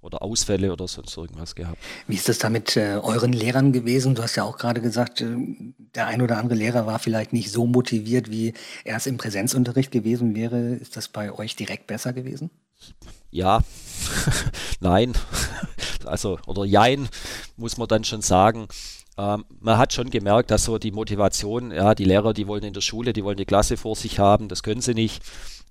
oder 0.00 0.22
Ausfälle 0.22 0.72
oder 0.72 0.86
sonst 0.86 1.16
irgendwas 1.16 1.54
gehabt. 1.54 1.78
Wie 2.06 2.14
ist 2.14 2.28
das 2.28 2.38
da 2.38 2.50
mit 2.50 2.76
äh, 2.76 2.98
euren 3.02 3.32
Lehrern 3.32 3.72
gewesen? 3.72 4.14
Du 4.14 4.22
hast 4.22 4.36
ja 4.36 4.44
auch 4.44 4.56
gerade 4.56 4.80
gesagt, 4.80 5.20
äh, 5.20 5.36
der 5.94 6.06
ein 6.06 6.22
oder 6.22 6.38
andere 6.38 6.56
Lehrer 6.56 6.86
war 6.86 6.98
vielleicht 6.98 7.32
nicht 7.32 7.50
so 7.50 7.66
motiviert, 7.66 8.30
wie 8.30 8.54
er 8.84 8.96
es 8.96 9.06
im 9.06 9.16
Präsenzunterricht 9.16 9.90
gewesen 9.90 10.34
wäre. 10.34 10.74
Ist 10.74 10.96
das 10.96 11.08
bei 11.08 11.32
euch 11.32 11.56
direkt 11.56 11.86
besser 11.86 12.12
gewesen? 12.12 12.50
Ja, 13.30 13.60
nein, 14.80 15.12
also 16.04 16.38
oder 16.46 16.64
jein, 16.64 17.08
muss 17.56 17.76
man 17.76 17.88
dann 17.88 18.04
schon 18.04 18.22
sagen. 18.22 18.68
Ähm, 19.18 19.44
man 19.60 19.78
hat 19.78 19.92
schon 19.92 20.10
gemerkt, 20.10 20.52
dass 20.52 20.64
so 20.64 20.78
die 20.78 20.92
Motivation, 20.92 21.72
ja, 21.72 21.96
die 21.96 22.04
Lehrer, 22.04 22.32
die 22.32 22.46
wollen 22.46 22.62
in 22.62 22.72
der 22.72 22.80
Schule, 22.80 23.12
die 23.12 23.24
wollen 23.24 23.36
die 23.36 23.44
Klasse 23.44 23.76
vor 23.76 23.96
sich 23.96 24.20
haben, 24.20 24.48
das 24.48 24.62
können 24.62 24.80
sie 24.80 24.94
nicht. 24.94 25.22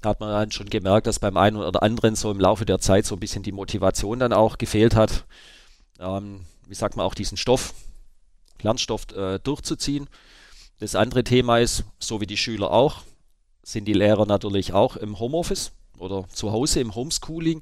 Da 0.02 0.10
hat 0.10 0.20
man 0.20 0.30
dann 0.30 0.52
schon 0.52 0.70
gemerkt, 0.70 1.08
dass 1.08 1.20
beim 1.20 1.38
einen 1.38 1.56
oder 1.56 1.82
anderen 1.82 2.16
so 2.16 2.30
im 2.30 2.42
Laufe 2.42 2.66
der 2.66 2.80
Zeit 2.80 3.06
so 3.06 3.16
ein 3.16 3.20
bisschen 3.22 3.44
die 3.44 3.54
Motivation 3.54 4.20
dann 4.20 4.34
auch 4.34 4.58
gefehlt 4.58 4.96
hat, 4.96 5.24
ähm, 6.00 6.42
wie 6.68 6.76
sagt 6.76 6.98
man, 6.98 7.06
auch 7.06 7.16
diesen 7.16 7.38
Stoff, 7.38 7.74
Lernstoff 8.62 9.08
äh, 9.16 9.40
durchzuziehen. 9.40 10.10
Das 10.80 10.96
andere 10.96 11.24
Thema 11.24 11.60
ist, 11.60 11.86
so 12.00 12.20
wie 12.20 12.28
die 12.28 12.38
Schüler 12.38 12.72
auch, 12.72 13.02
sind 13.64 13.86
die 13.86 13.94
Lehrer 13.94 14.26
natürlich 14.26 14.74
auch 14.74 14.98
im 14.98 15.20
Homeoffice 15.20 15.72
oder 15.98 16.26
zu 16.30 16.52
Hause 16.52 16.82
im 16.82 16.94
Homeschooling. 16.94 17.62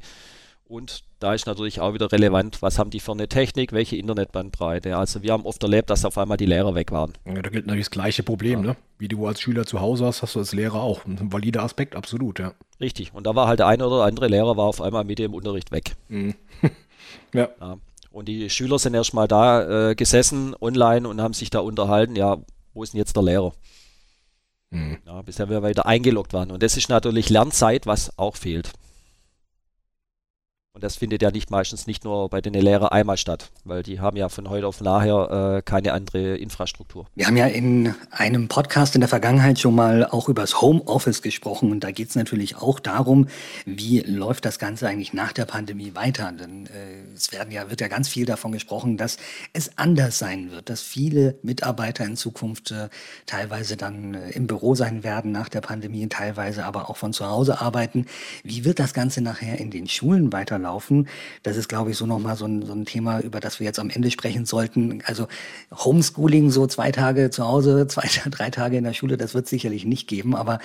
Und 0.68 1.04
da 1.20 1.36
ist 1.36 1.46
natürlich 1.46 1.80
auch 1.80 1.94
wieder 1.94 2.12
relevant, 2.12 2.64
was 2.64 2.80
haben 2.80 2.90
die 2.90 3.00
für 3.00 3.12
eine 3.12 3.30
Technik, 3.30 3.72
welche 3.72 3.98
Internetbandbreite. 3.98 4.98
Also 4.98 5.22
wir 5.22 5.32
haben 5.32 5.46
oft 5.46 5.62
erlebt, 5.62 5.92
dass 5.92 6.06
auf 6.06 6.18
einmal 6.18 6.38
die 6.38 6.48
Lehrer 6.48 6.74
weg 6.74 6.92
waren. 6.92 7.14
Ja, 7.26 7.36
da 7.36 7.52
gilt 7.52 7.68
natürlich 7.68 7.86
das 7.86 7.92
gleiche 7.92 8.24
Problem, 8.24 8.62
ja. 8.62 8.72
ne? 8.72 8.78
Wie 8.98 9.08
du 9.08 9.28
als 9.28 9.42
Schüler 9.42 9.66
zu 9.66 9.80
Hause 9.80 10.06
hast, 10.06 10.24
hast 10.24 10.34
du 10.34 10.40
als 10.40 10.54
Lehrer 10.54 10.82
auch. 10.82 11.06
Ein 11.06 11.32
valider 11.32 11.62
Aspekt, 11.62 11.96
absolut, 11.96 12.40
ja. 12.40 12.54
Richtig. 12.82 13.14
Und 13.14 13.28
da 13.28 13.36
war 13.36 13.48
halt 13.48 13.60
der 13.60 13.68
eine 13.68 13.86
oder 13.86 14.06
andere 14.06 14.28
Lehrer 14.28 14.58
war 14.58 14.66
auf 14.66 14.82
einmal 14.82 15.04
mit 15.04 15.20
dem 15.20 15.36
Unterricht 15.36 15.72
weg. 15.72 15.96
Mhm. 16.08 16.34
ja. 17.34 17.50
ja. 17.62 17.78
Und 18.12 18.28
die 18.28 18.50
Schüler 18.50 18.80
sind 18.80 18.96
erstmal 18.96 19.28
da 19.28 19.90
äh, 19.92 19.96
gesessen 19.96 20.56
online 20.60 21.08
und 21.08 21.22
haben 21.22 21.34
sich 21.34 21.52
da 21.52 21.60
unterhalten, 21.60 22.16
ja, 22.16 22.38
wo 22.74 22.82
ist 22.82 22.94
denn 22.94 23.00
jetzt 23.00 23.16
der 23.16 23.24
Lehrer? 23.24 23.54
Mhm. 24.72 24.98
Ja, 25.06 25.22
bisher 25.22 25.48
wir 25.48 25.62
weiter 25.62 25.86
eingeloggt 25.86 26.34
waren. 26.34 26.50
Und 26.50 26.64
das 26.64 26.76
ist 26.76 26.90
natürlich 26.90 27.30
Lernzeit, 27.30 27.86
was 27.86 28.18
auch 28.18 28.36
fehlt. 28.36 28.72
Und 30.76 30.84
das 30.84 30.98
findet 30.98 31.22
ja 31.22 31.32
nicht 31.32 31.52
meistens 31.52 31.88
nicht 31.88 32.04
nur 32.04 32.28
bei 32.28 32.42
den 32.42 32.54
Lehrern 32.54 32.90
einmal 32.90 33.16
statt, 33.16 33.50
weil 33.64 33.82
die 33.82 34.02
haben 34.02 34.18
ja 34.18 34.28
von 34.28 34.50
heute 34.50 34.68
auf 34.68 34.82
nachher 34.82 35.56
äh, 35.56 35.62
keine 35.62 35.94
andere 35.94 36.36
Infrastruktur. 36.36 37.06
Wir 37.16 37.28
haben 37.28 37.38
ja 37.38 37.46
in 37.46 37.96
einem 38.12 38.50
Podcast 38.50 38.94
in 38.94 39.00
der 39.00 39.08
Vergangenheit 39.08 39.58
schon 39.58 39.74
mal 39.74 40.06
auch 40.06 40.28
über 40.28 40.42
das 40.42 40.60
Homeoffice 40.60 41.22
gesprochen 41.22 41.72
und 41.72 41.86
da 41.86 41.92
geht 41.92 42.10
es 42.10 42.16
natürlich 42.16 42.58
auch 42.58 42.82
darum, 42.82 43.30
wie 43.66 44.02
läuft 44.02 44.44
das 44.44 44.60
Ganze 44.60 44.90
eigentlich 44.90 45.14
nach 45.14 45.32
der 45.32 45.46
Pandemie 45.46 45.96
weiter. 45.96 46.34
Denn 46.34 46.66
äh, 46.66 46.70
es 47.16 47.32
werden 47.32 47.54
ja, 47.54 47.70
wird 47.70 47.80
ja 47.80 47.88
ganz 47.88 48.10
viel 48.10 48.26
davon 48.26 48.52
gesprochen, 48.52 48.98
dass 48.98 49.16
es 49.54 49.78
anders 49.78 50.20
sein 50.20 50.52
wird, 50.52 50.70
dass 50.70 50.82
viele 50.82 51.36
Mitarbeiter 51.42 52.04
in 52.04 52.18
Zukunft 52.18 52.72
äh, 52.72 52.90
teilweise 53.28 53.78
dann 53.78 54.14
äh, 54.14 54.32
im 54.32 54.46
Büro 54.46 54.76
sein 54.76 55.06
werden 55.06 55.32
nach 55.32 55.48
der 55.48 55.62
Pandemie, 55.62 56.06
teilweise 56.10 56.66
aber 56.66 56.90
auch 56.90 56.98
von 56.98 57.14
zu 57.14 57.26
Hause 57.26 57.62
arbeiten. 57.62 58.08
Wie 58.44 58.66
wird 58.66 58.80
das 58.80 58.94
Ganze 58.94 59.22
nachher 59.22 59.58
in 59.58 59.72
den 59.72 59.88
Schulen 59.88 60.34
weiterlaufen? 60.34 60.65
Laufen. 60.66 61.08
Das 61.44 61.58
ist, 61.58 61.70
glaube 61.70 61.92
ich, 61.92 61.98
so 61.98 62.06
nochmal 62.06 62.36
so 62.36 62.46
ein, 62.46 62.66
so 62.66 62.74
ein 62.74 62.86
Thema, 62.86 63.22
über 63.22 63.40
das 63.40 63.60
wir 63.60 63.66
jetzt 63.66 63.80
am 63.80 63.90
Ende 63.90 64.10
sprechen 64.12 64.46
sollten. 64.46 65.02
Also 65.06 65.28
Homeschooling, 65.72 66.50
so 66.50 66.68
zwei 66.68 66.92
Tage 66.92 67.30
zu 67.30 67.48
Hause, 67.48 67.88
zwei, 67.96 68.10
drei 68.30 68.50
Tage 68.50 68.78
in 68.78 68.84
der 68.84 68.94
Schule, 68.94 69.18
das 69.18 69.34
wird 69.34 69.48
sicherlich 69.48 69.86
nicht 69.86 70.08
geben. 70.08 70.36
Aber 70.36 70.60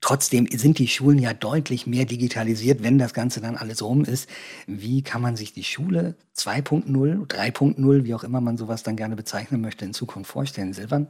trotzdem 0.00 0.48
sind 0.50 0.78
die 0.78 0.88
Schulen 0.88 1.18
ja 1.18 1.32
deutlich 1.32 1.86
mehr 1.86 2.04
digitalisiert, 2.04 2.82
wenn 2.82 2.98
das 2.98 3.14
Ganze 3.14 3.40
dann 3.40 3.56
alles 3.56 3.82
rum 3.82 4.04
ist. 4.04 4.28
Wie 4.66 5.02
kann 5.02 5.22
man 5.22 5.36
sich 5.36 5.52
die 5.52 5.64
Schule 5.64 6.16
2.0, 6.36 7.26
3.0, 7.26 8.04
wie 8.04 8.14
auch 8.14 8.24
immer 8.24 8.40
man 8.40 8.58
sowas 8.58 8.82
dann 8.82 8.96
gerne 8.96 9.16
bezeichnen 9.16 9.60
möchte, 9.60 9.84
in 9.84 9.94
Zukunft 9.94 10.30
vorstellen? 10.30 10.72
Silvan? 10.72 11.06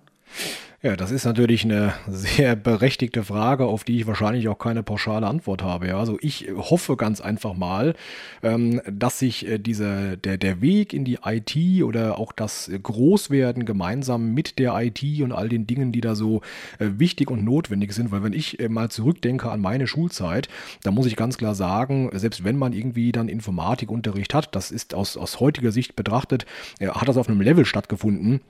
Ja, 0.82 0.94
das 0.94 1.10
ist 1.10 1.24
natürlich 1.24 1.64
eine 1.64 1.94
sehr 2.06 2.54
berechtigte 2.54 3.24
Frage, 3.24 3.64
auf 3.64 3.82
die 3.82 3.98
ich 3.98 4.06
wahrscheinlich 4.06 4.46
auch 4.48 4.58
keine 4.58 4.82
pauschale 4.82 5.26
Antwort 5.26 5.62
habe. 5.62 5.88
Ja, 5.88 5.98
also 5.98 6.18
ich 6.20 6.48
hoffe 6.54 6.96
ganz 6.96 7.20
einfach 7.20 7.54
mal, 7.54 7.94
ähm, 8.42 8.80
dass 8.88 9.18
sich 9.18 9.48
äh, 9.48 9.58
dieser, 9.58 10.16
der, 10.16 10.36
der 10.36 10.60
Weg 10.60 10.92
in 10.92 11.04
die 11.04 11.18
IT 11.24 11.82
oder 11.82 12.18
auch 12.18 12.30
das 12.30 12.70
Großwerden 12.82 13.64
gemeinsam 13.64 14.34
mit 14.34 14.58
der 14.58 14.78
IT 14.78 15.02
und 15.22 15.32
all 15.32 15.48
den 15.48 15.66
Dingen, 15.66 15.92
die 15.92 16.02
da 16.02 16.14
so 16.14 16.42
äh, 16.78 16.86
wichtig 16.98 17.30
und 17.30 17.42
notwendig 17.42 17.92
sind, 17.92 18.12
weil 18.12 18.22
wenn 18.22 18.34
ich 18.34 18.60
äh, 18.60 18.68
mal 18.68 18.90
zurückdenke 18.90 19.50
an 19.50 19.60
meine 19.60 19.86
Schulzeit, 19.86 20.48
da 20.82 20.90
muss 20.90 21.06
ich 21.06 21.16
ganz 21.16 21.38
klar 21.38 21.54
sagen, 21.54 22.10
selbst 22.12 22.44
wenn 22.44 22.56
man 22.56 22.74
irgendwie 22.74 23.12
dann 23.12 23.28
Informatikunterricht 23.28 24.34
hat, 24.34 24.54
das 24.54 24.70
ist 24.70 24.94
aus, 24.94 25.16
aus 25.16 25.40
heutiger 25.40 25.72
Sicht 25.72 25.96
betrachtet, 25.96 26.46
hat 26.80 27.08
das 27.08 27.16
auf 27.16 27.28
einem 27.28 27.40
Level 27.40 27.64
stattgefunden, 27.64 28.40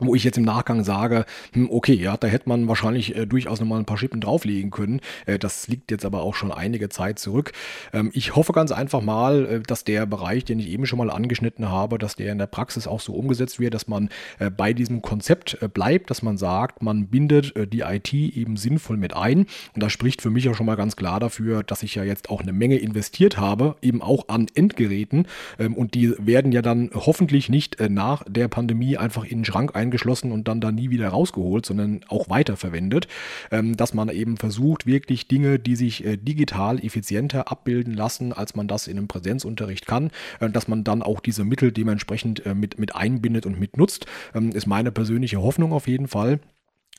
wo 0.00 0.14
ich 0.14 0.24
jetzt 0.24 0.38
im 0.38 0.44
Nachgang 0.44 0.82
sage, 0.82 1.24
hm, 1.52 1.70
okay, 1.70 1.94
ja, 1.94 2.16
da 2.16 2.26
hätte 2.26 2.48
man 2.48 2.66
wahrscheinlich 2.66 3.14
äh, 3.16 3.26
durchaus 3.26 3.60
nochmal 3.60 3.78
ein 3.78 3.84
paar 3.84 3.96
Schippen 3.96 4.20
drauflegen 4.20 4.70
können. 4.70 5.00
Äh, 5.26 5.38
das 5.38 5.68
liegt 5.68 5.90
jetzt 5.90 6.04
aber 6.04 6.22
auch 6.22 6.34
schon 6.34 6.50
einige 6.50 6.88
Zeit 6.88 7.18
zurück. 7.18 7.52
Ähm, 7.92 8.10
ich 8.12 8.34
hoffe 8.34 8.52
ganz 8.52 8.72
einfach 8.72 9.02
mal, 9.02 9.46
äh, 9.46 9.60
dass 9.60 9.84
der 9.84 10.06
Bereich, 10.06 10.44
den 10.44 10.58
ich 10.58 10.68
eben 10.68 10.86
schon 10.86 10.98
mal 10.98 11.10
angeschnitten 11.10 11.68
habe, 11.68 11.98
dass 11.98 12.16
der 12.16 12.32
in 12.32 12.38
der 12.38 12.46
Praxis 12.46 12.86
auch 12.86 13.00
so 13.00 13.14
umgesetzt 13.14 13.60
wird, 13.60 13.74
dass 13.74 13.86
man 13.86 14.08
äh, 14.38 14.50
bei 14.50 14.72
diesem 14.72 15.00
Konzept 15.00 15.58
äh, 15.60 15.68
bleibt, 15.68 16.10
dass 16.10 16.22
man 16.22 16.38
sagt, 16.38 16.82
man 16.82 17.06
bindet 17.06 17.54
äh, 17.54 17.66
die 17.66 17.80
IT 17.80 18.12
eben 18.12 18.56
sinnvoll 18.56 18.96
mit 18.96 19.14
ein. 19.14 19.46
Und 19.74 19.82
das 19.82 19.92
spricht 19.92 20.22
für 20.22 20.30
mich 20.30 20.48
auch 20.48 20.54
schon 20.54 20.66
mal 20.66 20.76
ganz 20.76 20.96
klar 20.96 21.20
dafür, 21.20 21.62
dass 21.62 21.82
ich 21.82 21.94
ja 21.94 22.02
jetzt 22.02 22.30
auch 22.30 22.40
eine 22.40 22.52
Menge 22.52 22.78
investiert 22.78 23.38
habe, 23.38 23.76
eben 23.80 24.02
auch 24.02 24.28
an 24.28 24.46
Endgeräten. 24.54 25.28
Ähm, 25.58 25.74
und 25.74 25.94
die 25.94 26.14
werden 26.18 26.50
ja 26.50 26.62
dann 26.62 26.90
hoffentlich 26.94 27.48
nicht 27.48 27.76
nach 27.88 28.24
der 28.26 28.48
Pandemie 28.48 28.96
einfach 28.96 29.24
in 29.24 29.38
den 29.38 29.44
Schrank 29.44 29.74
ein 29.74 29.83
eingeschlossen 29.84 30.32
und 30.32 30.48
dann 30.48 30.60
da 30.60 30.72
nie 30.72 30.90
wieder 30.90 31.08
rausgeholt, 31.08 31.66
sondern 31.66 32.00
auch 32.08 32.28
weiterverwendet, 32.28 33.06
ähm, 33.50 33.76
dass 33.76 33.94
man 33.94 34.08
eben 34.08 34.36
versucht, 34.36 34.86
wirklich 34.86 35.28
Dinge, 35.28 35.58
die 35.58 35.76
sich 35.76 36.04
äh, 36.04 36.16
digital 36.16 36.84
effizienter 36.84 37.50
abbilden 37.50 37.94
lassen, 37.94 38.32
als 38.32 38.54
man 38.54 38.66
das 38.68 38.88
in 38.88 38.98
einem 38.98 39.08
Präsenzunterricht 39.08 39.86
kann, 39.86 40.10
äh, 40.40 40.50
dass 40.50 40.68
man 40.68 40.84
dann 40.84 41.02
auch 41.02 41.20
diese 41.20 41.44
Mittel 41.44 41.72
dementsprechend 41.72 42.44
äh, 42.46 42.54
mit, 42.54 42.78
mit 42.78 42.94
einbindet 42.94 43.46
und 43.46 43.60
mit 43.60 43.76
nutzt, 43.76 44.06
ähm, 44.34 44.50
ist 44.50 44.66
meine 44.66 44.90
persönliche 44.90 45.40
Hoffnung 45.40 45.72
auf 45.72 45.86
jeden 45.86 46.08
Fall. 46.08 46.40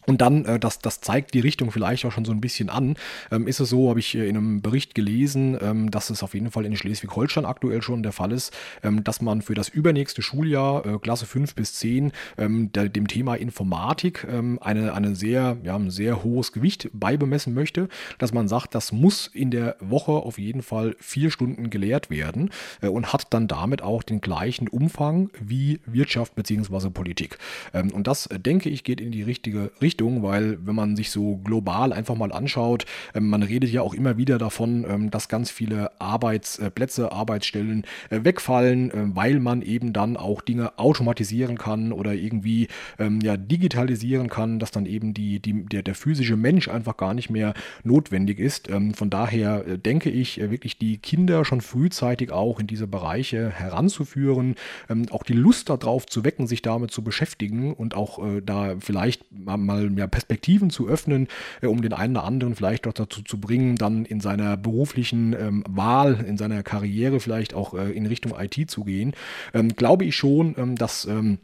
Und 0.06 0.22
dann, 0.22 0.46
äh, 0.46 0.60
das, 0.60 0.80
das 0.80 1.02
zeigt 1.02 1.34
die 1.34 1.40
Richtung 1.40 1.72
vielleicht 1.72 2.06
auch 2.06 2.12
schon 2.12 2.26
so 2.26 2.32
ein 2.32 2.42
bisschen 2.42 2.70
an, 2.70 2.96
ähm, 3.32 3.48
ist 3.48 3.60
es 3.60 3.70
so, 3.70 3.90
habe 3.90 4.00
ich 4.00 4.16
äh, 4.16 4.28
in 4.28 4.38
einem 4.38 4.62
Bericht 4.62 4.96
gelesen, 4.96 5.58
ähm, 5.62 5.92
dass 5.92 6.10
es 6.10 6.24
auf 6.24 6.34
jeden 6.34 6.52
Fall 6.52 6.66
in 6.66 6.76
Schleswig-Holstein 6.76 7.46
aktuell 7.46 7.82
schon 7.82 8.04
der 8.04 8.12
Fall 8.12 8.32
ist, 8.32 8.54
ähm, 8.84 9.04
dass 9.04 9.22
man 9.22 9.42
für 9.42 9.54
das 9.54 9.70
übernächste 9.70 10.22
Schuljahr, 10.22 10.86
äh, 10.86 11.00
Klasse 11.00 11.26
5 11.26 11.56
bis 11.56 11.74
10, 11.76 12.12
ähm, 12.38 12.72
der, 12.72 12.90
dem 12.90 13.08
Thema 13.08 13.36
Informatik 13.36 14.28
eine, 14.60 14.94
eine 14.94 15.16
sehr, 15.16 15.58
ja, 15.64 15.76
ein 15.76 15.90
sehr 15.90 16.24
hohes 16.24 16.52
Gewicht 16.52 16.90
beibemessen 16.94 17.54
möchte, 17.54 17.90
dass 18.18 18.34
man 18.34 18.48
sagt, 18.48 18.76
das 18.76 18.92
muss 18.92 19.28
in 19.28 19.52
der 19.52 19.76
Woche 19.80 20.12
auf 20.12 20.38
jeden 20.38 20.62
Fall 20.62 20.96
vier 21.00 21.32
Stunden 21.32 21.70
gelehrt 21.70 22.10
werden 22.10 22.50
und 22.82 23.14
hat 23.14 23.34
dann 23.34 23.48
damit 23.48 23.82
auch 23.82 24.04
den 24.04 24.22
gleichen 24.22 24.68
Umfang 24.68 25.30
wie 25.40 25.80
Wirtschaft 25.86 26.36
bzw. 26.36 26.90
Politik. 26.90 27.38
Und 27.74 28.08
das, 28.08 28.30
denke 28.34 28.70
ich, 28.70 28.84
geht 28.84 29.02
in 29.02 29.12
die 29.12 29.24
richtige 29.24 29.72
Richtung 29.82 29.95
Richtung, 29.96 30.24
weil 30.24 30.58
wenn 30.66 30.76
man 30.76 30.98
sich 30.98 31.10
so 31.10 31.38
global 31.38 31.94
einfach 31.94 32.16
mal 32.16 32.34
anschaut, 32.34 32.86
ähm, 33.14 33.30
man 33.30 33.44
redet 33.44 33.72
ja 33.72 33.82
auch 33.82 33.94
immer 33.94 34.18
wieder 34.18 34.38
davon, 34.38 34.86
ähm, 34.90 35.10
dass 35.10 35.30
ganz 35.30 35.52
viele 35.52 35.90
Arbeitsplätze, 36.02 37.14
Arbeitsstellen 37.14 37.86
äh, 38.10 38.20
wegfallen, 38.24 38.92
äh, 38.92 39.16
weil 39.16 39.40
man 39.40 39.62
eben 39.62 39.94
dann 39.94 40.18
auch 40.18 40.42
Dinge 40.42 40.78
automatisieren 40.78 41.58
kann 41.58 41.94
oder 41.94 42.14
irgendwie 42.14 42.68
ähm, 43.00 43.22
ja, 43.22 43.38
digitalisieren 43.38 44.28
kann, 44.28 44.60
dass 44.60 44.72
dann 44.72 44.86
eben 44.86 45.14
die, 45.14 45.40
die, 45.40 45.64
der, 45.64 45.82
der 45.82 45.96
physische 45.96 46.36
Mensch 46.36 46.68
einfach 46.68 46.98
gar 46.98 47.14
nicht 47.14 47.30
mehr 47.30 47.54
notwendig 47.84 48.40
ist. 48.40 48.70
Ähm, 48.70 48.94
von 48.94 49.10
daher 49.10 49.66
äh, 49.66 49.78
denke 49.78 50.10
ich, 50.10 50.42
äh, 50.42 50.52
wirklich 50.52 50.78
die 50.78 50.98
Kinder 50.98 51.46
schon 51.46 51.62
frühzeitig 51.62 52.34
auch 52.34 52.60
in 52.60 52.68
diese 52.68 52.88
Bereiche 52.88 53.50
heranzuführen, 53.50 54.56
ähm, 54.90 55.06
auch 55.12 55.24
die 55.24 55.34
Lust 55.34 55.70
darauf 55.70 56.06
zu 56.06 56.26
wecken, 56.26 56.48
sich 56.48 56.62
damit 56.62 56.92
zu 56.92 57.02
beschäftigen 57.02 57.74
und 57.74 57.96
auch 57.96 58.20
äh, 58.20 58.42
da 58.42 58.76
vielleicht 58.80 59.24
mal 59.32 59.85
ja, 59.98 60.08
Perspektiven 60.08 60.70
zu 60.70 60.88
öffnen, 60.88 61.28
äh, 61.62 61.68
um 61.68 61.82
den 61.82 61.94
einen 61.94 62.16
oder 62.16 62.26
anderen 62.26 62.56
vielleicht 62.56 62.88
auch 62.88 62.94
dazu 62.94 63.22
zu 63.22 63.40
bringen, 63.40 63.76
dann 63.76 64.06
in 64.06 64.20
seiner 64.20 64.58
beruflichen 64.58 65.34
ähm, 65.34 65.64
Wahl, 65.68 66.26
in 66.28 66.38
seiner 66.38 66.64
Karriere 66.64 67.20
vielleicht 67.20 67.54
auch 67.54 67.74
äh, 67.74 67.92
in 67.92 68.06
Richtung 68.06 68.34
IT 68.38 68.70
zu 68.70 68.84
gehen. 68.84 69.14
Ähm, 69.54 69.76
glaube 69.76 70.06
ich 70.06 70.16
schon, 70.16 70.56
ähm, 70.58 70.76
dass 70.76 71.06
ähm, 71.06 71.40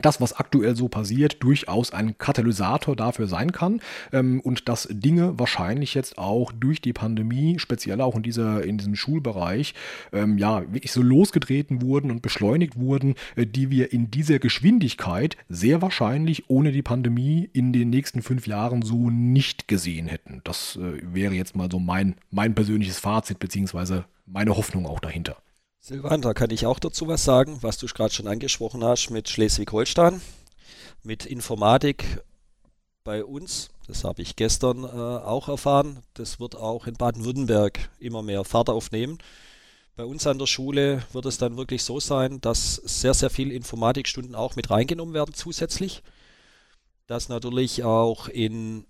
das, 0.00 0.20
was 0.20 0.32
aktuell 0.32 0.74
so 0.74 0.88
passiert, 0.88 1.42
durchaus 1.42 1.92
ein 1.92 2.16
Katalysator 2.16 2.96
dafür 2.96 3.26
sein 3.26 3.52
kann 3.52 3.80
ähm, 4.12 4.40
und 4.40 4.68
dass 4.68 4.88
Dinge 4.90 5.38
wahrscheinlich 5.38 5.94
jetzt 5.94 6.16
auch 6.16 6.50
durch 6.52 6.80
die 6.80 6.94
Pandemie, 6.94 7.58
speziell 7.58 8.00
auch 8.00 8.16
in, 8.16 8.22
dieser, 8.22 8.64
in 8.64 8.78
diesem 8.78 8.96
Schulbereich, 8.96 9.74
ähm, 10.12 10.38
ja, 10.38 10.62
wirklich 10.72 10.92
so 10.92 11.02
losgetreten 11.02 11.82
wurden 11.82 12.10
und 12.10 12.22
beschleunigt 12.22 12.78
wurden, 12.78 13.16
äh, 13.36 13.46
die 13.46 13.70
wir 13.70 13.92
in 13.92 14.10
dieser 14.10 14.38
Geschwindigkeit 14.38 15.36
sehr 15.48 15.82
wahrscheinlich 15.82 16.48
ohne 16.48 16.72
die 16.72 16.82
Pandemie 16.82 17.50
in 17.52 17.72
den 17.72 17.90
nächsten 17.90 18.22
fünf 18.22 18.46
Jahren 18.46 18.82
so 18.82 19.10
nicht 19.10 19.68
gesehen 19.68 20.06
hätten. 20.06 20.40
Das 20.44 20.76
äh, 20.76 21.02
wäre 21.02 21.34
jetzt 21.34 21.54
mal 21.54 21.70
so 21.70 21.78
mein, 21.78 22.14
mein 22.30 22.54
persönliches 22.54 22.98
Fazit, 22.98 23.38
beziehungsweise 23.38 24.06
meine 24.26 24.56
Hoffnung 24.56 24.86
auch 24.86 25.00
dahinter. 25.00 25.36
Silvan, 25.84 26.22
da 26.22 26.32
kann 26.32 26.50
ich 26.50 26.64
auch 26.64 26.78
dazu 26.78 27.08
was 27.08 27.24
sagen, 27.24 27.58
was 27.60 27.76
du 27.76 27.88
gerade 27.88 28.14
schon 28.14 28.28
angesprochen 28.28 28.84
hast 28.84 29.10
mit 29.10 29.28
Schleswig-Holstein, 29.28 30.22
mit 31.02 31.26
Informatik 31.26 32.22
bei 33.02 33.24
uns. 33.24 33.70
Das 33.88 34.04
habe 34.04 34.22
ich 34.22 34.36
gestern 34.36 34.84
äh, 34.84 34.86
auch 34.86 35.48
erfahren. 35.48 36.04
Das 36.14 36.38
wird 36.38 36.54
auch 36.54 36.86
in 36.86 36.94
Baden-Württemberg 36.94 37.90
immer 37.98 38.22
mehr 38.22 38.44
Fahrt 38.44 38.70
aufnehmen. 38.70 39.18
Bei 39.96 40.04
uns 40.04 40.24
an 40.28 40.38
der 40.38 40.46
Schule 40.46 41.02
wird 41.10 41.26
es 41.26 41.38
dann 41.38 41.56
wirklich 41.56 41.82
so 41.82 41.98
sein, 41.98 42.40
dass 42.40 42.76
sehr, 42.76 43.12
sehr 43.12 43.30
viele 43.30 43.52
Informatikstunden 43.52 44.36
auch 44.36 44.54
mit 44.54 44.70
reingenommen 44.70 45.14
werden 45.14 45.34
zusätzlich. 45.34 46.04
Dass 47.08 47.28
natürlich 47.28 47.82
auch 47.82 48.28
in 48.28 48.86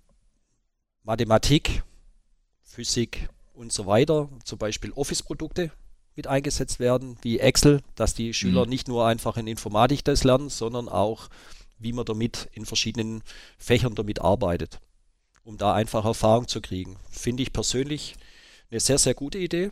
Mathematik, 1.05 1.85
Physik 2.61 3.31
und 3.55 3.73
so 3.73 3.87
weiter, 3.87 4.29
zum 4.45 4.59
Beispiel 4.59 4.93
Office-Produkte 4.93 5.73
mit 6.15 6.27
eingesetzt 6.27 6.79
werden, 6.79 7.17
wie 7.23 7.39
Excel, 7.39 7.83
dass 7.95 8.15
die 8.15 8.35
Schüler 8.35 8.65
mhm. 8.65 8.71
nicht 8.71 8.89
nur 8.89 9.07
einfach 9.07 9.37
in 9.37 9.47
Informatik 9.47 10.05
das 10.05 10.25
lernen, 10.25 10.51
sondern 10.51 10.89
auch, 10.89 11.29
wie 11.79 11.93
man 11.93 12.05
damit 12.05 12.49
in 12.53 12.67
verschiedenen 12.67 13.23
Fächern 13.59 13.95
damit 13.95 14.21
arbeitet, 14.21 14.81
um 15.45 15.57
da 15.57 15.75
einfach 15.75 16.05
Erfahrung 16.05 16.49
zu 16.49 16.61
kriegen. 16.61 16.97
Finde 17.11 17.43
ich 17.43 17.53
persönlich 17.53 18.17
eine 18.71 18.81
sehr, 18.81 18.99
sehr 18.99 19.15
gute 19.15 19.39
Idee. 19.39 19.71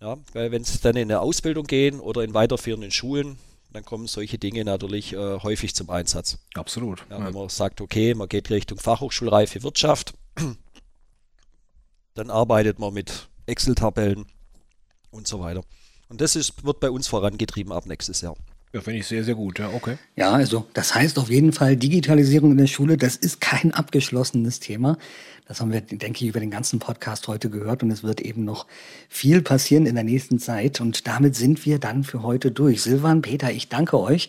Ja, 0.00 0.16
weil 0.32 0.52
wenn 0.52 0.62
es 0.62 0.80
dann 0.80 0.96
in 0.96 1.10
eine 1.10 1.20
Ausbildung 1.20 1.66
gehen 1.66 1.98
oder 1.98 2.22
in 2.22 2.32
weiterführenden 2.32 2.92
Schulen, 2.92 3.38
dann 3.72 3.84
kommen 3.84 4.06
solche 4.06 4.38
Dinge 4.38 4.64
natürlich 4.64 5.12
äh, 5.12 5.40
häufig 5.40 5.74
zum 5.74 5.90
Einsatz. 5.90 6.38
Absolut. 6.54 7.04
Ja, 7.10 7.24
wenn 7.24 7.34
man 7.34 7.48
sagt, 7.48 7.80
okay, 7.80 8.14
man 8.14 8.28
geht 8.28 8.48
Richtung 8.50 8.78
Fachhochschulreife 8.78 9.62
Wirtschaft, 9.62 10.14
dann 12.14 12.30
arbeitet 12.30 12.78
man 12.78 12.94
mit 12.94 13.28
Excel-Tabellen 13.46 14.26
und 15.10 15.26
so 15.26 15.40
weiter. 15.40 15.62
Und 16.08 16.20
das 16.20 16.36
ist, 16.36 16.64
wird 16.64 16.80
bei 16.80 16.90
uns 16.90 17.06
vorangetrieben 17.06 17.72
ab 17.72 17.86
nächstes 17.86 18.20
Jahr. 18.20 18.36
Ja, 18.72 18.82
finde 18.82 19.00
ich 19.00 19.06
sehr, 19.06 19.24
sehr 19.24 19.34
gut, 19.34 19.58
ja, 19.58 19.70
okay. 19.70 19.96
Ja, 20.14 20.32
also 20.32 20.66
das 20.74 20.94
heißt 20.94 21.18
auf 21.18 21.30
jeden 21.30 21.52
Fall, 21.52 21.76
Digitalisierung 21.76 22.50
in 22.50 22.58
der 22.58 22.66
Schule, 22.66 22.98
das 22.98 23.16
ist 23.16 23.40
kein 23.40 23.72
abgeschlossenes 23.72 24.60
Thema. 24.60 24.98
Das 25.46 25.62
haben 25.62 25.72
wir, 25.72 25.80
denke 25.80 26.22
ich, 26.22 26.28
über 26.28 26.40
den 26.40 26.50
ganzen 26.50 26.78
Podcast 26.78 27.26
heute 27.28 27.48
gehört 27.48 27.82
und 27.82 27.90
es 27.90 28.02
wird 28.02 28.20
eben 28.20 28.44
noch 28.44 28.66
viel 29.08 29.40
passieren 29.40 29.86
in 29.86 29.94
der 29.94 30.04
nächsten 30.04 30.38
Zeit. 30.38 30.82
Und 30.82 31.06
damit 31.06 31.34
sind 31.34 31.64
wir 31.64 31.78
dann 31.78 32.04
für 32.04 32.22
heute 32.22 32.50
durch. 32.50 32.82
Silvan, 32.82 33.22
Peter, 33.22 33.50
ich 33.50 33.70
danke 33.70 33.98
euch 33.98 34.28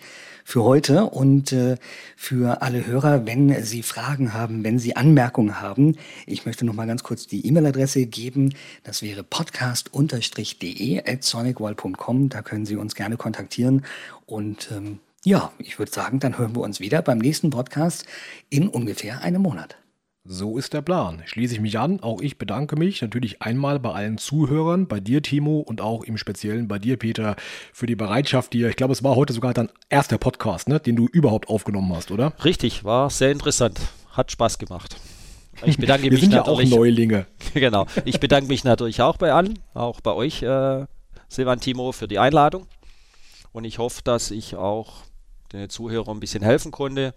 für 0.50 0.64
heute 0.64 1.06
und 1.06 1.52
äh, 1.52 1.78
für 2.18 2.64
alle 2.64 2.88
Hörer, 2.88 3.28
wenn 3.28 3.64
Sie 3.64 3.84
Fragen 3.84 4.34
haben, 4.34 4.64
wenn 4.64 4.80
Sie 4.80 4.96
Anmerkungen 4.96 5.62
haben. 5.62 5.96
Ich 6.26 6.48
möchte 6.48 6.66
noch 6.66 6.74
mal 6.74 6.88
ganz 6.88 7.04
kurz 7.04 7.28
die 7.28 7.46
E-Mail-Adresse 7.46 8.08
geben. 8.08 8.56
Das 8.84 9.04
wäre 9.04 9.22
podcast-de 9.22 11.04
at 11.06 11.24
sonicwall.com. 11.24 12.30
Da 12.30 12.42
können 12.42 12.66
Sie 12.66 12.78
uns 12.78 12.96
gerne 12.96 13.16
kontaktieren 13.16 13.86
und 14.26 14.72
ähm, 14.76 14.98
ja, 15.24 15.52
ich 15.60 15.78
würde 15.78 15.92
sagen, 15.92 16.20
dann 16.20 16.40
hören 16.40 16.56
wir 16.56 16.62
uns 16.62 16.80
wieder 16.80 17.04
beim 17.04 17.20
nächsten 17.20 17.52
Podcast 17.52 18.06
in 18.50 18.70
ungefähr 18.70 19.22
einem 19.22 19.44
Monat. 19.44 19.79
So 20.32 20.60
ist 20.60 20.74
der 20.74 20.84
Plan. 20.84 21.24
Schließe 21.26 21.56
ich 21.56 21.60
mich 21.60 21.80
an. 21.80 22.02
Auch 22.02 22.22
ich 22.22 22.38
bedanke 22.38 22.76
mich 22.76 23.02
natürlich 23.02 23.42
einmal 23.42 23.80
bei 23.80 23.94
allen 23.94 24.20
Zuhörern, 24.20 24.88
bei 24.88 25.00
dir, 25.00 25.24
Timo, 25.24 25.58
und 25.62 25.82
auch 25.82 26.04
im 26.04 26.20
Speziellen 26.20 26.68
bei 26.68 26.78
dir, 26.78 26.98
Peter, 26.98 27.36
für 27.74 27.88
die 27.88 27.96
Bereitschaft 27.96 28.54
dir. 28.54 28.70
Ich 28.70 28.76
glaube, 28.76 28.94
es 28.94 29.04
war 29.04 29.16
heute 29.16 29.34
sogar 29.34 29.56
dein 29.56 29.72
erster 29.90 30.20
Podcast, 30.20 30.70
ne, 30.70 30.80
den 30.80 30.96
du 30.96 31.08
überhaupt 31.08 31.50
aufgenommen 31.50 31.96
hast, 31.96 32.12
oder? 32.12 32.34
Richtig, 32.46 32.84
war 32.84 33.10
sehr 33.10 33.32
interessant. 33.32 33.80
Hat 34.12 34.32
Spaß 34.32 34.60
gemacht. 34.60 34.98
Ich 35.66 35.78
bedanke 35.78 36.04
Wir 36.04 36.12
mich 36.12 36.22
sind 36.22 36.34
ja 36.34 36.46
auch 36.46 36.62
Neulinge. 36.62 37.26
genau. 37.56 37.88
Ich 38.06 38.20
bedanke 38.20 38.50
mich 38.50 38.64
natürlich 38.64 39.02
auch 39.02 39.18
bei 39.18 39.34
allen, 39.34 39.58
auch 39.74 40.00
bei 40.00 40.14
euch, 40.14 40.44
äh, 40.44 40.86
Silvan, 41.28 41.60
Timo, 41.60 41.92
für 41.92 42.08
die 42.08 42.20
Einladung. 42.20 42.68
Und 43.52 43.64
ich 43.64 43.80
hoffe, 43.80 44.02
dass 44.04 44.30
ich 44.30 44.56
auch 44.56 44.98
den 45.54 45.72
Zuhörern 45.72 46.18
ein 46.18 46.20
bisschen 46.20 46.44
helfen 46.44 46.72
konnte. 46.72 47.16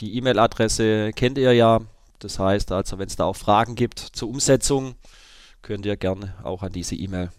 Die 0.00 0.14
E-Mail-Adresse 0.18 1.12
kennt 1.14 1.38
ihr 1.38 1.54
ja 1.54 1.80
das 2.18 2.38
heißt 2.38 2.72
also, 2.72 2.98
wenn 2.98 3.08
es 3.08 3.16
da 3.16 3.24
auch 3.24 3.36
Fragen 3.36 3.74
gibt 3.74 3.98
zur 3.98 4.28
Umsetzung, 4.28 4.94
könnt 5.62 5.86
ihr 5.86 5.96
gerne 5.96 6.34
auch 6.42 6.62
an 6.62 6.72
diese 6.72 6.94
E-Mail 6.94 7.30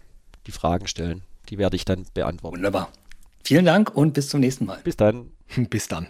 die 0.46 0.52
Fragen 0.52 0.86
stellen. 0.86 1.22
Die 1.48 1.58
werde 1.58 1.76
ich 1.76 1.84
dann 1.84 2.06
beantworten. 2.14 2.56
Wunderbar. 2.56 2.90
Vielen 3.44 3.64
Dank 3.64 3.94
und 3.94 4.12
bis 4.14 4.28
zum 4.28 4.40
nächsten 4.40 4.66
Mal. 4.66 4.80
Bis 4.84 4.96
dann. 4.96 5.32
Bis 5.68 5.88
dann. 5.88 6.08